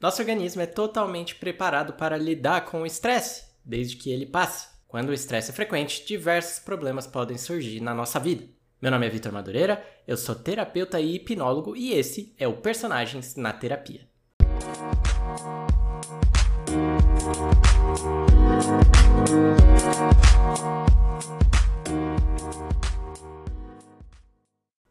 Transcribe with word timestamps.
Nosso 0.00 0.22
organismo 0.22 0.62
é 0.62 0.66
totalmente 0.66 1.34
preparado 1.34 1.92
para 1.92 2.16
lidar 2.16 2.64
com 2.64 2.80
o 2.80 2.86
estresse, 2.86 3.44
desde 3.62 3.96
que 3.96 4.10
ele 4.10 4.24
passe. 4.24 4.66
Quando 4.88 5.10
o 5.10 5.12
estresse 5.12 5.50
é 5.50 5.54
frequente, 5.54 6.06
diversos 6.06 6.58
problemas 6.58 7.06
podem 7.06 7.36
surgir 7.36 7.80
na 7.80 7.92
nossa 7.92 8.18
vida. 8.18 8.48
Meu 8.80 8.90
nome 8.90 9.06
é 9.06 9.10
Vitor 9.10 9.30
Madureira, 9.30 9.84
eu 10.08 10.16
sou 10.16 10.34
terapeuta 10.34 10.98
e 10.98 11.16
hipnólogo 11.16 11.76
e 11.76 11.92
esse 11.92 12.34
é 12.38 12.48
o 12.48 12.56
Personagens 12.56 13.36
na 13.36 13.52
Terapia. 13.52 14.08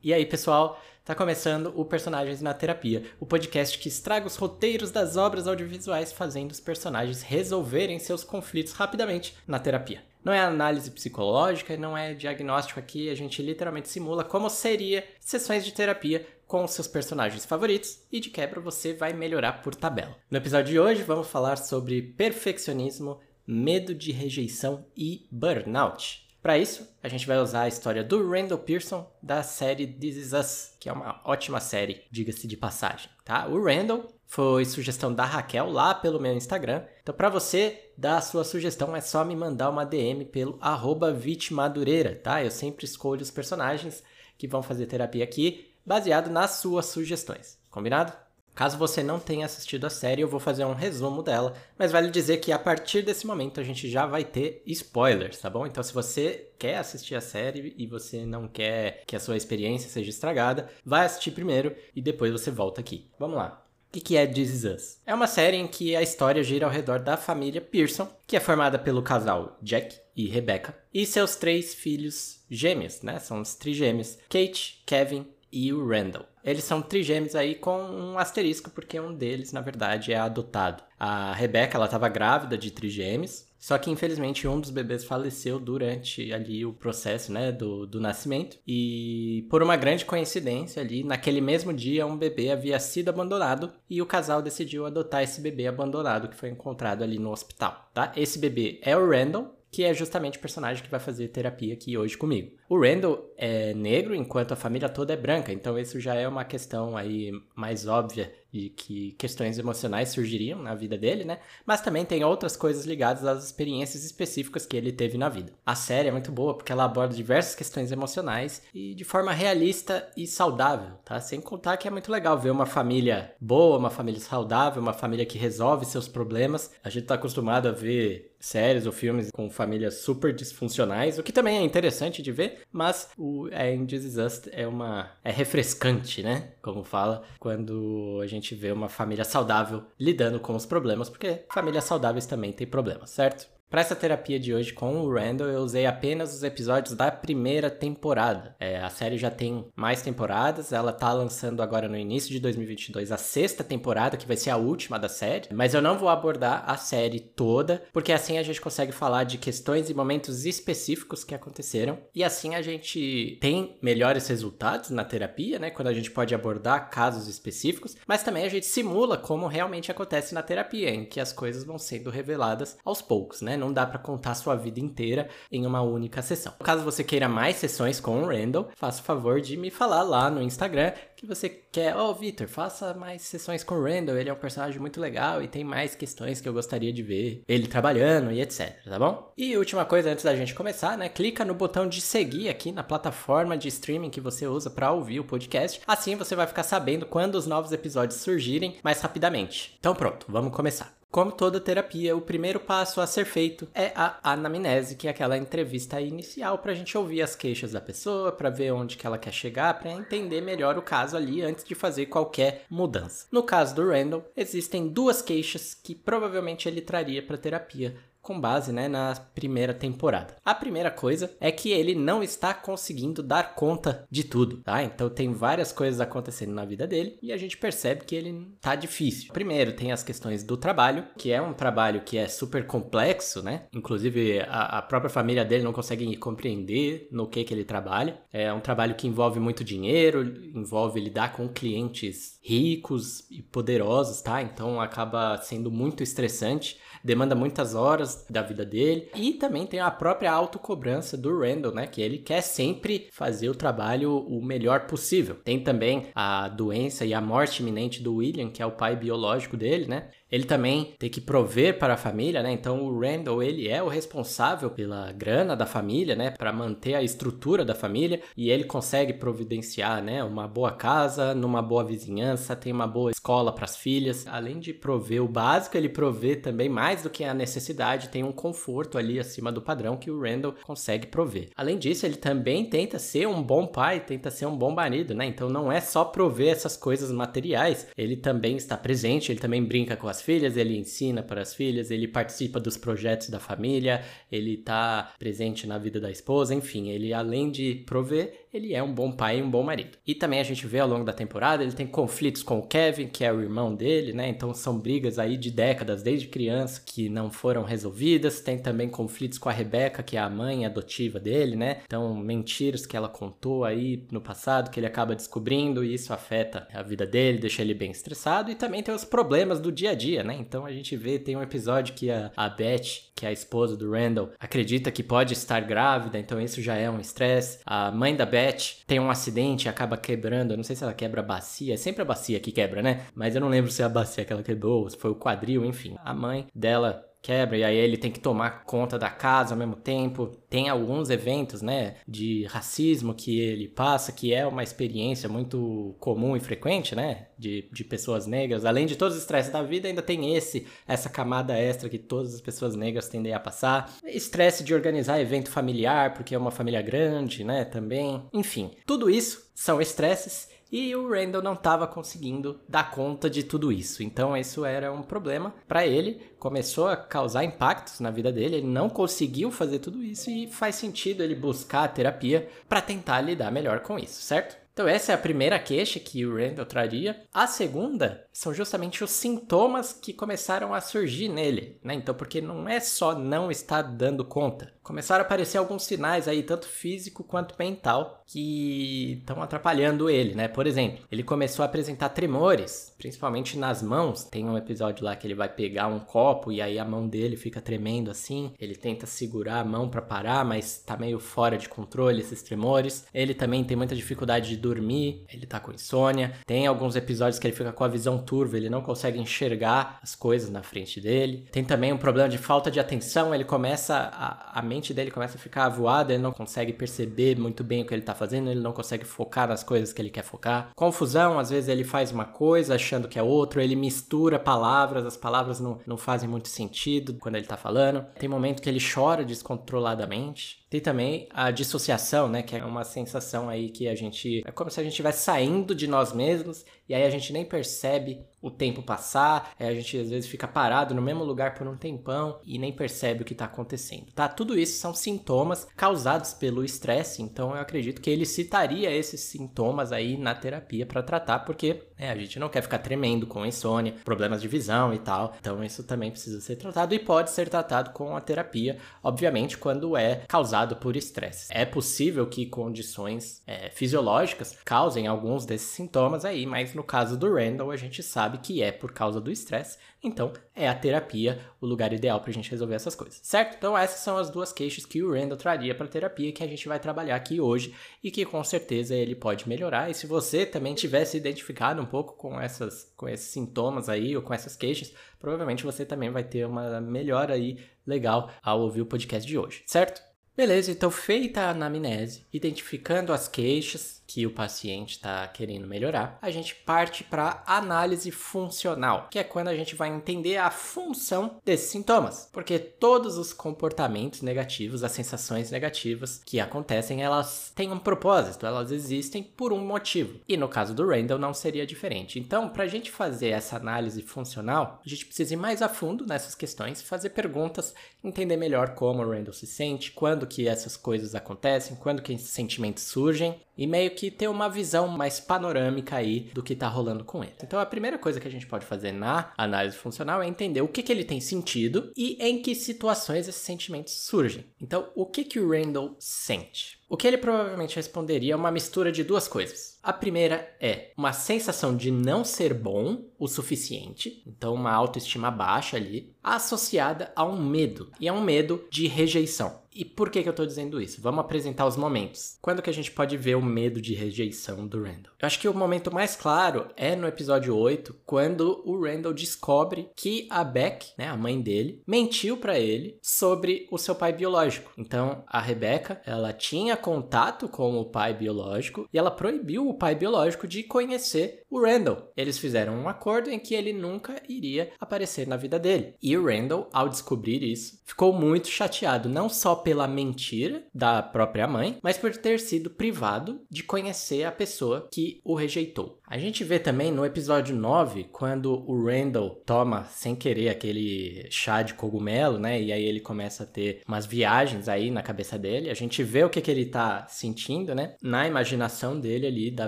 E 0.03 0.13
aí, 0.13 0.25
pessoal? 0.25 0.79
Tá 1.09 1.15
começando 1.15 1.73
o 1.75 1.83
Personagens 1.83 2.39
na 2.39 2.53
Terapia, 2.53 3.01
o 3.19 3.25
podcast 3.25 3.79
que 3.79 3.87
estraga 3.87 4.27
os 4.27 4.35
roteiros 4.35 4.91
das 4.91 5.17
obras 5.17 5.47
audiovisuais, 5.47 6.13
fazendo 6.13 6.51
os 6.51 6.59
personagens 6.59 7.23
resolverem 7.23 7.97
seus 7.97 8.23
conflitos 8.23 8.73
rapidamente 8.73 9.35
na 9.47 9.57
terapia. 9.57 10.03
Não 10.23 10.31
é 10.31 10.39
análise 10.39 10.91
psicológica, 10.91 11.75
não 11.75 11.97
é 11.97 12.13
diagnóstico 12.13 12.79
aqui, 12.79 13.09
a 13.09 13.15
gente 13.15 13.41
literalmente 13.41 13.89
simula 13.89 14.23
como 14.23 14.51
seria 14.51 15.03
sessões 15.19 15.65
de 15.65 15.73
terapia 15.73 16.27
com 16.45 16.67
seus 16.67 16.87
personagens 16.87 17.43
favoritos 17.43 18.03
e 18.11 18.19
de 18.19 18.29
quebra 18.29 18.61
você 18.61 18.93
vai 18.93 19.11
melhorar 19.11 19.63
por 19.63 19.73
tabela. 19.73 20.15
No 20.29 20.37
episódio 20.37 20.73
de 20.73 20.79
hoje 20.79 21.01
vamos 21.01 21.27
falar 21.27 21.55
sobre 21.55 22.03
perfeccionismo, 22.03 23.19
medo 23.47 23.95
de 23.95 24.11
rejeição 24.11 24.85
e 24.95 25.27
burnout. 25.31 26.28
Para 26.41 26.57
isso, 26.57 26.87
a 27.03 27.09
gente 27.09 27.27
vai 27.27 27.37
usar 27.37 27.63
a 27.63 27.67
história 27.67 28.03
do 28.03 28.29
Randall 28.29 28.59
Pearson 28.59 29.09
da 29.21 29.43
série 29.43 29.85
This 29.85 30.15
Is 30.15 30.33
Us, 30.33 30.73
que 30.79 30.87
é 30.87 30.93
uma 30.93 31.19
ótima 31.25 31.59
série, 31.59 32.03
diga-se 32.09 32.47
de 32.47 32.55
passagem, 32.55 33.09
tá? 33.25 33.45
O 33.47 33.61
Randall 33.61 34.07
foi 34.25 34.63
sugestão 34.63 35.13
da 35.13 35.25
Raquel 35.25 35.69
lá 35.69 35.93
pelo 35.93 36.19
meu 36.19 36.33
Instagram. 36.33 36.83
Então, 37.01 37.13
para 37.13 37.29
você 37.29 37.91
dar 37.97 38.17
a 38.17 38.21
sua 38.21 38.45
sugestão, 38.45 38.95
é 38.95 39.01
só 39.01 39.25
me 39.25 39.35
mandar 39.35 39.69
uma 39.69 39.85
DM 39.85 40.23
pelo 40.25 40.57
arroba 40.61 41.11
Vitimadureira, 41.11 42.15
tá? 42.15 42.41
Eu 42.41 42.51
sempre 42.51 42.85
escolho 42.85 43.21
os 43.21 43.31
personagens 43.31 44.01
que 44.37 44.47
vão 44.47 44.63
fazer 44.63 44.85
terapia 44.85 45.23
aqui, 45.23 45.73
baseado 45.85 46.29
nas 46.29 46.51
suas 46.51 46.85
sugestões. 46.85 47.57
Combinado? 47.69 48.13
Caso 48.59 48.77
você 48.77 49.01
não 49.01 49.21
tenha 49.21 49.45
assistido 49.45 49.85
a 49.85 49.89
série, 49.89 50.21
eu 50.21 50.27
vou 50.27 50.37
fazer 50.37 50.65
um 50.65 50.73
resumo 50.73 51.23
dela, 51.23 51.55
mas 51.77 51.93
vale 51.93 52.11
dizer 52.11 52.39
que 52.39 52.51
a 52.51 52.59
partir 52.59 53.01
desse 53.01 53.25
momento 53.25 53.57
a 53.57 53.63
gente 53.63 53.89
já 53.89 54.05
vai 54.05 54.25
ter 54.25 54.61
spoilers, 54.65 55.37
tá 55.37 55.49
bom? 55.49 55.65
Então, 55.65 55.81
se 55.81 55.93
você 55.93 56.49
quer 56.59 56.75
assistir 56.75 57.15
a 57.15 57.21
série 57.21 57.73
e 57.77 57.87
você 57.87 58.25
não 58.25 58.49
quer 58.49 59.05
que 59.07 59.15
a 59.15 59.19
sua 59.21 59.37
experiência 59.37 59.89
seja 59.89 60.09
estragada, 60.09 60.67
vai 60.85 61.05
assistir 61.05 61.31
primeiro 61.31 61.73
e 61.95 62.01
depois 62.01 62.33
você 62.33 62.51
volta 62.51 62.81
aqui. 62.81 63.09
Vamos 63.17 63.37
lá. 63.37 63.65
O 63.95 63.97
que 63.97 64.17
é 64.17 64.27
This 64.27 64.49
Is 64.49 64.63
Us? 64.65 64.97
É 65.05 65.15
uma 65.15 65.25
série 65.25 65.55
em 65.55 65.65
que 65.65 65.95
a 65.95 66.01
história 66.01 66.43
gira 66.43 66.65
ao 66.65 66.71
redor 66.71 66.99
da 66.99 67.15
família 67.15 67.61
Pearson, 67.61 68.09
que 68.27 68.35
é 68.35 68.41
formada 68.41 68.77
pelo 68.77 69.01
casal 69.01 69.57
Jack 69.61 69.95
e 70.13 70.27
Rebecca, 70.27 70.77
e 70.93 71.05
seus 71.05 71.37
três 71.37 71.73
filhos 71.73 72.41
gêmeos, 72.51 73.03
né? 73.03 73.19
São 73.19 73.39
os 73.39 73.55
trigêmeos, 73.55 74.17
Kate, 74.27 74.83
Kevin 74.85 75.25
e 75.51 75.73
o 75.73 75.87
Randall. 75.87 76.25
Eles 76.43 76.63
são 76.63 76.81
trigêmeos 76.81 77.35
aí 77.35 77.55
com 77.55 77.79
um 77.79 78.17
asterisco, 78.17 78.69
porque 78.69 78.99
um 78.99 79.13
deles, 79.13 79.51
na 79.51 79.61
verdade, 79.61 80.13
é 80.13 80.17
adotado. 80.17 80.83
A 80.99 81.33
Rebecca, 81.33 81.77
ela 81.77 81.85
estava 81.85 82.09
grávida 82.09 82.57
de 82.57 82.71
trigêmeos, 82.71 83.47
só 83.59 83.77
que 83.77 83.91
infelizmente 83.91 84.47
um 84.47 84.59
dos 84.59 84.69
bebês 84.69 85.03
faleceu 85.03 85.59
durante 85.59 86.31
ali 86.31 86.65
o 86.65 86.71
processo, 86.71 87.31
né, 87.31 87.51
do, 87.51 87.85
do 87.85 87.99
nascimento. 87.99 88.57
E 88.65 89.45
por 89.49 89.61
uma 89.61 89.75
grande 89.75 90.05
coincidência 90.05 90.81
ali, 90.81 91.03
naquele 91.03 91.41
mesmo 91.41 91.73
dia, 91.73 92.07
um 92.07 92.17
bebê 92.17 92.51
havia 92.51 92.79
sido 92.79 93.09
abandonado 93.09 93.71
e 93.89 94.01
o 94.01 94.05
casal 94.05 94.41
decidiu 94.41 94.85
adotar 94.85 95.23
esse 95.23 95.41
bebê 95.41 95.67
abandonado 95.67 96.29
que 96.29 96.37
foi 96.37 96.49
encontrado 96.49 97.03
ali 97.03 97.19
no 97.19 97.31
hospital, 97.31 97.89
tá? 97.93 98.13
Esse 98.15 98.39
bebê 98.39 98.79
é 98.81 98.95
o 98.95 99.09
Randall, 99.09 99.58
que 99.71 99.83
é 99.83 99.93
justamente 99.93 100.37
o 100.37 100.41
personagem 100.41 100.83
que 100.83 100.89
vai 100.89 100.99
fazer 100.99 101.27
terapia 101.27 101.73
aqui 101.73 101.97
hoje 101.97 102.17
comigo. 102.17 102.51
O 102.67 102.79
Randall 102.79 103.31
é 103.37 103.73
negro, 103.73 104.15
enquanto 104.15 104.51
a 104.51 104.55
família 104.55 104.89
toda 104.89 105.13
é 105.13 105.17
branca, 105.17 105.53
então 105.53 105.77
isso 105.77 105.99
já 105.99 106.15
é 106.15 106.27
uma 106.27 106.43
questão 106.43 106.97
aí 106.97 107.31
mais 107.55 107.87
óbvia 107.87 108.33
de 108.51 108.69
que 108.69 109.11
questões 109.17 109.57
emocionais 109.57 110.09
surgiriam 110.09 110.61
na 110.61 110.75
vida 110.75 110.97
dele, 110.97 111.23
né? 111.23 111.39
Mas 111.65 111.81
também 111.81 112.05
tem 112.05 112.23
outras 112.23 112.55
coisas 112.55 112.85
ligadas 112.85 113.25
às 113.25 113.43
experiências 113.43 114.03
específicas 114.03 114.65
que 114.65 114.75
ele 114.75 114.91
teve 114.91 115.17
na 115.17 115.29
vida. 115.29 115.53
A 115.65 115.75
série 115.75 116.09
é 116.09 116.11
muito 116.11 116.31
boa 116.31 116.55
porque 116.55 116.71
ela 116.71 116.85
aborda 116.85 117.15
diversas 117.15 117.55
questões 117.55 117.91
emocionais 117.91 118.61
e 118.73 118.93
de 118.93 119.03
forma 119.03 119.31
realista 119.31 120.09
e 120.15 120.25
saudável, 120.27 120.95
tá? 121.05 121.19
Sem 121.19 121.41
contar 121.41 121.77
que 121.77 121.87
é 121.87 121.91
muito 121.91 122.11
legal 122.11 122.37
ver 122.37 122.51
uma 122.51 122.65
família 122.65 123.33
boa, 123.39 123.77
uma 123.77 123.89
família 123.89 124.19
saudável, 124.19 124.81
uma 124.81 124.93
família 124.93 125.25
que 125.25 125.37
resolve 125.37 125.85
seus 125.85 126.07
problemas. 126.07 126.71
A 126.83 126.89
gente 126.89 127.05
tá 127.05 127.15
acostumado 127.15 127.67
a 127.67 127.71
ver 127.71 128.29
séries 128.39 128.85
ou 128.85 128.91
filmes 128.91 129.29
com 129.31 129.49
famílias 129.49 129.95
super 129.95 130.33
disfuncionais, 130.33 131.19
o 131.19 131.23
que 131.23 131.33
também 131.33 131.57
é 131.57 131.61
interessante 131.61 132.21
de 132.21 132.31
ver, 132.31 132.61
mas 132.71 133.09
o 133.17 133.49
é, 133.51 133.73
In 133.73 133.85
Is 133.91 134.17
Us 134.17 134.41
é 134.51 134.65
uma 134.65 135.11
é 135.23 135.31
refrescante, 135.31 136.23
né? 136.23 136.53
Como 136.61 136.83
fala 136.83 137.23
quando 137.37 138.19
a 138.23 138.27
gente 138.27 138.38
vê 138.55 138.71
uma 138.71 138.89
família 138.89 139.25
saudável 139.25 139.83
lidando 139.99 140.39
com 140.39 140.55
os 140.55 140.65
problemas, 140.65 141.09
porque 141.09 141.45
famílias 141.51 141.83
saudáveis 141.83 142.25
também 142.25 142.51
têm 142.51 142.67
problemas, 142.67 143.09
certo? 143.09 143.58
Para 143.69 143.81
essa 143.81 143.95
terapia 143.95 144.39
de 144.39 144.51
hoje 144.51 144.73
com 144.73 144.99
o 144.99 145.13
Randall, 145.13 145.47
eu 145.47 145.59
usei 145.59 145.85
apenas 145.85 146.33
os 146.33 146.41
episódios 146.41 146.95
da 146.95 147.11
primeira 147.11 147.69
temporada. 147.69 148.55
É, 148.59 148.79
a 148.79 148.89
série 148.89 149.15
já 149.15 149.29
tem 149.29 149.67
mais 149.75 150.01
temporadas, 150.01 150.73
ela 150.73 150.91
tá 150.91 151.13
lançando 151.13 151.61
agora 151.61 151.87
no 151.87 151.95
início 151.95 152.31
de 152.31 152.39
2022 152.39 153.11
a 153.11 153.17
sexta 153.17 153.63
temporada, 153.63 154.17
que 154.17 154.25
vai 154.25 154.35
ser 154.35 154.49
a 154.49 154.57
última 154.57 154.97
da 154.97 155.07
série. 155.07 155.49
Mas 155.53 155.75
eu 155.75 155.83
não 155.83 155.99
vou 155.99 156.09
abordar 156.09 156.63
a 156.65 156.77
série 156.77 157.19
toda, 157.19 157.83
porque 157.93 158.11
assim 158.11 158.39
a 158.39 158.43
gente 158.43 158.59
consegue 158.59 158.91
falar 158.91 159.23
de 159.23 159.37
questões 159.37 159.87
e 159.87 159.93
momentos 159.93 160.45
específicos 160.45 161.23
que 161.23 161.35
aconteceram. 161.35 161.99
E 162.15 162.23
assim 162.23 162.55
a 162.55 162.63
gente 162.63 163.37
tem 163.39 163.77
melhores 163.83 164.27
resultados 164.27 164.89
na 164.89 165.05
terapia, 165.05 165.59
né? 165.59 165.69
Quando 165.69 165.89
a 165.89 165.93
gente 165.93 166.09
pode 166.09 166.33
abordar 166.33 166.89
casos 166.89 167.27
específicos, 167.27 167.95
mas 168.07 168.23
também 168.23 168.45
a 168.45 168.49
gente 168.49 168.65
simula 168.65 169.15
como 169.15 169.45
realmente 169.45 169.91
acontece 169.91 170.33
na 170.33 170.41
terapia, 170.41 170.89
em 170.89 171.05
que 171.05 171.19
as 171.19 171.31
coisas 171.31 171.63
vão 171.63 171.77
sendo 171.77 172.09
reveladas 172.09 172.75
aos 172.83 172.99
poucos, 172.99 173.41
né? 173.43 173.58
Não 173.59 173.71
dá 173.71 173.85
para 173.85 173.99
contar 173.99 174.33
sua 174.35 174.55
vida 174.55 174.79
inteira 174.79 175.29
em 175.51 175.65
uma 175.65 175.81
única 175.81 176.21
sessão. 176.21 176.53
Caso 176.63 176.83
você 176.83 177.03
queira 177.03 177.27
mais 177.27 177.57
sessões 177.57 177.99
com 177.99 178.21
o 178.21 178.27
Randall, 178.27 178.69
faça 178.75 179.01
o 179.01 179.03
favor 179.05 179.41
de 179.41 179.57
me 179.57 179.69
falar 179.69 180.01
lá 180.03 180.29
no 180.29 180.41
Instagram 180.41 180.93
que 181.15 181.25
você 181.25 181.49
quer. 181.49 181.95
Ó, 181.95 182.09
oh, 182.09 182.13
Victor, 182.13 182.47
faça 182.47 182.93
mais 182.93 183.21
sessões 183.23 183.63
com 183.63 183.75
o 183.75 183.83
Randall, 183.83 184.17
ele 184.17 184.29
é 184.29 184.33
um 184.33 184.37
personagem 184.37 184.79
muito 184.79 184.99
legal 184.99 185.43
e 185.43 185.47
tem 185.47 185.63
mais 185.63 185.95
questões 185.95 186.39
que 186.39 186.47
eu 186.47 186.53
gostaria 186.53 186.93
de 186.93 187.03
ver 187.03 187.43
ele 187.47 187.67
trabalhando 187.67 188.31
e 188.31 188.41
etc, 188.41 188.83
tá 188.85 188.97
bom? 188.97 189.31
E 189.37 189.57
última 189.57 189.85
coisa 189.85 190.11
antes 190.11 190.23
da 190.23 190.35
gente 190.35 190.55
começar, 190.55 190.97
né? 190.97 191.09
Clica 191.09 191.43
no 191.43 191.53
botão 191.53 191.87
de 191.87 191.99
seguir 192.01 192.49
aqui 192.49 192.71
na 192.71 192.83
plataforma 192.83 193.57
de 193.57 193.67
streaming 193.67 194.09
que 194.09 194.21
você 194.21 194.47
usa 194.47 194.69
para 194.69 194.91
ouvir 194.91 195.19
o 195.19 195.25
podcast. 195.25 195.81
Assim 195.85 196.15
você 196.15 196.35
vai 196.35 196.47
ficar 196.47 196.63
sabendo 196.63 197.05
quando 197.05 197.35
os 197.35 197.45
novos 197.45 197.71
episódios 197.71 198.21
surgirem 198.21 198.77
mais 198.83 199.01
rapidamente. 199.01 199.75
Então 199.79 199.93
pronto, 199.93 200.25
vamos 200.29 200.55
começar. 200.55 200.98
Como 201.11 201.31
toda 201.31 201.59
terapia, 201.59 202.15
o 202.15 202.21
primeiro 202.21 202.59
passo 202.59 203.01
a 203.01 203.07
ser 203.07 203.25
feito 203.25 203.67
é 203.73 203.91
a 203.95 204.19
anamnese, 204.31 204.95
que 204.95 205.07
é 205.07 205.09
aquela 205.09 205.39
entrevista 205.39 205.99
inicial 205.99 206.59
para 206.59 206.71
a 206.71 206.75
gente 206.75 206.95
ouvir 206.95 207.23
as 207.23 207.35
queixas 207.35 207.71
da 207.71 207.81
pessoa, 207.81 208.31
para 208.31 208.51
ver 208.51 208.71
onde 208.71 208.95
que 208.95 209.07
ela 209.07 209.17
quer 209.17 209.33
chegar, 209.33 209.79
para 209.79 209.89
entender 209.89 210.39
melhor 210.39 210.77
o 210.77 210.83
caso 210.83 211.17
ali 211.17 211.41
antes 211.41 211.63
de 211.63 211.73
fazer 211.73 212.05
qualquer 212.05 212.63
mudança. 212.69 213.25
No 213.31 213.41
caso 213.41 213.73
do 213.73 213.89
Randall, 213.89 214.23
existem 214.37 214.87
duas 214.87 215.19
queixas 215.19 215.73
que 215.73 215.95
provavelmente 215.95 216.69
ele 216.69 216.79
traria 216.79 217.23
para 217.23 217.39
terapia 217.39 217.95
com 218.29 218.39
base 218.39 218.71
né, 218.71 218.87
na 218.87 219.15
primeira 219.33 219.73
temporada. 219.73 220.35
A 220.45 220.53
primeira 220.53 220.91
coisa 220.91 221.35
é 221.41 221.51
que 221.51 221.71
ele 221.71 221.95
não 221.95 222.21
está 222.21 222.53
conseguindo 222.53 223.23
dar 223.23 223.55
conta 223.55 224.05
de 224.07 224.23
tudo, 224.23 224.57
tá? 224.57 224.83
Então 224.83 225.09
tem 225.09 225.33
várias 225.33 225.71
coisas 225.71 225.99
acontecendo 225.99 226.53
na 226.53 226.63
vida 226.63 226.85
dele 226.85 227.17
e 227.23 227.33
a 227.33 227.37
gente 227.37 227.57
percebe 227.57 228.05
que 228.05 228.13
ele 228.13 228.55
tá 228.61 228.75
difícil. 228.75 229.33
Primeiro 229.33 229.73
tem 229.73 229.91
as 229.91 230.03
questões 230.03 230.43
do 230.43 230.55
trabalho, 230.55 231.07
que 231.17 231.31
é 231.31 231.41
um 231.41 231.53
trabalho 231.53 232.01
que 232.01 232.19
é 232.19 232.27
super 232.27 232.67
complexo, 232.67 233.41
né? 233.41 233.63
Inclusive 233.73 234.41
a, 234.41 234.77
a 234.77 234.81
própria 234.83 235.09
família 235.09 235.43
dele 235.43 235.63
não 235.63 235.73
consegue 235.73 236.15
compreender 236.17 237.07
no 237.11 237.27
que 237.27 237.43
que 237.43 237.51
ele 237.51 237.65
trabalha. 237.65 238.21
É 238.31 238.53
um 238.53 238.59
trabalho 238.59 238.93
que 238.93 239.07
envolve 239.07 239.39
muito 239.39 239.63
dinheiro, 239.63 240.21
envolve 240.55 240.99
lidar 240.99 241.33
com 241.33 241.49
clientes 241.49 242.37
ricos 242.43 243.25
e 243.31 243.41
poderosos, 243.41 244.21
tá? 244.21 244.39
Então 244.39 244.79
acaba 244.79 245.35
sendo 245.37 245.71
muito 245.71 246.03
estressante 246.03 246.77
demanda 247.03 247.35
muitas 247.35 247.75
horas, 247.75 248.25
da 248.29 248.41
vida 248.41 248.65
dele. 248.65 249.09
E 249.15 249.33
também 249.33 249.65
tem 249.65 249.79
a 249.79 249.91
própria 249.91 250.31
autocobrança 250.31 251.17
do 251.17 251.39
Randall, 251.39 251.73
né? 251.73 251.87
Que 251.87 252.01
ele 252.01 252.19
quer 252.19 252.41
sempre 252.41 253.07
fazer 253.11 253.49
o 253.49 253.55
trabalho 253.55 254.17
o 254.17 254.43
melhor 254.43 254.87
possível. 254.87 255.35
Tem 255.35 255.61
também 255.63 256.07
a 256.15 256.47
doença 256.47 257.05
e 257.05 257.13
a 257.13 257.21
morte 257.21 257.61
iminente 257.61 258.01
do 258.01 258.15
William, 258.15 258.49
que 258.49 258.61
é 258.61 258.65
o 258.65 258.71
pai 258.71 258.95
biológico 258.95 259.57
dele, 259.57 259.87
né? 259.87 260.09
Ele 260.31 260.43
também 260.43 260.93
tem 260.97 261.09
que 261.09 261.21
prover 261.21 261.79
para 261.79 261.93
a 261.93 261.97
família, 261.97 262.43
né? 262.43 262.51
Então 262.51 262.83
o 262.83 262.99
Randall, 262.99 263.41
ele 263.41 263.67
é 263.67 263.81
o 263.81 263.87
responsável 263.87 264.69
pela 264.69 265.11
grana 265.11 265.55
da 265.55 265.65
família, 265.65 266.15
né, 266.15 266.31
para 266.31 266.53
manter 266.53 266.95
a 266.95 267.03
estrutura 267.03 267.65
da 267.65 267.75
família, 267.75 268.21
e 268.35 268.49
ele 268.49 268.63
consegue 268.63 269.13
providenciar, 269.13 270.03
né, 270.03 270.23
uma 270.23 270.47
boa 270.47 270.71
casa, 270.71 271.33
numa 271.33 271.61
boa 271.61 271.83
vizinhança, 271.83 272.55
tem 272.55 272.71
uma 272.71 272.87
boa 272.87 273.11
escola 273.11 273.51
para 273.53 273.65
as 273.65 273.77
filhas. 273.77 274.27
Além 274.27 274.59
de 274.59 274.73
prover 274.73 275.23
o 275.23 275.27
básico, 275.27 275.77
ele 275.77 275.89
provê 275.89 276.35
também 276.35 276.69
mais 276.69 277.03
do 277.03 277.09
que 277.09 277.23
a 277.23 277.33
necessidade, 277.33 278.09
tem 278.09 278.23
um 278.23 278.31
conforto 278.31 278.97
ali 278.97 279.19
acima 279.19 279.51
do 279.51 279.61
padrão 279.61 279.97
que 279.97 280.11
o 280.11 280.21
Randall 280.21 280.55
consegue 280.63 281.07
prover. 281.07 281.49
Além 281.55 281.77
disso, 281.77 282.05
ele 282.05 282.15
também 282.15 282.65
tenta 282.65 282.99
ser 282.99 283.27
um 283.27 283.41
bom 283.41 283.65
pai, 283.65 283.99
tenta 283.99 284.29
ser 284.29 284.45
um 284.45 284.57
bom 284.57 284.71
marido, 284.71 285.13
né? 285.13 285.25
Então 285.25 285.49
não 285.49 285.71
é 285.71 285.81
só 285.81 286.05
prover 286.05 286.49
essas 286.49 286.77
coisas 286.77 287.11
materiais, 287.11 287.87
ele 287.97 288.15
também 288.15 288.55
está 288.55 288.77
presente, 288.77 289.31
ele 289.31 289.39
também 289.39 289.63
brinca 289.63 289.95
com 289.95 290.07
as 290.07 290.18
as 290.19 290.21
filhas, 290.21 290.57
ele 290.57 290.77
ensina 290.77 291.23
para 291.23 291.41
as 291.41 291.55
filhas, 291.55 291.89
ele 291.89 292.07
participa 292.07 292.59
dos 292.59 292.75
projetos 292.75 293.29
da 293.29 293.39
família, 293.39 294.03
ele 294.29 294.55
está 294.55 295.13
presente 295.17 295.65
na 295.65 295.77
vida 295.77 295.99
da 295.99 296.11
esposa, 296.11 296.53
enfim, 296.53 296.89
ele 296.89 297.13
além 297.13 297.49
de 297.49 297.83
prover, 297.85 298.47
ele 298.53 298.73
é 298.73 298.81
um 298.81 298.93
bom 298.93 299.11
pai 299.11 299.39
e 299.39 299.41
um 299.41 299.49
bom 299.49 299.63
marido. 299.63 299.97
E 300.05 300.15
também 300.15 300.39
a 300.39 300.43
gente 300.43 300.65
vê 300.65 300.79
ao 300.79 300.87
longo 300.87 301.05
da 301.05 301.13
temporada, 301.13 301.63
ele 301.63 301.71
tem 301.71 301.87
conflitos 301.87 302.41
com 302.43 302.59
o 302.59 302.67
Kevin, 302.67 303.07
que 303.07 303.23
é 303.23 303.31
o 303.31 303.41
irmão 303.41 303.73
dele, 303.75 304.11
né? 304.11 304.27
Então 304.27 304.53
são 304.53 304.77
brigas 304.77 305.19
aí 305.19 305.37
de 305.37 305.51
décadas, 305.51 306.01
desde 306.01 306.27
criança, 306.27 306.81
que 306.83 307.09
não 307.09 307.31
foram 307.31 307.63
resolvidas. 307.63 308.41
Tem 308.41 308.57
também 308.57 308.89
conflitos 308.89 309.37
com 309.37 309.49
a 309.49 309.51
Rebecca, 309.51 310.01
que 310.01 310.17
é 310.17 310.19
a 310.19 310.29
mãe 310.29 310.65
adotiva 310.65 311.19
dele, 311.19 311.55
né? 311.55 311.81
Então, 311.85 312.15
mentiras 312.15 312.85
que 312.85 312.97
ela 312.97 313.07
contou 313.07 313.63
aí 313.63 314.07
no 314.11 314.19
passado, 314.19 314.71
que 314.71 314.79
ele 314.79 314.87
acaba 314.87 315.15
descobrindo, 315.15 315.83
e 315.83 315.93
isso 315.93 316.11
afeta 316.11 316.67
a 316.73 316.81
vida 316.81 317.05
dele, 317.05 317.37
deixa 317.37 317.61
ele 317.61 317.75
bem 317.75 317.91
estressado. 317.91 318.49
E 318.49 318.55
também 318.55 318.81
tem 318.81 318.93
os 318.93 319.05
problemas 319.05 319.59
do 319.59 319.71
dia 319.71 319.91
a 319.91 319.95
dia, 319.95 320.08
né? 320.23 320.35
Então 320.39 320.65
a 320.65 320.71
gente 320.71 320.95
vê, 320.95 321.19
tem 321.19 321.35
um 321.35 321.41
episódio 321.41 321.93
que 321.93 322.09
a, 322.09 322.31
a 322.35 322.49
Beth, 322.49 323.09
que 323.15 323.25
é 323.25 323.29
a 323.29 323.31
esposa 323.31 323.77
do 323.77 323.91
Randall, 323.91 324.31
acredita 324.39 324.91
que 324.91 325.03
pode 325.03 325.33
estar 325.33 325.59
grávida, 325.61 326.17
então 326.17 326.39
isso 326.41 326.61
já 326.61 326.75
é 326.75 326.89
um 326.89 326.99
estresse. 326.99 327.59
A 327.65 327.91
mãe 327.91 328.15
da 328.15 328.25
Beth 328.25 328.83
tem 328.87 328.99
um 328.99 329.09
acidente 329.09 329.65
e 329.65 329.69
acaba 329.69 329.97
quebrando, 329.97 330.51
eu 330.51 330.57
não 330.57 330.63
sei 330.63 330.75
se 330.75 330.83
ela 330.83 330.93
quebra 330.93 331.21
a 331.21 331.23
bacia, 331.23 331.73
é 331.73 331.77
sempre 331.77 332.01
a 332.01 332.05
bacia 332.05 332.39
que 332.39 332.51
quebra, 332.51 332.81
né? 332.81 333.05
Mas 333.13 333.35
eu 333.35 333.41
não 333.41 333.49
lembro 333.49 333.71
se 333.71 333.81
é 333.81 333.85
a 333.85 333.89
bacia 333.89 334.25
que 334.25 334.33
ela 334.33 334.43
quebrou, 334.43 334.89
se 334.89 334.97
foi 334.97 335.11
o 335.11 335.15
quadril, 335.15 335.65
enfim. 335.65 335.95
A 336.03 336.13
mãe 336.13 336.47
dela 336.53 337.08
quebra 337.21 337.57
e 337.57 337.63
aí 337.63 337.75
ele 337.75 337.97
tem 337.97 338.11
que 338.11 338.19
tomar 338.19 338.63
conta 338.63 338.97
da 338.97 339.09
casa 339.09 339.53
ao 339.53 339.57
mesmo 339.57 339.75
tempo. 339.75 340.31
Tem 340.49 340.69
alguns 340.69 341.09
eventos, 341.09 341.61
né, 341.61 341.95
de 342.07 342.45
racismo 342.45 343.13
que 343.13 343.39
ele 343.39 343.67
passa, 343.67 344.11
que 344.11 344.33
é 344.33 344.45
uma 344.45 344.63
experiência 344.63 345.27
muito 345.29 345.95
comum 345.99 346.35
e 346.35 346.39
frequente, 346.39 346.95
né, 346.95 347.27
de, 347.37 347.67
de 347.71 347.83
pessoas 347.83 348.25
negras. 348.25 348.65
Além 348.65 348.85
de 348.85 348.95
todos 348.95 349.15
os 349.15 349.21
estresses 349.21 349.51
da 349.51 349.61
vida, 349.61 349.87
ainda 349.87 350.01
tem 350.01 350.35
esse, 350.35 350.65
essa 350.87 351.09
camada 351.09 351.57
extra 351.57 351.89
que 351.89 351.97
todas 351.97 352.33
as 352.33 352.41
pessoas 352.41 352.75
negras 352.75 353.09
tendem 353.09 353.33
a 353.33 353.39
passar. 353.39 353.93
Estresse 354.05 354.63
de 354.63 354.73
organizar 354.73 355.19
evento 355.19 355.49
familiar, 355.49 356.13
porque 356.13 356.33
é 356.33 356.37
uma 356.37 356.51
família 356.51 356.81
grande, 356.81 357.43
né, 357.43 357.65
também. 357.65 358.23
Enfim, 358.33 358.71
tudo 358.85 359.09
isso 359.09 359.49
são 359.53 359.81
estresses 359.81 360.47
e 360.71 360.95
o 360.95 361.09
Randall 361.09 361.41
não 361.41 361.53
estava 361.53 361.87
conseguindo 361.87 362.59
dar 362.67 362.91
conta 362.91 363.29
de 363.29 363.43
tudo 363.43 363.71
isso. 363.71 364.03
Então, 364.03 364.35
isso 364.37 364.65
era 364.65 364.91
um 364.91 365.01
problema 365.01 365.53
para 365.67 365.85
ele. 365.85 366.21
Começou 366.37 366.87
a 366.87 366.97
causar 366.97 367.43
impactos 367.43 367.99
na 367.99 368.11
vida 368.11 368.31
dele. 368.31 368.57
Ele 368.57 368.67
não 368.67 368.89
conseguiu 368.89 369.51
fazer 369.51 369.79
tudo 369.79 370.03
isso 370.03 370.29
e 370.29 370.47
faz 370.47 370.75
sentido 370.75 371.23
ele 371.23 371.35
buscar 371.35 371.83
a 371.83 371.87
terapia 371.87 372.47
para 372.67 372.81
tentar 372.81 373.21
lidar 373.21 373.51
melhor 373.51 373.79
com 373.79 373.97
isso, 373.97 374.21
certo? 374.21 374.57
Então, 374.71 374.87
essa 374.87 375.11
é 375.11 375.15
a 375.15 375.17
primeira 375.17 375.59
queixa 375.59 375.99
que 375.99 376.25
o 376.25 376.37
Randall 376.37 376.65
traria. 376.65 377.21
A 377.33 377.45
segunda 377.47 378.25
são 378.39 378.53
justamente 378.53 379.03
os 379.03 379.11
sintomas 379.11 379.91
que 379.91 380.13
começaram 380.13 380.73
a 380.73 380.79
surgir 380.79 381.27
nele, 381.27 381.77
né? 381.83 381.93
Então, 381.93 382.15
porque 382.15 382.39
não 382.39 382.69
é 382.69 382.79
só 382.79 383.13
não 383.13 383.51
estar 383.51 383.81
dando 383.81 384.23
conta. 384.23 384.71
Começaram 384.81 385.23
a 385.23 385.25
aparecer 385.25 385.57
alguns 385.57 385.83
sinais 385.83 386.25
aí, 386.25 386.41
tanto 386.41 386.65
físico 386.65 387.21
quanto 387.21 387.53
mental, 387.59 388.23
que 388.25 389.19
estão 389.19 389.43
atrapalhando 389.43 390.09
ele, 390.09 390.35
né? 390.35 390.47
Por 390.47 390.65
exemplo, 390.65 391.05
ele 391.11 391.21
começou 391.21 391.63
a 391.63 391.65
apresentar 391.65 392.09
tremores, 392.09 392.95
principalmente 392.97 393.57
nas 393.57 393.83
mãos. 393.83 394.23
Tem 394.23 394.45
um 394.45 394.57
episódio 394.57 395.03
lá 395.03 395.15
que 395.17 395.27
ele 395.27 395.35
vai 395.35 395.49
pegar 395.49 395.87
um 395.87 395.99
copo 395.99 396.51
e 396.51 396.61
aí 396.61 396.79
a 396.79 396.85
mão 396.85 397.07
dele 397.07 397.35
fica 397.35 397.61
tremendo 397.61 398.09
assim. 398.09 398.53
Ele 398.57 398.73
tenta 398.73 399.05
segurar 399.05 399.59
a 399.59 399.65
mão 399.65 399.89
para 399.89 400.01
parar, 400.01 400.45
mas 400.45 400.79
tá 400.79 400.95
meio 400.95 401.19
fora 401.19 401.57
de 401.57 401.67
controle 401.67 402.21
esses 402.21 402.41
tremores. 402.41 403.05
Ele 403.13 403.33
também 403.33 403.65
tem 403.65 403.75
muita 403.75 403.95
dificuldade 403.95 404.49
de 404.49 404.57
dormir, 404.57 405.25
ele 405.31 405.45
tá 405.45 405.59
com 405.59 405.73
insônia. 405.73 406.33
Tem 406.47 406.65
alguns 406.65 406.95
episódios 406.95 407.37
que 407.37 407.45
ele 407.45 407.55
fica 407.55 407.73
com 407.73 407.83
a 407.83 407.87
visão 407.87 408.17
ele 408.57 408.69
não 408.69 408.81
consegue 408.81 409.19
enxergar 409.19 409.99
as 410.01 410.15
coisas 410.15 410.49
na 410.49 410.63
frente 410.63 410.99
dele. 411.01 411.47
Tem 411.51 411.63
também 411.63 411.91
um 411.93 411.97
problema 411.97 412.29
de 412.29 412.37
falta 412.37 412.69
de 412.69 412.79
atenção, 412.79 413.33
ele 413.33 413.43
começa 413.43 413.95
a, 413.95 414.59
a 414.59 414.61
mente 414.61 414.93
dele 414.93 415.11
começa 415.11 415.37
a 415.37 415.39
ficar 415.39 415.65
avoada, 415.65 416.13
ele 416.13 416.21
não 416.21 416.31
consegue 416.31 416.73
perceber 416.73 417.37
muito 417.37 417.63
bem 417.63 417.81
o 417.81 417.85
que 417.85 417.93
ele 417.93 418.01
tá 418.01 418.13
fazendo, 418.13 418.49
ele 418.49 418.59
não 418.59 418.71
consegue 418.71 419.05
focar 419.05 419.47
nas 419.47 419.63
coisas 419.63 419.91
que 419.93 420.01
ele 420.01 420.09
quer 420.09 420.23
focar. 420.23 420.69
Confusão, 420.75 421.39
às 421.39 421.49
vezes 421.49 421.69
ele 421.69 421.83
faz 421.83 422.11
uma 422.11 422.25
coisa 422.25 422.75
achando 422.75 423.07
que 423.07 423.19
é 423.19 423.23
outra, 423.23 423.63
ele 423.63 423.75
mistura 423.75 424.39
palavras, 424.39 425.05
as 425.05 425.17
palavras 425.17 425.59
não, 425.59 425.79
não 425.85 425.97
fazem 425.97 426.29
muito 426.29 426.47
sentido 426.47 427.15
quando 427.15 427.35
ele 427.35 427.47
tá 427.47 427.57
falando. 427.57 428.05
Tem 428.17 428.29
momento 428.29 428.61
que 428.61 428.69
ele 428.69 428.79
chora 428.81 429.23
descontroladamente. 429.23 430.58
Tem 430.69 430.79
também 430.79 431.27
a 431.31 431.49
dissociação, 431.49 432.29
né? 432.29 432.43
Que 432.43 432.55
é 432.55 432.63
uma 432.63 432.83
sensação 432.83 433.49
aí 433.49 433.69
que 433.69 433.87
a 433.87 433.95
gente. 433.95 434.43
É 434.45 434.51
como 434.51 434.69
se 434.69 434.79
a 434.79 434.83
gente 434.83 434.91
estivesse 434.91 435.23
saindo 435.23 435.73
de 435.73 435.87
nós 435.87 436.13
mesmos 436.13 436.63
e 436.87 436.93
aí 436.93 437.03
a 437.03 437.09
gente 437.09 437.33
nem 437.33 437.43
percebe 437.43 438.23
o 438.41 438.49
tempo 438.49 438.81
passar, 438.81 439.53
a 439.59 439.73
gente 439.73 439.97
às 439.97 440.09
vezes 440.09 440.29
fica 440.29 440.47
parado 440.47 440.93
no 440.93 441.01
mesmo 441.01 441.23
lugar 441.23 441.55
por 441.55 441.67
um 441.67 441.75
tempão 441.75 442.39
e 442.43 442.57
nem 442.57 442.71
percebe 442.71 443.21
o 443.21 443.25
que 443.25 443.33
está 443.33 443.45
acontecendo, 443.45 444.11
tá? 444.13 444.27
Tudo 444.27 444.57
isso 444.57 444.79
são 444.79 444.93
sintomas 444.93 445.67
causados 445.75 446.33
pelo 446.33 446.63
estresse, 446.63 447.21
então 447.21 447.55
eu 447.55 447.61
acredito 447.61 448.01
que 448.01 448.09
ele 448.09 448.25
citaria 448.25 448.91
esses 448.91 449.21
sintomas 449.21 449.91
aí 449.91 450.17
na 450.17 450.33
terapia 450.33 450.85
para 450.85 451.03
tratar, 451.03 451.39
porque 451.39 451.83
né, 451.97 452.11
a 452.11 452.15
gente 452.15 452.39
não 452.39 452.49
quer 452.49 452.61
ficar 452.61 452.79
tremendo 452.79 453.27
com 453.27 453.45
insônia, 453.45 453.95
problemas 454.05 454.41
de 454.41 454.47
visão 454.47 454.93
e 454.93 454.99
tal, 454.99 455.35
então 455.39 455.63
isso 455.63 455.83
também 455.83 456.11
precisa 456.11 456.39
ser 456.39 456.55
tratado 456.55 456.93
e 456.93 456.99
pode 456.99 457.31
ser 457.31 457.49
tratado 457.49 457.91
com 457.91 458.15
a 458.15 458.21
terapia, 458.21 458.77
obviamente, 459.03 459.57
quando 459.57 459.97
é 459.97 460.23
causado 460.27 460.75
por 460.75 460.95
estresse. 460.95 461.47
É 461.49 461.65
possível 461.65 462.27
que 462.27 462.45
condições 462.45 463.41
é, 463.45 463.69
fisiológicas 463.69 464.57
causem 464.63 465.07
alguns 465.07 465.45
desses 465.45 465.69
sintomas 465.69 466.23
aí, 466.23 466.45
mas 466.45 466.73
no 466.73 466.83
caso 466.83 467.17
do 467.17 467.33
Randall 467.33 467.71
a 467.71 467.75
gente 467.75 468.01
sabe 468.01 468.28
sabe 468.29 468.37
que 468.37 468.61
é 468.61 468.71
por 468.71 468.91
causa 468.93 469.19
do 469.19 469.31
estresse, 469.31 469.77
então 470.03 470.31
é 470.55 470.69
a 470.69 470.75
terapia 470.75 471.39
o 471.59 471.65
lugar 471.65 471.91
ideal 471.91 472.21
para 472.21 472.29
a 472.29 472.33
gente 472.33 472.51
resolver 472.51 472.75
essas 472.75 472.95
coisas, 472.95 473.19
certo? 473.23 473.55
Então 473.57 473.77
essas 473.77 474.01
são 474.01 474.17
as 474.17 474.29
duas 474.29 474.53
queixas 474.53 474.85
que 474.85 475.01
o 475.01 475.11
Randall 475.11 475.37
traria 475.37 475.73
para 475.73 475.87
terapia 475.87 476.31
que 476.31 476.43
a 476.43 476.47
gente 476.47 476.67
vai 476.67 476.79
trabalhar 476.79 477.15
aqui 477.15 477.41
hoje 477.41 477.73
e 478.03 478.11
que 478.11 478.25
com 478.25 478.43
certeza 478.43 478.95
ele 478.95 479.15
pode 479.15 479.49
melhorar. 479.49 479.89
E 479.89 479.93
se 479.93 480.05
você 480.05 480.45
também 480.45 480.75
tivesse 480.75 481.17
identificado 481.17 481.81
um 481.81 481.85
pouco 481.85 482.13
com 482.13 482.39
essas 482.39 482.93
com 482.95 483.09
esses 483.09 483.27
sintomas 483.27 483.89
aí 483.89 484.15
ou 484.15 484.21
com 484.21 484.33
essas 484.33 484.55
queixas, 484.55 484.93
provavelmente 485.19 485.63
você 485.63 485.85
também 485.85 486.11
vai 486.11 486.23
ter 486.23 486.45
uma 486.45 486.79
melhora 486.79 487.33
aí 487.33 487.57
legal 487.85 488.29
ao 488.43 488.61
ouvir 488.61 488.81
o 488.81 488.85
podcast 488.85 489.27
de 489.27 489.37
hoje, 489.37 489.63
certo? 489.65 490.08
Beleza, 490.39 490.71
então 490.71 490.89
feita 490.89 491.41
a 491.41 491.49
anamnese, 491.49 492.25
identificando 492.31 493.11
as 493.11 493.27
queixas, 493.27 493.99
que 494.09 494.25
o 494.25 494.31
paciente 494.31 494.93
está 494.93 495.27
querendo 495.27 495.67
melhorar, 495.67 496.17
a 496.19 496.31
gente 496.31 496.55
parte 496.55 497.03
para 497.03 497.43
análise 497.45 498.09
funcional, 498.09 499.07
que 499.11 499.19
é 499.19 499.23
quando 499.23 499.49
a 499.49 499.55
gente 499.55 499.75
vai 499.75 499.87
entender 499.89 500.37
a 500.37 500.49
função 500.49 501.37
desses 501.45 501.69
sintomas, 501.69 502.27
porque 502.33 502.57
todos 502.57 503.19
os 503.19 503.33
comportamentos 503.33 504.23
negativos, 504.23 504.83
as 504.83 504.93
sensações 504.93 505.51
negativas 505.51 506.23
que 506.25 506.39
acontecem, 506.39 507.03
elas 507.03 507.51
têm 507.53 507.71
um 507.71 507.77
propósito, 507.77 508.47
elas 508.47 508.71
existem 508.71 509.21
por 509.21 509.53
um 509.53 509.63
motivo. 509.63 510.19
E 510.27 510.35
no 510.35 510.49
caso 510.49 510.73
do 510.73 510.87
Randall 510.87 511.19
não 511.19 511.33
seria 511.33 511.67
diferente. 511.67 512.17
Então, 512.17 512.49
para 512.49 512.63
a 512.63 512.67
gente 512.67 512.89
fazer 512.89 513.29
essa 513.29 513.57
análise 513.57 514.01
funcional, 514.01 514.81
a 514.83 514.89
gente 514.89 515.05
precisa 515.05 515.35
ir 515.35 515.37
mais 515.37 515.61
a 515.61 515.69
fundo 515.69 516.07
nessas 516.07 516.33
questões, 516.33 516.81
fazer 516.81 517.11
perguntas, 517.11 517.75
entender 518.03 518.37
melhor 518.37 518.73
como 518.73 519.03
o 519.03 519.11
Randall 519.11 519.33
se 519.33 519.45
sente, 519.45 519.91
quando 519.91 520.25
que 520.29 520.47
essas 520.47 520.77
coisas 520.77 521.15
acontecem, 521.15 521.75
quando 521.75 522.01
que 522.01 522.13
esses 522.13 522.29
sentimentos 522.29 522.83
surgem 522.83 523.41
e 523.57 523.67
meio 523.67 523.91
que 523.91 524.09
ter 524.09 524.29
uma 524.29 524.47
visão 524.47 524.87
mais 524.87 525.19
panorâmica 525.19 525.97
aí 525.97 526.31
do 526.33 526.41
que 526.41 526.55
tá 526.55 526.69
rolando 526.69 527.03
com 527.03 527.21
ele. 527.21 527.33
Então 527.43 527.59
a 527.59 527.65
primeira 527.65 527.97
coisa 527.97 528.17
que 528.17 528.27
a 528.27 528.31
gente 528.31 528.47
pode 528.47 528.65
fazer 528.65 528.93
na 528.93 529.33
análise 529.37 529.75
funcional 529.75 530.23
é 530.23 530.27
entender 530.27 530.61
o 530.61 530.67
que, 530.69 530.81
que 530.81 530.93
ele 530.93 531.03
tem 531.03 531.19
sentido 531.19 531.91
e 531.97 532.15
em 532.21 532.41
que 532.41 532.55
situações 532.55 533.27
esses 533.27 533.41
sentimentos 533.41 534.05
surgem. 534.05 534.45
Então, 534.61 534.89
o 534.95 535.05
que 535.05 535.25
que 535.25 535.41
o 535.41 535.49
Randall 535.49 535.97
sente? 535.99 536.79
O 536.87 536.95
que 536.95 537.05
ele 537.05 537.17
provavelmente 537.17 537.75
responderia 537.75 538.33
é 538.33 538.35
uma 538.35 538.49
mistura 538.49 538.91
de 538.91 539.03
duas 539.03 539.27
coisas. 539.27 539.77
A 539.83 539.93
primeira 539.93 540.55
é 540.59 540.91
uma 540.97 541.13
sensação 541.13 541.75
de 541.75 541.91
não 541.91 542.23
ser 542.23 542.53
bom 542.53 543.05
o 543.19 543.27
suficiente, 543.27 544.23
então 544.25 544.55
uma 544.55 544.73
autoestima 544.73 545.29
baixa 545.29 545.77
ali, 545.77 546.15
associada 546.23 547.11
a 547.15 547.23
um 547.23 547.41
medo, 547.43 547.91
e 547.99 548.07
é 548.07 548.13
um 548.13 548.21
medo 548.21 548.65
de 548.71 548.87
rejeição. 548.87 549.61
E 549.79 549.85
por 549.85 550.09
que, 550.09 550.21
que 550.21 550.27
eu 550.27 550.33
tô 550.33 550.45
dizendo 550.45 550.81
isso? 550.81 551.01
Vamos 551.01 551.21
apresentar 551.21 551.65
os 551.65 551.77
momentos. 551.77 552.37
Quando 552.41 552.61
que 552.61 552.69
a 552.69 552.73
gente 552.73 552.91
pode 552.91 553.15
ver 553.15 553.35
o 553.35 553.41
medo 553.41 553.81
de 553.81 553.93
rejeição 553.93 554.67
do 554.67 554.83
Randall? 554.83 555.13
Eu 555.17 555.25
acho 555.25 555.39
que 555.39 555.47
o 555.47 555.53
momento 555.53 555.89
mais 555.89 556.17
claro 556.17 556.67
é 556.75 556.97
no 556.97 557.07
episódio 557.07 557.55
8, 557.55 557.95
quando 558.05 558.61
o 558.65 558.83
Randall 558.83 559.13
descobre 559.13 559.89
que 559.95 560.27
a 560.29 560.43
Beck, 560.43 560.87
né, 560.97 561.07
a 561.07 561.15
mãe 561.15 561.39
dele, 561.39 561.81
mentiu 561.87 562.35
para 562.35 562.59
ele 562.59 562.99
sobre 563.01 563.69
o 563.71 563.77
seu 563.77 563.95
pai 563.95 564.11
biológico. 564.11 564.69
Então, 564.77 565.23
a 565.25 565.39
Rebecca, 565.39 566.01
ela 566.05 566.33
tinha 566.33 566.75
contato 566.75 567.47
com 567.47 567.77
o 567.77 567.85
pai 567.85 568.13
biológico 568.13 568.85
e 568.91 568.97
ela 568.99 569.09
proibiu 569.09 569.69
o 569.69 569.77
pai 569.77 569.95
biológico 569.95 570.45
de 570.45 570.61
conhecer 570.61 571.38
o 571.49 571.61
Randall. 571.61 572.11
Eles 572.15 572.37
fizeram 572.37 572.73
um 572.75 572.87
acordo 572.87 573.29
em 573.29 573.39
que 573.39 573.55
ele 573.55 573.73
nunca 573.73 574.21
iria 574.27 574.71
aparecer 574.79 575.27
na 575.27 575.35
vida 575.35 575.57
dele. 575.57 575.95
E 576.01 576.15
o 576.15 576.25
Randall, 576.25 576.69
ao 576.71 576.87
descobrir 576.87 577.43
isso, 577.43 577.81
ficou 577.85 578.13
muito 578.13 578.47
chateado, 578.47 579.09
não 579.09 579.27
só 579.27 579.55
pela 579.55 579.87
mentira 579.87 580.63
da 580.73 581.01
própria 581.01 581.47
mãe, 581.47 581.77
mas 581.81 581.97
por 581.97 582.15
ter 582.15 582.39
sido 582.39 582.69
privado 582.69 583.41
de 583.49 583.63
conhecer 583.63 584.23
a 584.23 584.31
pessoa 584.31 584.87
que 584.91 585.21
o 585.23 585.35
rejeitou. 585.35 585.98
A 586.09 586.17
gente 586.17 586.43
vê 586.43 586.57
também 586.57 586.91
no 586.91 587.05
episódio 587.05 587.55
9, 587.55 588.05
quando 588.05 588.67
o 588.67 588.83
Randall 588.83 589.43
toma 589.45 589.83
sem 589.83 590.15
querer 590.15 590.49
aquele 590.49 591.27
chá 591.29 591.61
de 591.61 591.75
cogumelo, 591.75 592.39
né? 592.39 592.59
E 592.59 592.73
aí 592.73 592.83
ele 592.83 592.99
começa 592.99 593.43
a 593.43 593.45
ter 593.45 593.83
umas 593.87 594.07
viagens 594.07 594.67
aí 594.67 594.89
na 594.89 595.03
cabeça 595.03 595.37
dele. 595.37 595.69
A 595.69 595.73
gente 595.75 596.01
vê 596.01 596.23
o 596.23 596.29
que, 596.29 596.41
que 596.41 596.49
ele 596.49 596.65
tá 596.65 597.05
sentindo, 597.07 597.75
né? 597.75 597.93
Na 598.01 598.27
imaginação 598.27 598.99
dele 598.99 599.27
ali 599.27 599.51
da 599.51 599.67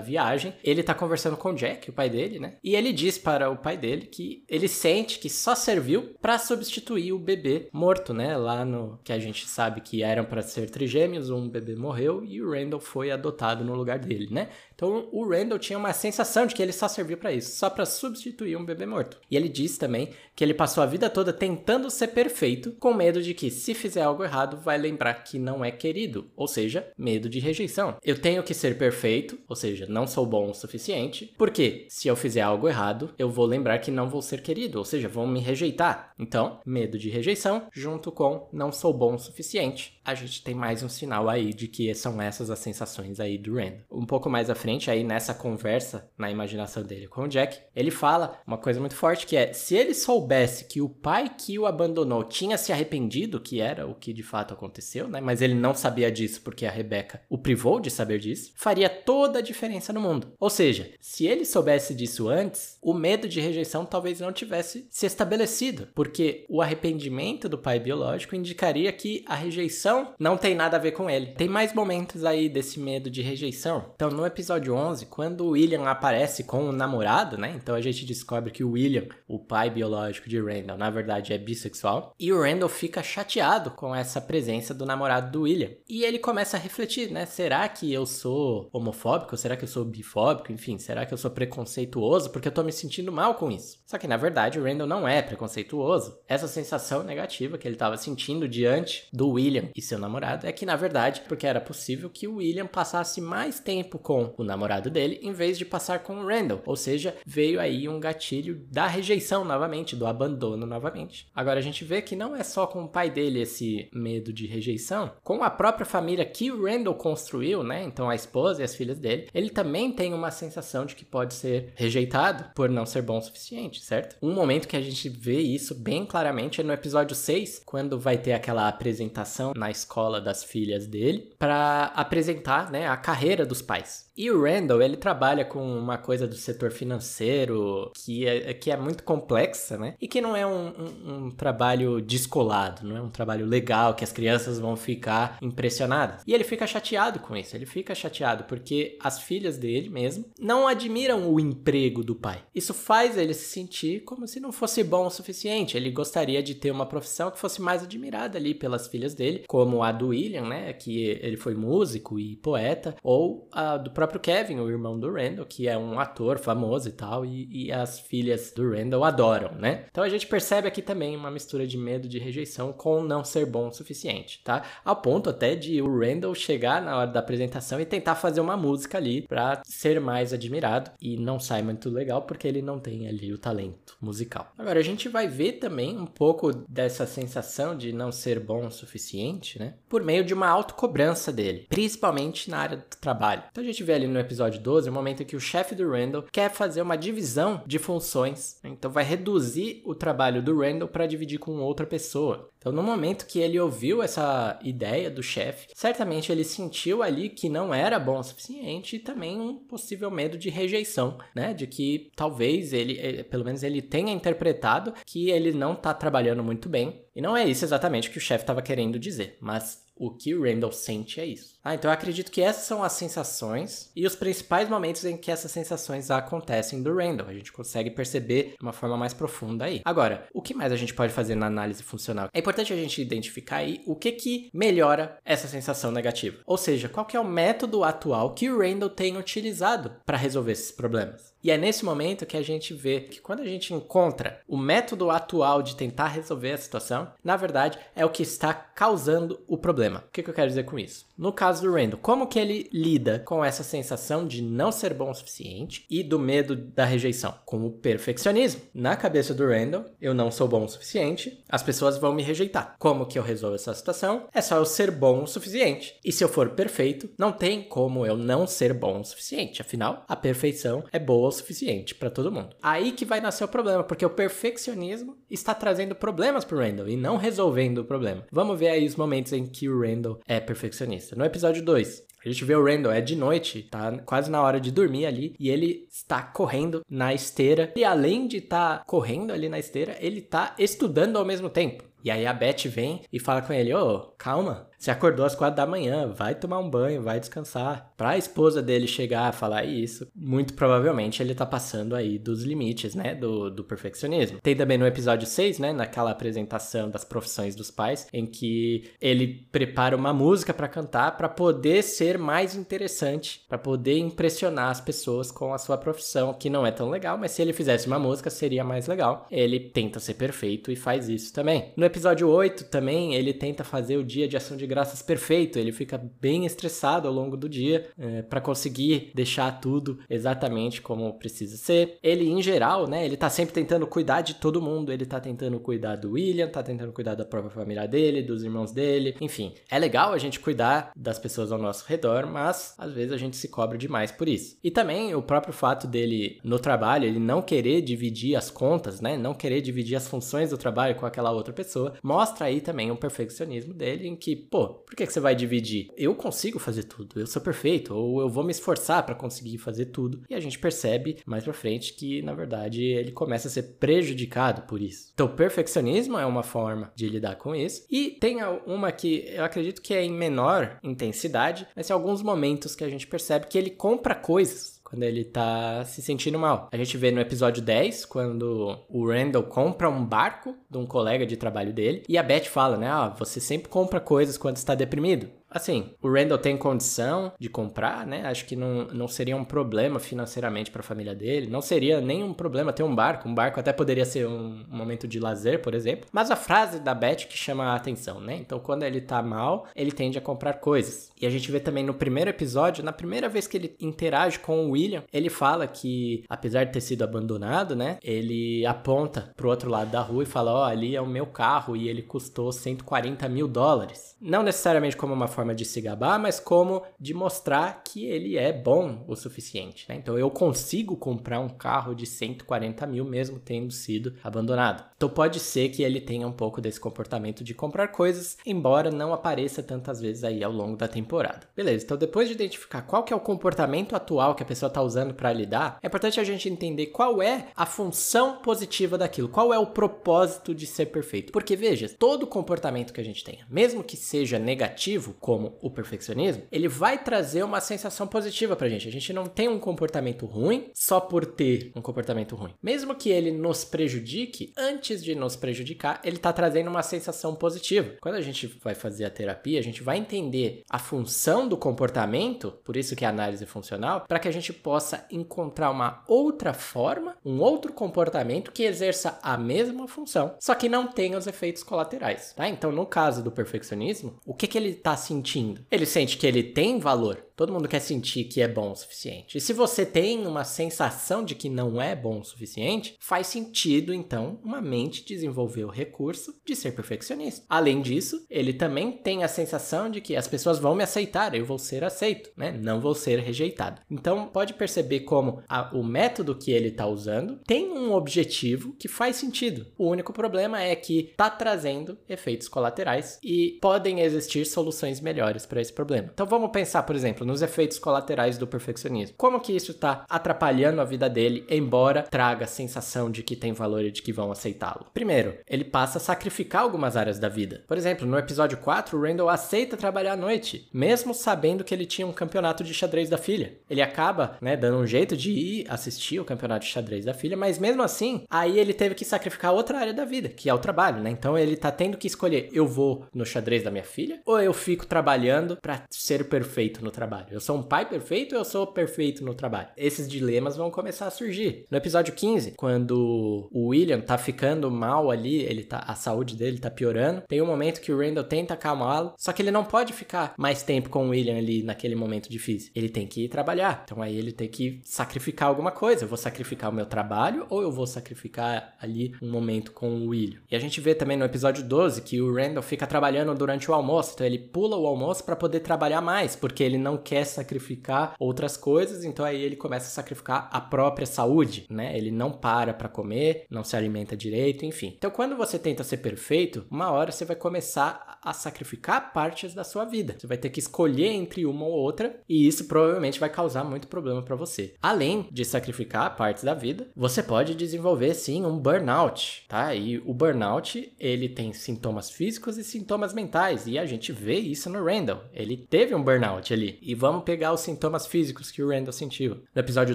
viagem. 0.00 0.52
Ele 0.64 0.82
tá 0.82 0.92
conversando 0.94 1.36
com 1.36 1.50
o 1.50 1.54
Jack, 1.54 1.88
o 1.88 1.92
pai 1.92 2.10
dele, 2.10 2.40
né? 2.40 2.56
E 2.64 2.74
ele 2.74 2.92
diz 2.92 3.18
para 3.18 3.48
o 3.48 3.58
pai 3.58 3.76
dele 3.76 4.06
que 4.06 4.42
ele 4.48 4.66
sente 4.66 5.20
que 5.20 5.30
só 5.30 5.54
serviu 5.54 6.16
para 6.20 6.40
substituir 6.40 7.12
o 7.12 7.20
bebê 7.20 7.68
morto, 7.72 8.12
né? 8.12 8.36
Lá 8.36 8.64
no 8.64 8.98
que 9.04 9.12
a 9.12 9.18
gente 9.20 9.46
sabe 9.46 9.80
que 9.80 10.02
eram 10.02 10.24
para 10.24 10.42
ser 10.42 10.68
trigêmeos, 10.68 11.30
um 11.30 11.48
bebê 11.48 11.76
morreu 11.76 12.24
e 12.24 12.42
o 12.42 12.50
Randall 12.50 12.80
foi 12.80 13.12
adotado 13.12 13.62
no 13.62 13.76
lugar 13.76 14.00
dele, 14.00 14.26
né? 14.28 14.48
Então 14.82 15.08
o 15.12 15.24
Randall 15.24 15.60
tinha 15.60 15.78
uma 15.78 15.92
sensação 15.92 16.44
de 16.44 16.56
que 16.56 16.60
ele 16.60 16.72
só 16.72 16.88
serviu 16.88 17.16
para 17.16 17.32
isso, 17.32 17.56
só 17.56 17.70
para 17.70 17.86
substituir 17.86 18.56
um 18.56 18.64
bebê 18.64 18.84
morto. 18.84 19.20
E 19.30 19.36
ele 19.36 19.48
diz 19.48 19.78
também 19.78 20.08
que 20.34 20.42
ele 20.42 20.52
passou 20.52 20.82
a 20.82 20.86
vida 20.86 21.08
toda 21.08 21.32
tentando 21.32 21.88
ser 21.88 22.08
perfeito, 22.08 22.72
com 22.80 22.92
medo 22.92 23.22
de 23.22 23.32
que 23.32 23.48
se 23.48 23.74
fizer 23.74 24.02
algo 24.02 24.24
errado 24.24 24.56
vai 24.56 24.76
lembrar 24.76 25.14
que 25.22 25.38
não 25.38 25.64
é 25.64 25.70
querido, 25.70 26.28
ou 26.34 26.48
seja, 26.48 26.90
medo 26.98 27.28
de 27.28 27.38
rejeição. 27.38 27.96
Eu 28.02 28.20
tenho 28.20 28.42
que 28.42 28.54
ser 28.54 28.76
perfeito, 28.76 29.38
ou 29.48 29.54
seja, 29.54 29.86
não 29.88 30.04
sou 30.04 30.26
bom 30.26 30.50
o 30.50 30.54
suficiente, 30.54 31.32
porque 31.38 31.86
se 31.88 32.08
eu 32.08 32.16
fizer 32.16 32.40
algo 32.40 32.68
errado, 32.68 33.14
eu 33.16 33.30
vou 33.30 33.46
lembrar 33.46 33.78
que 33.78 33.90
não 33.92 34.10
vou 34.10 34.20
ser 34.20 34.42
querido, 34.42 34.78
ou 34.78 34.84
seja, 34.84 35.08
vão 35.08 35.28
me 35.28 35.38
rejeitar. 35.38 36.12
Então, 36.18 36.58
medo 36.66 36.98
de 36.98 37.08
rejeição 37.08 37.68
junto 37.72 38.10
com 38.10 38.48
não 38.52 38.72
sou 38.72 38.92
bom 38.92 39.14
o 39.14 39.18
suficiente. 39.18 40.00
A 40.04 40.16
gente 40.16 40.42
tem 40.42 40.56
mais 40.56 40.82
um 40.82 40.88
sinal 40.88 41.28
aí 41.28 41.54
de 41.54 41.68
que 41.68 41.94
são 41.94 42.20
essas 42.20 42.50
as 42.50 42.58
sensações 42.58 43.20
aí 43.20 43.38
do 43.38 43.54
Randall. 43.54 43.84
Um 43.88 44.06
pouco 44.06 44.28
mais 44.28 44.50
à 44.50 44.54
frente 44.56 44.71
aí 44.90 45.04
nessa 45.04 45.34
conversa 45.34 46.10
na 46.16 46.30
imaginação 46.30 46.82
dele 46.82 47.08
com 47.08 47.22
o 47.22 47.28
Jack, 47.28 47.58
ele 47.74 47.90
fala 47.90 48.40
uma 48.46 48.58
coisa 48.58 48.80
muito 48.80 48.94
forte 48.94 49.26
que 49.26 49.36
é: 49.36 49.52
se 49.52 49.74
ele 49.74 49.94
soubesse 49.94 50.64
que 50.64 50.80
o 50.80 50.88
pai 50.88 51.30
que 51.36 51.58
o 51.58 51.66
abandonou 51.66 52.24
tinha 52.24 52.56
se 52.56 52.72
arrependido, 52.72 53.40
que 53.40 53.60
era 53.60 53.86
o 53.86 53.94
que 53.94 54.12
de 54.12 54.22
fato 54.22 54.54
aconteceu, 54.54 55.08
né? 55.08 55.20
Mas 55.20 55.42
ele 55.42 55.54
não 55.54 55.74
sabia 55.74 56.10
disso 56.10 56.40
porque 56.42 56.66
a 56.66 56.70
Rebecca 56.70 57.22
o 57.28 57.38
privou 57.38 57.80
de 57.80 57.90
saber 57.90 58.18
disso, 58.18 58.52
faria 58.56 58.88
toda 58.88 59.38
a 59.38 59.42
diferença 59.42 59.92
no 59.92 60.00
mundo. 60.00 60.32
Ou 60.38 60.50
seja, 60.50 60.90
se 61.00 61.26
ele 61.26 61.44
soubesse 61.44 61.94
disso 61.94 62.28
antes, 62.28 62.78
o 62.80 62.94
medo 62.94 63.28
de 63.28 63.40
rejeição 63.40 63.84
talvez 63.84 64.20
não 64.20 64.32
tivesse 64.32 64.86
se 64.90 65.06
estabelecido, 65.06 65.88
porque 65.94 66.46
o 66.48 66.60
arrependimento 66.62 67.48
do 67.48 67.58
pai 67.58 67.78
biológico 67.78 68.36
indicaria 68.36 68.92
que 68.92 69.24
a 69.26 69.34
rejeição 69.34 70.14
não 70.18 70.36
tem 70.36 70.54
nada 70.54 70.76
a 70.76 70.80
ver 70.80 70.92
com 70.92 71.08
ele. 71.08 71.34
Tem 71.34 71.48
mais 71.48 71.72
momentos 71.72 72.24
aí 72.24 72.48
desse 72.48 72.78
medo 72.78 73.10
de 73.10 73.22
rejeição. 73.22 73.92
Então, 73.94 74.10
no 74.10 74.26
episódio 74.26 74.51
episódio 74.52 74.74
11, 74.74 75.06
quando 75.06 75.44
o 75.46 75.50
William 75.50 75.84
aparece 75.84 76.44
com 76.44 76.68
o 76.68 76.72
namorado, 76.72 77.38
né? 77.38 77.54
Então 77.56 77.74
a 77.74 77.80
gente 77.80 78.04
descobre 78.04 78.50
que 78.50 78.62
o 78.62 78.72
William, 78.72 79.06
o 79.26 79.38
pai 79.38 79.70
biológico 79.70 80.28
de 80.28 80.38
Randall, 80.38 80.76
na 80.76 80.90
verdade 80.90 81.32
é 81.32 81.38
bissexual. 81.38 82.14
E 82.20 82.30
o 82.30 82.42
Randall 82.42 82.68
fica 82.68 83.02
chateado 83.02 83.70
com 83.70 83.94
essa 83.94 84.20
presença 84.20 84.74
do 84.74 84.84
namorado 84.84 85.30
do 85.30 85.42
William. 85.42 85.70
E 85.88 86.04
ele 86.04 86.18
começa 86.18 86.56
a 86.56 86.60
refletir, 86.60 87.10
né? 87.10 87.24
Será 87.24 87.66
que 87.66 87.90
eu 87.90 88.04
sou 88.04 88.68
homofóbico? 88.72 89.36
Será 89.36 89.56
que 89.56 89.64
eu 89.64 89.68
sou 89.68 89.84
bifóbico? 89.86 90.52
Enfim, 90.52 90.76
será 90.78 91.06
que 91.06 91.14
eu 91.14 91.18
sou 91.18 91.30
preconceituoso? 91.30 92.30
Porque 92.30 92.48
eu 92.48 92.52
tô 92.52 92.62
me 92.62 92.72
sentindo 92.72 93.10
mal 93.10 93.36
com 93.36 93.50
isso. 93.50 93.78
Só 93.86 93.96
que 93.96 94.06
na 94.06 94.18
verdade 94.18 94.60
o 94.60 94.64
Randall 94.64 94.86
não 94.86 95.08
é 95.08 95.22
preconceituoso. 95.22 96.18
Essa 96.28 96.46
sensação 96.46 97.02
negativa 97.02 97.56
que 97.56 97.66
ele 97.66 97.76
estava 97.76 97.96
sentindo 97.96 98.46
diante 98.46 99.08
do 99.12 99.30
William 99.30 99.70
e 99.74 99.80
seu 99.80 99.98
namorado 99.98 100.46
é 100.46 100.52
que 100.52 100.66
na 100.66 100.76
verdade, 100.76 101.22
porque 101.26 101.46
era 101.46 101.60
possível 101.60 102.10
que 102.10 102.28
o 102.28 102.36
William 102.36 102.66
passasse 102.66 103.20
mais 103.20 103.58
tempo 103.58 103.98
com 103.98 104.34
o 104.36 104.41
namorado 104.44 104.90
dele, 104.90 105.18
em 105.22 105.32
vez 105.32 105.58
de 105.58 105.64
passar 105.64 106.00
com 106.00 106.18
o 106.18 106.26
Randall. 106.26 106.62
Ou 106.66 106.76
seja, 106.76 107.16
veio 107.26 107.60
aí 107.60 107.88
um 107.88 108.00
gatilho 108.00 108.66
da 108.70 108.86
rejeição 108.86 109.44
novamente, 109.44 109.96
do 109.96 110.06
abandono 110.06 110.66
novamente. 110.66 111.26
Agora 111.34 111.58
a 111.58 111.62
gente 111.62 111.84
vê 111.84 112.02
que 112.02 112.16
não 112.16 112.34
é 112.34 112.42
só 112.42 112.66
com 112.66 112.84
o 112.84 112.88
pai 112.88 113.10
dele 113.10 113.40
esse 113.40 113.88
medo 113.92 114.32
de 114.32 114.46
rejeição, 114.46 115.12
com 115.22 115.42
a 115.42 115.50
própria 115.50 115.86
família 115.86 116.24
que 116.24 116.50
o 116.50 116.64
Randall 116.64 116.94
construiu, 116.94 117.62
né? 117.62 117.82
Então 117.84 118.08
a 118.08 118.14
esposa 118.14 118.62
e 118.62 118.64
as 118.64 118.74
filhas 118.74 118.98
dele, 118.98 119.28
ele 119.34 119.50
também 119.50 119.92
tem 119.92 120.12
uma 120.14 120.30
sensação 120.30 120.86
de 120.86 120.94
que 120.94 121.04
pode 121.04 121.34
ser 121.34 121.72
rejeitado 121.74 122.52
por 122.54 122.68
não 122.68 122.86
ser 122.86 123.02
bom 123.02 123.18
o 123.18 123.22
suficiente, 123.22 123.80
certo? 123.80 124.16
Um 124.22 124.32
momento 124.32 124.68
que 124.68 124.76
a 124.76 124.80
gente 124.80 125.08
vê 125.08 125.40
isso 125.40 125.74
bem 125.74 126.04
claramente 126.04 126.60
é 126.60 126.64
no 126.64 126.72
episódio 126.72 127.14
6, 127.14 127.62
quando 127.64 127.98
vai 127.98 128.18
ter 128.18 128.32
aquela 128.32 128.68
apresentação 128.68 129.52
na 129.56 129.70
escola 129.70 130.20
das 130.20 130.44
filhas 130.44 130.86
dele 130.86 131.32
para 131.38 131.86
apresentar, 131.94 132.70
né, 132.70 132.86
a 132.86 132.96
carreira 132.96 133.44
dos 133.44 133.62
pais. 133.62 134.10
E 134.22 134.30
o 134.30 134.40
Randall, 134.40 134.80
ele 134.80 134.96
trabalha 134.96 135.44
com 135.44 135.60
uma 135.76 135.98
coisa 135.98 136.28
do 136.28 136.36
setor 136.36 136.70
financeiro 136.70 137.90
que 137.92 138.24
é, 138.24 138.54
que 138.54 138.70
é 138.70 138.76
muito 138.76 139.02
complexa, 139.02 139.76
né? 139.76 139.96
E 140.00 140.06
que 140.06 140.20
não 140.20 140.36
é 140.36 140.46
um, 140.46 140.68
um, 140.68 141.24
um, 141.24 141.30
trabalho 141.32 142.00
descolado, 142.00 142.86
não 142.86 142.96
é 142.96 143.02
um 143.02 143.08
trabalho 143.08 143.44
legal 143.44 143.94
que 143.96 144.04
as 144.04 144.12
crianças 144.12 144.60
vão 144.60 144.76
ficar 144.76 145.38
impressionadas. 145.42 146.22
E 146.24 146.32
ele 146.32 146.44
fica 146.44 146.68
chateado 146.68 147.18
com 147.18 147.36
isso, 147.36 147.56
ele 147.56 147.66
fica 147.66 147.96
chateado 147.96 148.44
porque 148.44 148.96
as 149.00 149.18
filhas 149.20 149.58
dele 149.58 149.90
mesmo 149.90 150.26
não 150.38 150.68
admiram 150.68 151.28
o 151.28 151.40
emprego 151.40 152.04
do 152.04 152.14
pai. 152.14 152.44
Isso 152.54 152.72
faz 152.72 153.18
ele 153.18 153.34
se 153.34 153.46
sentir 153.46 154.04
como 154.04 154.28
se 154.28 154.38
não 154.38 154.52
fosse 154.52 154.84
bom 154.84 155.04
o 155.04 155.10
suficiente. 155.10 155.76
Ele 155.76 155.90
gostaria 155.90 156.40
de 156.40 156.54
ter 156.54 156.70
uma 156.70 156.86
profissão 156.86 157.28
que 157.28 157.40
fosse 157.40 157.60
mais 157.60 157.82
admirada 157.82 158.38
ali 158.38 158.54
pelas 158.54 158.86
filhas 158.86 159.14
dele, 159.14 159.42
como 159.48 159.82
a 159.82 159.90
do 159.90 160.10
William, 160.10 160.46
né? 160.46 160.72
Que 160.72 161.18
ele 161.20 161.36
foi 161.36 161.56
músico 161.56 162.20
e 162.20 162.36
poeta, 162.36 162.94
ou 163.02 163.48
a 163.50 163.76
do 163.76 163.90
próprio 163.90 164.11
Kevin, 164.20 164.58
o 164.58 164.68
irmão 164.68 164.98
do 164.98 165.12
Randall, 165.12 165.46
que 165.46 165.68
é 165.68 165.76
um 165.76 165.98
ator 165.98 166.38
famoso 166.38 166.88
e 166.88 166.92
tal, 166.92 167.24
e, 167.24 167.48
e, 167.50 167.72
as 167.72 168.00
filhas 168.00 168.52
do 168.54 168.70
Randall 168.70 169.04
adoram, 169.04 169.52
né? 169.54 169.84
Então 169.90 170.04
a 170.04 170.08
gente 170.08 170.26
percebe 170.26 170.68
aqui 170.68 170.82
também 170.82 171.16
uma 171.16 171.30
mistura 171.30 171.66
de 171.66 171.78
medo 171.78 172.08
de 172.08 172.18
rejeição 172.18 172.72
com 172.72 173.02
não 173.02 173.24
ser 173.24 173.46
bom 173.46 173.68
o 173.68 173.72
suficiente, 173.72 174.40
tá? 174.44 174.62
Ao 174.84 174.96
ponto 174.96 175.30
até 175.30 175.54
de 175.54 175.80
o 175.80 175.98
Randall 175.98 176.34
chegar 176.34 176.82
na 176.82 176.96
hora 176.96 177.10
da 177.10 177.20
apresentação 177.20 177.80
e 177.80 177.84
tentar 177.84 178.14
fazer 178.14 178.40
uma 178.40 178.56
música 178.56 178.98
ali 178.98 179.22
para 179.22 179.62
ser 179.64 180.00
mais 180.00 180.32
admirado 180.32 180.90
e 181.00 181.16
não 181.16 181.38
sai 181.38 181.62
muito 181.62 181.88
legal 181.88 182.22
porque 182.22 182.46
ele 182.46 182.62
não 182.62 182.78
tem 182.78 183.08
ali 183.08 183.32
o 183.32 183.38
talento 183.38 183.96
musical. 184.00 184.52
Agora 184.58 184.78
a 184.78 184.82
gente 184.82 185.08
vai 185.08 185.26
ver 185.28 185.52
também 185.52 185.96
um 185.96 186.06
pouco 186.06 186.52
dessa 186.68 187.06
sensação 187.06 187.76
de 187.76 187.92
não 187.92 188.12
ser 188.12 188.40
bom 188.40 188.66
o 188.66 188.70
suficiente, 188.70 189.58
né? 189.58 189.74
Por 189.88 190.02
meio 190.02 190.24
de 190.24 190.34
uma 190.34 190.48
autocobrança 190.48 191.32
dele, 191.32 191.66
principalmente 191.68 192.50
na 192.50 192.58
área 192.58 192.76
do 192.76 192.96
trabalho. 193.00 193.42
Então 193.50 193.62
a 193.62 193.66
gente 193.66 193.82
vê 193.82 193.91
vê 193.92 193.94
ali 193.94 194.06
no 194.06 194.18
episódio 194.18 194.60
12 194.60 194.88
o 194.88 194.92
momento 194.92 195.22
em 195.22 195.26
que 195.26 195.36
o 195.36 195.40
chefe 195.40 195.74
do 195.74 195.90
Randall 195.90 196.24
quer 196.32 196.50
fazer 196.50 196.80
uma 196.80 196.96
divisão 196.96 197.62
de 197.66 197.78
funções. 197.78 198.58
Então 198.64 198.90
vai 198.90 199.04
reduzir 199.04 199.82
o 199.84 199.94
trabalho 199.94 200.42
do 200.42 200.58
Randall 200.58 200.88
para 200.88 201.06
dividir 201.06 201.38
com 201.38 201.58
outra 201.58 201.86
pessoa. 201.86 202.51
Então, 202.62 202.72
no 202.72 202.82
momento 202.82 203.26
que 203.26 203.40
ele 203.40 203.58
ouviu 203.58 204.04
essa 204.04 204.56
ideia 204.62 205.10
do 205.10 205.20
chefe, 205.20 205.66
certamente 205.74 206.30
ele 206.30 206.44
sentiu 206.44 207.02
ali 207.02 207.28
que 207.28 207.48
não 207.48 207.74
era 207.74 207.98
bom 207.98 208.20
o 208.20 208.22
suficiente 208.22 208.94
e 208.94 209.00
também 209.00 209.40
um 209.40 209.56
possível 209.56 210.12
medo 210.12 210.38
de 210.38 210.48
rejeição, 210.48 211.18
né? 211.34 211.52
De 211.52 211.66
que 211.66 212.12
talvez 212.14 212.72
ele, 212.72 213.00
eh, 213.00 213.24
pelo 213.24 213.44
menos 213.44 213.64
ele 213.64 213.82
tenha 213.82 214.12
interpretado 214.12 214.94
que 215.04 215.28
ele 215.28 215.50
não 215.50 215.74
tá 215.74 215.92
trabalhando 215.92 216.42
muito 216.44 216.68
bem. 216.68 217.02
E 217.16 217.20
não 217.20 217.36
é 217.36 217.44
isso 217.44 217.64
exatamente 217.64 218.10
que 218.10 218.18
o 218.18 218.20
chefe 218.20 218.44
estava 218.44 218.62
querendo 218.62 218.96
dizer, 218.96 219.36
mas 219.40 219.82
o 220.02 220.10
que 220.10 220.34
o 220.34 220.42
Randall 220.42 220.72
sente 220.72 221.20
é 221.20 221.26
isso. 221.26 221.58
Ah, 221.62 221.74
então 221.74 221.88
eu 221.88 221.94
acredito 221.94 222.30
que 222.30 222.40
essas 222.40 222.64
são 222.64 222.82
as 222.82 222.92
sensações 222.92 223.90
e 223.94 224.06
os 224.06 224.16
principais 224.16 224.68
momentos 224.68 225.04
em 225.04 225.16
que 225.16 225.30
essas 225.30 225.52
sensações 225.52 226.10
acontecem 226.10 226.82
do 226.82 226.94
Randall. 226.96 227.28
A 227.28 227.34
gente 227.34 227.52
consegue 227.52 227.90
perceber 227.90 228.54
de 228.58 228.62
uma 228.62 228.72
forma 228.72 228.96
mais 228.96 229.14
profunda 229.14 229.66
aí. 229.66 229.80
Agora, 229.84 230.26
o 230.34 230.42
que 230.42 230.54
mais 230.54 230.72
a 230.72 230.76
gente 230.76 230.92
pode 230.92 231.12
fazer 231.12 231.34
na 231.34 231.46
análise 231.46 231.82
funcional? 231.82 232.28
É 232.32 232.40
importante 232.52 232.72
a 232.72 232.76
gente 232.76 233.00
identificar 233.00 233.56
aí 233.56 233.80
o 233.86 233.96
que 233.96 234.12
que 234.12 234.50
melhora 234.52 235.18
essa 235.24 235.48
sensação 235.48 235.90
negativa. 235.90 236.38
Ou 236.46 236.58
seja, 236.58 236.88
qual 236.88 237.06
que 237.06 237.16
é 237.16 237.20
o 237.20 237.24
método 237.24 237.82
atual 237.82 238.34
que 238.34 238.50
o 238.50 238.58
Randall 238.58 238.90
tem 238.90 239.16
utilizado 239.16 239.92
para 240.04 240.18
resolver 240.18 240.52
esses 240.52 240.70
problemas. 240.70 241.31
E 241.42 241.50
é 241.50 241.58
nesse 241.58 241.84
momento 241.84 242.24
que 242.24 242.36
a 242.36 242.42
gente 242.42 242.72
vê 242.72 243.00
que 243.00 243.20
quando 243.20 243.40
a 243.40 243.46
gente 243.46 243.74
encontra 243.74 244.40
o 244.46 244.56
método 244.56 245.10
atual 245.10 245.60
de 245.60 245.74
tentar 245.74 246.06
resolver 246.06 246.52
a 246.52 246.56
situação, 246.56 247.08
na 247.22 247.36
verdade 247.36 247.78
é 247.96 248.04
o 248.04 248.10
que 248.10 248.22
está 248.22 248.54
causando 248.54 249.40
o 249.48 249.58
problema. 249.58 250.04
O 250.06 250.12
que, 250.12 250.20
eu 250.20 250.34
quero 250.34 250.48
dizer 250.48 250.64
com 250.64 250.78
isso? 250.78 251.06
No 251.18 251.32
caso 251.32 251.62
do 251.62 251.72
Randall, 251.72 251.98
como 252.00 252.28
que 252.28 252.38
ele 252.38 252.68
lida 252.72 253.18
com 253.18 253.44
essa 253.44 253.64
sensação 253.64 254.26
de 254.26 254.40
não 254.40 254.70
ser 254.70 254.94
bom 254.94 255.10
o 255.10 255.14
suficiente 255.14 255.84
e 255.90 256.02
do 256.02 256.18
medo 256.18 256.54
da 256.54 256.84
rejeição? 256.84 257.34
Com 257.44 257.66
o 257.66 257.70
perfeccionismo. 257.70 258.62
Na 258.72 258.94
cabeça 258.96 259.34
do 259.34 259.46
Randall, 259.46 259.86
eu 260.00 260.14
não 260.14 260.30
sou 260.30 260.46
bom 260.46 260.64
o 260.64 260.68
suficiente, 260.68 261.42
as 261.48 261.62
pessoas 261.62 261.98
vão 261.98 262.14
me 262.14 262.22
rejeitar. 262.22 262.76
Como 262.78 263.06
que 263.06 263.18
eu 263.18 263.22
resolvo 263.22 263.56
essa 263.56 263.74
situação? 263.74 264.28
É 264.32 264.40
só 264.40 264.56
eu 264.56 264.64
ser 264.64 264.90
bom 264.90 265.24
o 265.24 265.26
suficiente. 265.26 265.96
E 266.04 266.12
se 266.12 266.22
eu 266.22 266.28
for 266.28 266.50
perfeito, 266.50 267.10
não 267.18 267.32
tem 267.32 267.62
como 267.62 268.06
eu 268.06 268.16
não 268.16 268.46
ser 268.46 268.72
bom 268.72 269.00
o 269.00 269.04
suficiente. 269.04 269.60
Afinal, 269.60 270.04
a 270.06 270.14
perfeição 270.14 270.84
é 270.92 270.98
boa 270.98 271.31
o 271.32 271.36
suficiente 271.38 271.94
para 271.94 272.10
todo 272.10 272.30
mundo. 272.30 272.54
Aí 272.62 272.92
que 272.92 273.04
vai 273.04 273.20
nascer 273.20 273.44
o 273.44 273.48
problema, 273.48 273.82
porque 273.82 274.04
o 274.04 274.10
perfeccionismo 274.10 275.16
está 275.30 275.54
trazendo 275.54 275.94
problemas 275.94 276.44
pro 276.44 276.58
Randall 276.58 276.88
e 276.88 276.96
não 276.96 277.16
resolvendo 277.16 277.78
o 277.78 277.84
problema. 277.84 278.24
Vamos 278.30 278.58
ver 278.58 278.68
aí 278.68 278.86
os 278.86 278.96
momentos 278.96 279.32
em 279.32 279.46
que 279.46 279.68
o 279.68 279.80
Randall 279.80 280.20
é 280.26 280.38
perfeccionista. 280.38 281.16
No 281.16 281.24
episódio 281.24 281.62
2, 281.62 282.02
a 282.24 282.28
gente 282.28 282.44
vê 282.44 282.54
o 282.54 282.64
Randall, 282.64 282.92
é 282.92 283.00
de 283.00 283.16
noite, 283.16 283.62
tá 283.62 283.98
quase 283.98 284.30
na 284.30 284.40
hora 284.40 284.60
de 284.60 284.70
dormir 284.70 285.06
ali, 285.06 285.34
e 285.40 285.50
ele 285.50 285.88
está 285.90 286.22
correndo 286.22 286.82
na 286.88 287.12
esteira. 287.12 287.72
E 287.74 287.84
além 287.84 288.28
de 288.28 288.36
estar 288.36 288.78
tá 288.78 288.84
correndo 288.84 289.32
ali 289.32 289.48
na 289.48 289.58
esteira, 289.58 289.96
ele 289.98 290.20
está 290.20 290.54
estudando 290.58 291.16
ao 291.16 291.24
mesmo 291.24 291.50
tempo. 291.50 291.84
E 292.04 292.10
aí 292.10 292.26
a 292.26 292.32
Beth 292.32 292.68
vem 292.68 293.02
e 293.12 293.18
fala 293.18 293.42
com 293.42 293.52
ele: 293.52 293.72
Ô, 293.74 293.94
oh, 293.94 294.00
calma, 294.18 294.68
você 294.82 294.90
acordou 294.90 295.24
às 295.24 295.36
quatro 295.36 295.56
da 295.56 295.64
manhã, 295.64 296.08
vai 296.08 296.34
tomar 296.34 296.58
um 296.58 296.68
banho, 296.68 297.02
vai 297.02 297.20
descansar. 297.20 297.92
Pra 297.96 298.18
esposa 298.18 298.60
dele 298.60 298.88
chegar 298.88 299.28
a 299.28 299.32
falar 299.32 299.64
isso, 299.64 300.08
muito 300.12 300.54
provavelmente 300.54 301.22
ele 301.22 301.36
tá 301.36 301.46
passando 301.46 301.94
aí 301.94 302.18
dos 302.18 302.42
limites, 302.42 302.92
né, 302.92 303.14
do, 303.14 303.48
do 303.48 303.62
perfeccionismo. 303.62 304.40
Tem 304.42 304.56
também 304.56 304.76
no 304.76 304.84
episódio 304.84 305.24
6, 305.24 305.60
né, 305.60 305.72
naquela 305.72 306.10
apresentação 306.10 306.90
das 306.90 307.04
profissões 307.04 307.54
dos 307.54 307.70
pais, 307.70 308.08
em 308.12 308.26
que 308.26 308.90
ele 309.00 309.46
prepara 309.52 309.96
uma 309.96 310.12
música 310.12 310.52
para 310.52 310.66
cantar 310.66 311.16
para 311.16 311.28
poder 311.28 311.84
ser 311.84 312.18
mais 312.18 312.56
interessante, 312.56 313.44
para 313.48 313.58
poder 313.58 313.98
impressionar 313.98 314.70
as 314.70 314.80
pessoas 314.80 315.30
com 315.30 315.54
a 315.54 315.58
sua 315.58 315.78
profissão, 315.78 316.34
que 316.34 316.50
não 316.50 316.66
é 316.66 316.72
tão 316.72 316.90
legal, 316.90 317.16
mas 317.16 317.30
se 317.30 317.40
ele 317.40 317.52
fizesse 317.52 317.86
uma 317.86 318.00
música 318.00 318.30
seria 318.30 318.64
mais 318.64 318.88
legal. 318.88 319.28
Ele 319.30 319.60
tenta 319.60 320.00
ser 320.00 320.14
perfeito 320.14 320.72
e 320.72 320.76
faz 320.76 321.08
isso 321.08 321.32
também. 321.32 321.72
No 321.76 321.84
episódio 321.84 322.28
8 322.28 322.64
também, 322.64 323.14
ele 323.14 323.32
tenta 323.32 323.62
fazer 323.62 323.96
o 323.96 324.02
dia 324.02 324.26
de 324.26 324.36
ação 324.36 324.56
de 324.56 324.71
graças 324.72 325.02
perfeito. 325.02 325.58
Ele 325.58 325.72
fica 325.72 326.02
bem 326.20 326.46
estressado 326.46 327.06
ao 327.06 327.14
longo 327.14 327.36
do 327.36 327.48
dia 327.48 327.88
é, 327.98 328.22
para 328.22 328.40
conseguir 328.40 329.10
deixar 329.14 329.60
tudo 329.60 329.98
exatamente 330.08 330.80
como 330.80 331.12
precisa 331.18 331.56
ser. 331.56 331.98
Ele, 332.02 332.28
em 332.28 332.42
geral, 332.42 332.88
né, 332.88 333.04
ele 333.04 333.16
tá 333.16 333.28
sempre 333.28 333.54
tentando 333.54 333.86
cuidar 333.86 334.20
de 334.20 334.34
todo 334.34 334.62
mundo. 334.62 334.92
Ele 334.92 335.06
tá 335.06 335.20
tentando 335.20 335.58
cuidar 335.60 335.96
do 335.96 336.12
William, 336.12 336.48
tá 336.48 336.62
tentando 336.62 336.92
cuidar 336.92 337.14
da 337.14 337.24
própria 337.24 337.50
família 337.50 337.86
dele, 337.86 338.22
dos 338.22 338.42
irmãos 338.42 338.72
dele. 338.72 339.16
Enfim, 339.20 339.54
é 339.70 339.78
legal 339.78 340.12
a 340.12 340.18
gente 340.18 340.40
cuidar 340.40 340.92
das 340.96 341.18
pessoas 341.18 341.52
ao 341.52 341.58
nosso 341.58 341.84
redor, 341.86 342.26
mas 342.26 342.74
às 342.78 342.92
vezes 342.92 343.12
a 343.12 343.18
gente 343.18 343.36
se 343.36 343.48
cobra 343.48 343.76
demais 343.78 344.10
por 344.10 344.28
isso. 344.28 344.56
E 344.62 344.70
também 344.70 345.14
o 345.14 345.22
próprio 345.22 345.52
fato 345.52 345.86
dele, 345.86 346.38
no 346.44 346.58
trabalho, 346.58 347.06
ele 347.06 347.18
não 347.18 347.42
querer 347.42 347.80
dividir 347.82 348.36
as 348.36 348.50
contas, 348.50 349.00
né, 349.00 349.16
não 349.16 349.34
querer 349.34 349.60
dividir 349.60 349.96
as 349.96 350.08
funções 350.08 350.50
do 350.50 350.58
trabalho 350.58 350.94
com 350.94 351.06
aquela 351.06 351.30
outra 351.30 351.52
pessoa 351.52 351.94
mostra 352.02 352.46
aí 352.46 352.60
também 352.60 352.90
um 352.90 352.96
perfeccionismo 352.96 353.72
dele 353.72 354.06
em 354.06 354.16
que, 354.16 354.36
pô, 354.36 354.61
por 354.68 354.94
que, 354.94 355.06
que 355.06 355.12
você 355.12 355.20
vai 355.20 355.34
dividir? 355.34 355.88
Eu 355.96 356.14
consigo 356.14 356.58
fazer 356.58 356.84
tudo, 356.84 357.18
eu 357.18 357.26
sou 357.26 357.40
perfeito, 357.40 357.94
ou 357.94 358.20
eu 358.20 358.28
vou 358.28 358.44
me 358.44 358.50
esforçar 358.50 359.04
para 359.04 359.14
conseguir 359.14 359.58
fazer 359.58 359.86
tudo. 359.86 360.22
E 360.28 360.34
a 360.34 360.40
gente 360.40 360.58
percebe 360.58 361.18
mais 361.26 361.44
pra 361.44 361.52
frente 361.52 361.94
que, 361.94 362.22
na 362.22 362.34
verdade, 362.34 362.82
ele 362.82 363.12
começa 363.12 363.48
a 363.48 363.50
ser 363.50 363.62
prejudicado 363.78 364.62
por 364.62 364.80
isso. 364.80 365.10
Então, 365.14 365.28
perfeccionismo 365.28 366.18
é 366.18 366.26
uma 366.26 366.42
forma 366.42 366.92
de 366.94 367.08
lidar 367.08 367.36
com 367.36 367.54
isso. 367.54 367.84
E 367.90 368.10
tem 368.20 368.38
uma 368.66 368.92
que 368.92 369.24
eu 369.28 369.44
acredito 369.44 369.82
que 369.82 369.94
é 369.94 370.04
em 370.04 370.12
menor 370.12 370.78
intensidade, 370.82 371.66
mas 371.74 371.88
em 371.88 371.92
alguns 371.92 372.22
momentos 372.22 372.74
que 372.74 372.84
a 372.84 372.88
gente 372.88 373.06
percebe 373.06 373.46
que 373.46 373.58
ele 373.58 373.70
compra 373.70 374.14
coisas 374.14 374.81
quando 374.92 375.04
ele 375.04 375.24
tá 375.24 375.82
se 375.86 376.02
sentindo 376.02 376.38
mal. 376.38 376.68
A 376.70 376.76
gente 376.76 376.98
vê 376.98 377.10
no 377.10 377.18
episódio 377.18 377.62
10, 377.62 378.04
quando 378.04 378.78
o 378.90 379.08
Randall 379.08 379.44
compra 379.44 379.88
um 379.88 380.04
barco 380.04 380.54
de 380.70 380.76
um 380.76 380.84
colega 380.84 381.24
de 381.24 381.34
trabalho 381.34 381.72
dele, 381.72 382.02
e 382.06 382.18
a 382.18 382.22
Beth 382.22 382.44
fala, 382.44 382.76
né, 382.76 382.88
ah, 382.88 383.08
você 383.08 383.40
sempre 383.40 383.70
compra 383.70 383.98
coisas 383.98 384.36
quando 384.36 384.58
está 384.58 384.74
deprimido. 384.74 385.30
Assim, 385.54 385.90
o 386.02 386.10
Randall 386.10 386.38
tem 386.38 386.56
condição 386.56 387.32
de 387.38 387.48
comprar, 387.48 388.06
né? 388.06 388.26
Acho 388.26 388.44
que 388.46 388.56
não, 388.56 388.86
não 388.86 389.08
seria 389.08 389.36
um 389.36 389.44
problema 389.44 390.00
financeiramente 390.00 390.70
para 390.70 390.80
a 390.80 390.84
família 390.84 391.14
dele. 391.14 391.48
Não 391.48 391.60
seria 391.60 392.00
nenhum 392.00 392.32
problema 392.32 392.72
ter 392.72 392.82
um 392.82 392.94
barco. 392.94 393.28
Um 393.28 393.34
barco 393.34 393.60
até 393.60 393.72
poderia 393.72 394.04
ser 394.04 394.26
um, 394.26 394.64
momento 394.68 395.06
de 395.06 395.20
lazer, 395.20 395.60
por 395.60 395.74
exemplo. 395.74 396.08
Mas 396.12 396.30
a 396.30 396.36
frase 396.36 396.80
da 396.80 396.94
Beth 396.94 397.26
que 397.28 397.36
chama 397.36 397.64
a 397.64 397.76
atenção, 397.76 398.20
né? 398.20 398.36
Então, 398.36 398.58
quando 398.58 398.82
ele 398.82 399.00
tá 399.00 399.22
mal, 399.22 399.66
ele 399.76 399.92
tende 399.92 400.18
a 400.18 400.20
comprar 400.20 400.54
coisas. 400.54 401.10
E 401.20 401.26
a 401.26 401.30
gente 401.30 401.50
vê 401.50 401.60
também 401.60 401.84
no 401.84 401.94
primeiro 401.94 402.30
episódio, 402.30 402.84
na 402.84 402.92
primeira 402.92 403.28
vez 403.28 403.46
que 403.46 403.56
ele 403.56 403.76
interage 403.80 404.38
com 404.38 404.66
o 404.66 404.70
William, 404.70 405.04
ele 405.12 405.30
fala 405.30 405.66
que, 405.66 406.24
apesar 406.28 406.64
de 406.64 406.72
ter 406.72 406.80
sido 406.80 407.02
abandonado, 407.02 407.76
né? 407.76 407.98
Ele 408.02 408.64
aponta 408.66 409.32
pro 409.36 409.48
outro 409.48 409.70
lado 409.70 409.90
da 409.90 410.00
rua 410.00 410.22
e 410.22 410.26
fala: 410.26 410.52
Ó, 410.52 410.60
oh, 410.60 410.64
ali 410.64 410.96
é 410.96 411.00
o 411.00 411.06
meu 411.06 411.26
carro 411.26 411.76
e 411.76 411.88
ele 411.88 412.02
custou 412.02 412.50
140 412.52 413.28
mil 413.28 413.46
dólares. 413.46 414.16
Não 414.20 414.42
necessariamente 414.42 414.96
como 414.96 415.12
uma 415.12 415.28
forma 415.28 415.41
forma 415.42 415.54
de 415.54 415.64
se 415.64 415.80
gabar, 415.80 416.20
mas 416.20 416.38
como 416.38 416.82
de 417.00 417.12
mostrar 417.12 417.82
que 417.84 418.06
ele 418.06 418.38
é 418.38 418.52
bom 418.52 419.04
o 419.08 419.16
suficiente. 419.16 419.86
Né? 419.88 419.96
Então 419.96 420.16
eu 420.16 420.30
consigo 420.30 420.96
comprar 420.96 421.40
um 421.40 421.48
carro 421.48 421.94
de 421.94 422.06
140 422.06 422.86
mil 422.86 423.04
mesmo 423.04 423.40
tendo 423.40 423.72
sido 423.72 424.14
abandonado. 424.22 424.84
Então 424.96 425.08
pode 425.08 425.40
ser 425.40 425.70
que 425.70 425.82
ele 425.82 426.00
tenha 426.00 426.28
um 426.28 426.32
pouco 426.32 426.60
desse 426.60 426.78
comportamento 426.78 427.42
de 427.42 427.54
comprar 427.54 427.88
coisas, 427.88 428.38
embora 428.46 428.88
não 428.88 429.12
apareça 429.12 429.64
tantas 429.64 430.00
vezes 430.00 430.22
aí 430.22 430.44
ao 430.44 430.52
longo 430.52 430.76
da 430.76 430.86
temporada. 430.86 431.48
Beleza, 431.56 431.84
então 431.84 431.96
depois 431.96 432.28
de 432.28 432.34
identificar 432.34 432.82
qual 432.82 433.02
que 433.02 433.12
é 433.12 433.16
o 433.16 433.20
comportamento 433.20 433.96
atual 433.96 434.36
que 434.36 434.44
a 434.44 434.46
pessoa 434.46 434.68
está 434.68 434.80
usando 434.80 435.12
para 435.12 435.32
lidar, 435.32 435.78
é 435.82 435.88
importante 435.88 436.20
a 436.20 436.24
gente 436.24 436.48
entender 436.48 436.86
qual 436.86 437.20
é 437.20 437.48
a 437.56 437.66
função 437.66 438.36
positiva 438.36 438.96
daquilo, 438.96 439.28
qual 439.28 439.52
é 439.52 439.58
o 439.58 439.66
propósito 439.66 440.54
de 440.54 440.66
ser 440.66 440.86
perfeito. 440.86 441.32
Porque 441.32 441.56
veja, 441.56 441.88
todo 441.98 442.28
comportamento 442.28 442.92
que 442.92 443.00
a 443.00 443.04
gente 443.04 443.24
tenha, 443.24 443.44
mesmo 443.50 443.82
que 443.82 443.96
seja 443.96 444.38
negativo, 444.38 445.16
o 445.60 445.70
perfeccionismo, 445.70 446.44
ele 446.50 446.68
vai 446.68 447.02
trazer 447.02 447.42
uma 447.42 447.60
sensação 447.60 448.06
positiva 448.06 448.56
pra 448.56 448.68
gente. 448.68 448.88
A 448.88 448.92
gente 448.92 449.12
não 449.12 449.26
tem 449.26 449.48
um 449.48 449.58
comportamento 449.58 450.26
ruim 450.26 450.70
só 450.74 451.00
por 451.00 451.24
ter 451.24 451.72
um 451.74 451.82
comportamento 451.82 452.36
ruim. 452.36 452.54
Mesmo 452.62 452.94
que 452.94 453.10
ele 453.10 453.30
nos 453.30 453.64
prejudique, 453.64 454.52
antes 454.56 455.02
de 455.02 455.14
nos 455.14 455.36
prejudicar, 455.36 456.00
ele 456.04 456.18
tá 456.18 456.32
trazendo 456.32 456.68
uma 456.68 456.82
sensação 456.82 457.34
positiva. 457.34 457.96
Quando 458.00 458.16
a 458.16 458.20
gente 458.20 458.46
vai 458.62 458.74
fazer 458.74 459.04
a 459.04 459.10
terapia, 459.10 459.58
a 459.58 459.62
gente 459.62 459.82
vai 459.82 459.98
entender 459.98 460.62
a 460.70 460.78
função 460.78 461.48
do 461.48 461.56
comportamento, 461.56 462.52
por 462.64 462.76
isso 462.76 462.96
que 462.96 463.04
é 463.04 463.08
análise 463.08 463.46
funcional, 463.46 464.04
para 464.06 464.18
que 464.18 464.28
a 464.28 464.32
gente 464.32 464.52
possa 464.52 465.06
encontrar 465.10 465.70
uma 465.70 466.04
outra 466.08 466.52
forma, 466.52 467.16
um 467.24 467.40
outro 467.40 467.72
comportamento 467.72 468.52
que 468.52 468.64
exerça 468.64 469.18
a 469.22 469.36
mesma 469.36 469.88
função, 469.88 470.34
só 470.40 470.54
que 470.54 470.68
não 470.68 470.86
tenha 470.86 471.18
os 471.18 471.26
efeitos 471.26 471.62
colaterais, 471.62 472.32
tá? 472.34 472.48
Então, 472.48 472.72
no 472.72 472.86
caso 472.86 473.22
do 473.22 473.30
perfeccionismo, 473.30 474.18
o 474.26 474.34
que 474.34 474.46
que 474.46 474.58
ele 474.58 474.74
tá 474.74 474.96
sentindo? 474.96 475.21
Ele 475.70 475.86
sente 475.86 476.16
que 476.16 476.26
ele 476.26 476.42
tem 476.42 476.78
valor, 476.78 477.24
Todo 477.36 477.52
mundo 477.52 477.68
quer 477.68 477.80
sentir 477.80 478.24
que 478.24 478.40
é 478.40 478.48
bom 478.48 478.72
o 478.72 478.76
suficiente. 478.76 479.38
E 479.38 479.40
se 479.40 479.52
você 479.52 479.84
tem 479.84 480.26
uma 480.26 480.44
sensação 480.44 481.24
de 481.24 481.34
que 481.34 481.48
não 481.48 481.80
é 481.80 481.94
bom 481.94 482.20
o 482.20 482.24
suficiente, 482.24 482.96
faz 483.00 483.26
sentido, 483.26 483.92
então, 483.92 484.38
uma 484.42 484.60
mente 484.60 485.04
desenvolver 485.04 485.64
o 485.64 485.70
recurso 485.70 486.34
de 486.44 486.54
ser 486.54 486.72
perfeccionista. 486.72 487.44
Além 487.48 487.80
disso, 487.80 488.24
ele 488.30 488.52
também 488.52 488.92
tem 488.92 489.24
a 489.24 489.28
sensação 489.28 489.90
de 489.90 490.00
que 490.00 490.16
as 490.16 490.28
pessoas 490.28 490.58
vão 490.58 490.74
me 490.74 490.84
aceitar, 490.84 491.34
eu 491.34 491.44
vou 491.44 491.58
ser 491.58 491.84
aceito, 491.84 492.30
né? 492.36 492.52
Não 492.52 492.80
vou 492.80 492.94
ser 492.94 493.18
rejeitado. 493.18 493.80
Então, 493.90 494.28
pode 494.28 494.54
perceber 494.54 495.00
como 495.00 495.42
a, 495.48 495.74
o 495.76 495.82
método 495.82 496.38
que 496.38 496.50
ele 496.50 496.68
está 496.68 496.86
usando 496.86 497.40
tem 497.46 497.70
um 497.70 497.92
objetivo 497.92 498.74
que 498.78 498.88
faz 498.88 499.16
sentido. 499.16 499.66
O 499.78 499.88
único 499.88 500.12
problema 500.12 500.60
é 500.62 500.74
que 500.74 501.10
está 501.10 501.30
trazendo 501.30 501.98
efeitos 502.08 502.48
colaterais 502.48 503.18
e 503.22 503.58
podem 503.60 504.00
existir 504.00 504.44
soluções 504.44 505.00
melhores 505.00 505.46
para 505.46 505.60
esse 505.60 505.72
problema. 505.72 506.10
Então, 506.12 506.26
vamos 506.26 506.50
pensar, 506.50 506.82
por 506.82 506.96
exemplo, 506.96 507.26
nos 507.32 507.40
efeitos 507.40 507.78
colaterais 507.78 508.36
do 508.36 508.46
perfeccionismo. 508.46 509.16
Como 509.16 509.40
que 509.40 509.56
isso 509.56 509.70
está 509.70 510.04
atrapalhando 510.08 510.82
a 510.82 510.84
vida 510.84 511.08
dele, 511.08 511.46
embora 511.48 512.02
traga 512.02 512.44
a 512.44 512.48
sensação 512.48 513.10
de 513.10 513.22
que 513.22 513.34
tem 513.34 513.54
valor 513.54 513.82
e 513.82 513.90
de 513.90 514.02
que 514.02 514.12
vão 514.12 514.30
aceitá-lo? 514.30 514.86
Primeiro, 514.92 515.38
ele 515.48 515.64
passa 515.64 515.96
a 515.96 516.00
sacrificar 516.00 516.62
algumas 516.62 516.94
áreas 516.94 517.18
da 517.18 517.30
vida. 517.30 517.64
Por 517.66 517.78
exemplo, 517.78 518.06
no 518.06 518.18
episódio 518.18 518.58
4, 518.58 518.98
o 518.98 519.02
Randall 519.02 519.30
aceita 519.30 519.78
trabalhar 519.78 520.12
à 520.12 520.16
noite, 520.16 520.68
mesmo 520.74 521.14
sabendo 521.14 521.64
que 521.64 521.72
ele 521.72 521.86
tinha 521.86 522.06
um 522.06 522.12
campeonato 522.12 522.62
de 522.62 522.74
xadrez 522.74 523.08
da 523.08 523.16
filha. 523.16 523.54
Ele 523.70 523.80
acaba, 523.80 524.36
né, 524.40 524.54
dando 524.54 524.76
um 524.76 524.86
jeito 524.86 525.16
de 525.16 525.30
ir 525.30 525.66
assistir 525.70 526.20
o 526.20 526.24
campeonato 526.24 526.66
de 526.66 526.72
xadrez 526.72 527.06
da 527.06 527.14
filha, 527.14 527.36
mas 527.36 527.58
mesmo 527.58 527.82
assim, 527.82 528.24
aí 528.28 528.58
ele 528.58 528.74
teve 528.74 528.94
que 528.94 529.06
sacrificar 529.06 529.54
outra 529.54 529.78
área 529.78 529.94
da 529.94 530.04
vida, 530.04 530.28
que 530.28 530.50
é 530.50 530.54
o 530.54 530.58
trabalho, 530.58 531.02
né? 531.02 531.08
Então 531.08 531.38
ele 531.38 531.56
tá 531.56 531.70
tendo 531.70 531.96
que 531.96 532.06
escolher: 532.06 532.50
eu 532.52 532.66
vou 532.66 533.06
no 533.14 533.24
xadrez 533.24 533.62
da 533.62 533.70
minha 533.70 533.84
filha 533.84 534.20
ou 534.26 534.38
eu 534.38 534.52
fico 534.52 534.86
trabalhando 534.86 535.56
para 535.56 535.84
ser 535.90 536.28
perfeito 536.28 536.84
no 536.84 536.90
trabalho? 536.90 537.11
Eu 537.30 537.40
sou 537.40 537.58
um 537.58 537.62
pai 537.62 537.88
perfeito 537.88 538.32
ou 538.34 538.40
eu 538.40 538.44
sou 538.44 538.66
perfeito 538.66 539.24
no 539.24 539.34
trabalho? 539.34 539.68
Esses 539.76 540.08
dilemas 540.08 540.56
vão 540.56 540.70
começar 540.70 541.06
a 541.06 541.10
surgir. 541.10 541.66
No 541.70 541.76
episódio 541.76 542.14
15, 542.14 542.52
quando 542.52 543.48
o 543.52 543.68
William 543.68 544.00
tá 544.00 544.16
ficando 544.16 544.70
mal 544.70 545.10
ali, 545.10 545.42
ele 545.42 545.64
tá 545.64 545.84
a 545.86 545.94
saúde 545.94 546.36
dele 546.36 546.58
tá 546.58 546.70
piorando, 546.70 547.22
tem 547.28 547.42
um 547.42 547.46
momento 547.46 547.80
que 547.80 547.92
o 547.92 547.98
Randall 547.98 548.24
tenta 548.24 548.54
acalmá-lo, 548.54 549.14
só 549.18 549.32
que 549.32 549.42
ele 549.42 549.50
não 549.50 549.64
pode 549.64 549.92
ficar 549.92 550.34
mais 550.38 550.62
tempo 550.62 550.88
com 550.88 551.06
o 551.06 551.10
William 551.10 551.36
ali 551.36 551.62
naquele 551.62 551.94
momento 551.94 552.30
difícil. 552.30 552.70
Ele 552.74 552.88
tem 552.88 553.06
que 553.06 553.24
ir 553.24 553.28
trabalhar. 553.28 553.82
Então 553.84 554.00
aí 554.00 554.16
ele 554.16 554.32
tem 554.32 554.48
que 554.48 554.80
sacrificar 554.84 555.48
alguma 555.48 555.70
coisa. 555.70 556.04
Eu 556.04 556.08
vou 556.08 556.18
sacrificar 556.18 556.70
o 556.70 556.74
meu 556.74 556.86
trabalho 556.86 557.46
ou 557.50 557.62
eu 557.62 557.70
vou 557.70 557.86
sacrificar 557.86 558.74
ali 558.80 559.14
um 559.20 559.30
momento 559.30 559.72
com 559.72 559.90
o 559.90 560.08
William. 560.08 560.40
E 560.50 560.56
a 560.56 560.58
gente 560.58 560.80
vê 560.80 560.94
também 560.94 561.16
no 561.16 561.24
episódio 561.24 561.64
12 561.64 562.02
que 562.02 562.20
o 562.20 562.34
Randall 562.34 562.62
fica 562.62 562.86
trabalhando 562.86 563.34
durante 563.34 563.70
o 563.70 563.74
almoço. 563.74 564.12
Então 564.14 564.26
ele 564.26 564.38
pula 564.38 564.76
o 564.76 564.86
almoço 564.86 565.24
para 565.24 565.36
poder 565.36 565.60
trabalhar 565.60 566.00
mais, 566.00 566.36
porque 566.36 566.62
ele 566.62 566.78
não 566.78 566.96
quer 567.02 567.24
sacrificar 567.24 568.14
outras 568.18 568.56
coisas. 568.56 569.04
Então 569.04 569.24
aí 569.24 569.42
ele 569.42 569.56
começa 569.56 569.86
a 569.86 569.90
sacrificar 569.90 570.48
a 570.52 570.60
própria 570.60 571.06
saúde, 571.06 571.66
né? 571.68 571.96
Ele 571.96 572.10
não 572.10 572.30
para 572.32 572.72
para 572.72 572.88
comer, 572.88 573.46
não 573.50 573.64
se 573.64 573.76
alimenta 573.76 574.16
direito, 574.16 574.64
enfim. 574.64 574.94
Então 574.96 575.10
quando 575.10 575.36
você 575.36 575.58
tenta 575.58 575.84
ser 575.84 575.98
perfeito, 575.98 576.64
uma 576.70 576.90
hora 576.90 577.12
você 577.12 577.24
vai 577.24 577.36
começar 577.36 578.18
a 578.22 578.32
sacrificar 578.32 579.12
partes 579.12 579.54
da 579.54 579.64
sua 579.64 579.84
vida. 579.84 580.14
Você 580.18 580.26
vai 580.26 580.36
ter 580.36 580.50
que 580.50 580.60
escolher 580.60 581.08
entre 581.08 581.44
uma 581.44 581.66
ou 581.66 581.72
outra 581.72 582.20
e 582.28 582.46
isso 582.46 582.66
provavelmente 582.66 583.20
vai 583.20 583.28
causar 583.28 583.64
muito 583.64 583.88
problema 583.88 584.22
para 584.22 584.36
você. 584.36 584.74
Além 584.80 585.26
de 585.30 585.44
sacrificar 585.44 586.16
partes 586.16 586.44
da 586.44 586.54
vida, 586.54 586.88
você 586.94 587.22
pode 587.22 587.54
desenvolver 587.54 588.14
sim 588.14 588.44
um 588.44 588.58
burnout, 588.58 589.44
tá? 589.48 589.74
E 589.74 589.98
o 589.98 590.14
burnout, 590.14 590.94
ele 590.98 591.28
tem 591.28 591.52
sintomas 591.52 592.10
físicos 592.10 592.56
e 592.58 592.64
sintomas 592.64 593.12
mentais 593.12 593.66
e 593.66 593.78
a 593.78 593.86
gente 593.86 594.12
vê 594.12 594.38
isso 594.38 594.70
no 594.70 594.84
Randall. 594.84 595.24
Ele 595.32 595.56
teve 595.56 595.94
um 595.94 596.02
burnout 596.02 596.52
ali. 596.52 596.78
E 596.82 596.91
vamos 596.94 597.24
pegar 597.24 597.52
os 597.52 597.60
sintomas 597.60 598.06
físicos 598.06 598.50
que 598.50 598.62
o 598.62 598.68
Randall 598.68 598.92
sentiu. 598.92 599.42
No 599.54 599.60
episódio 599.60 599.94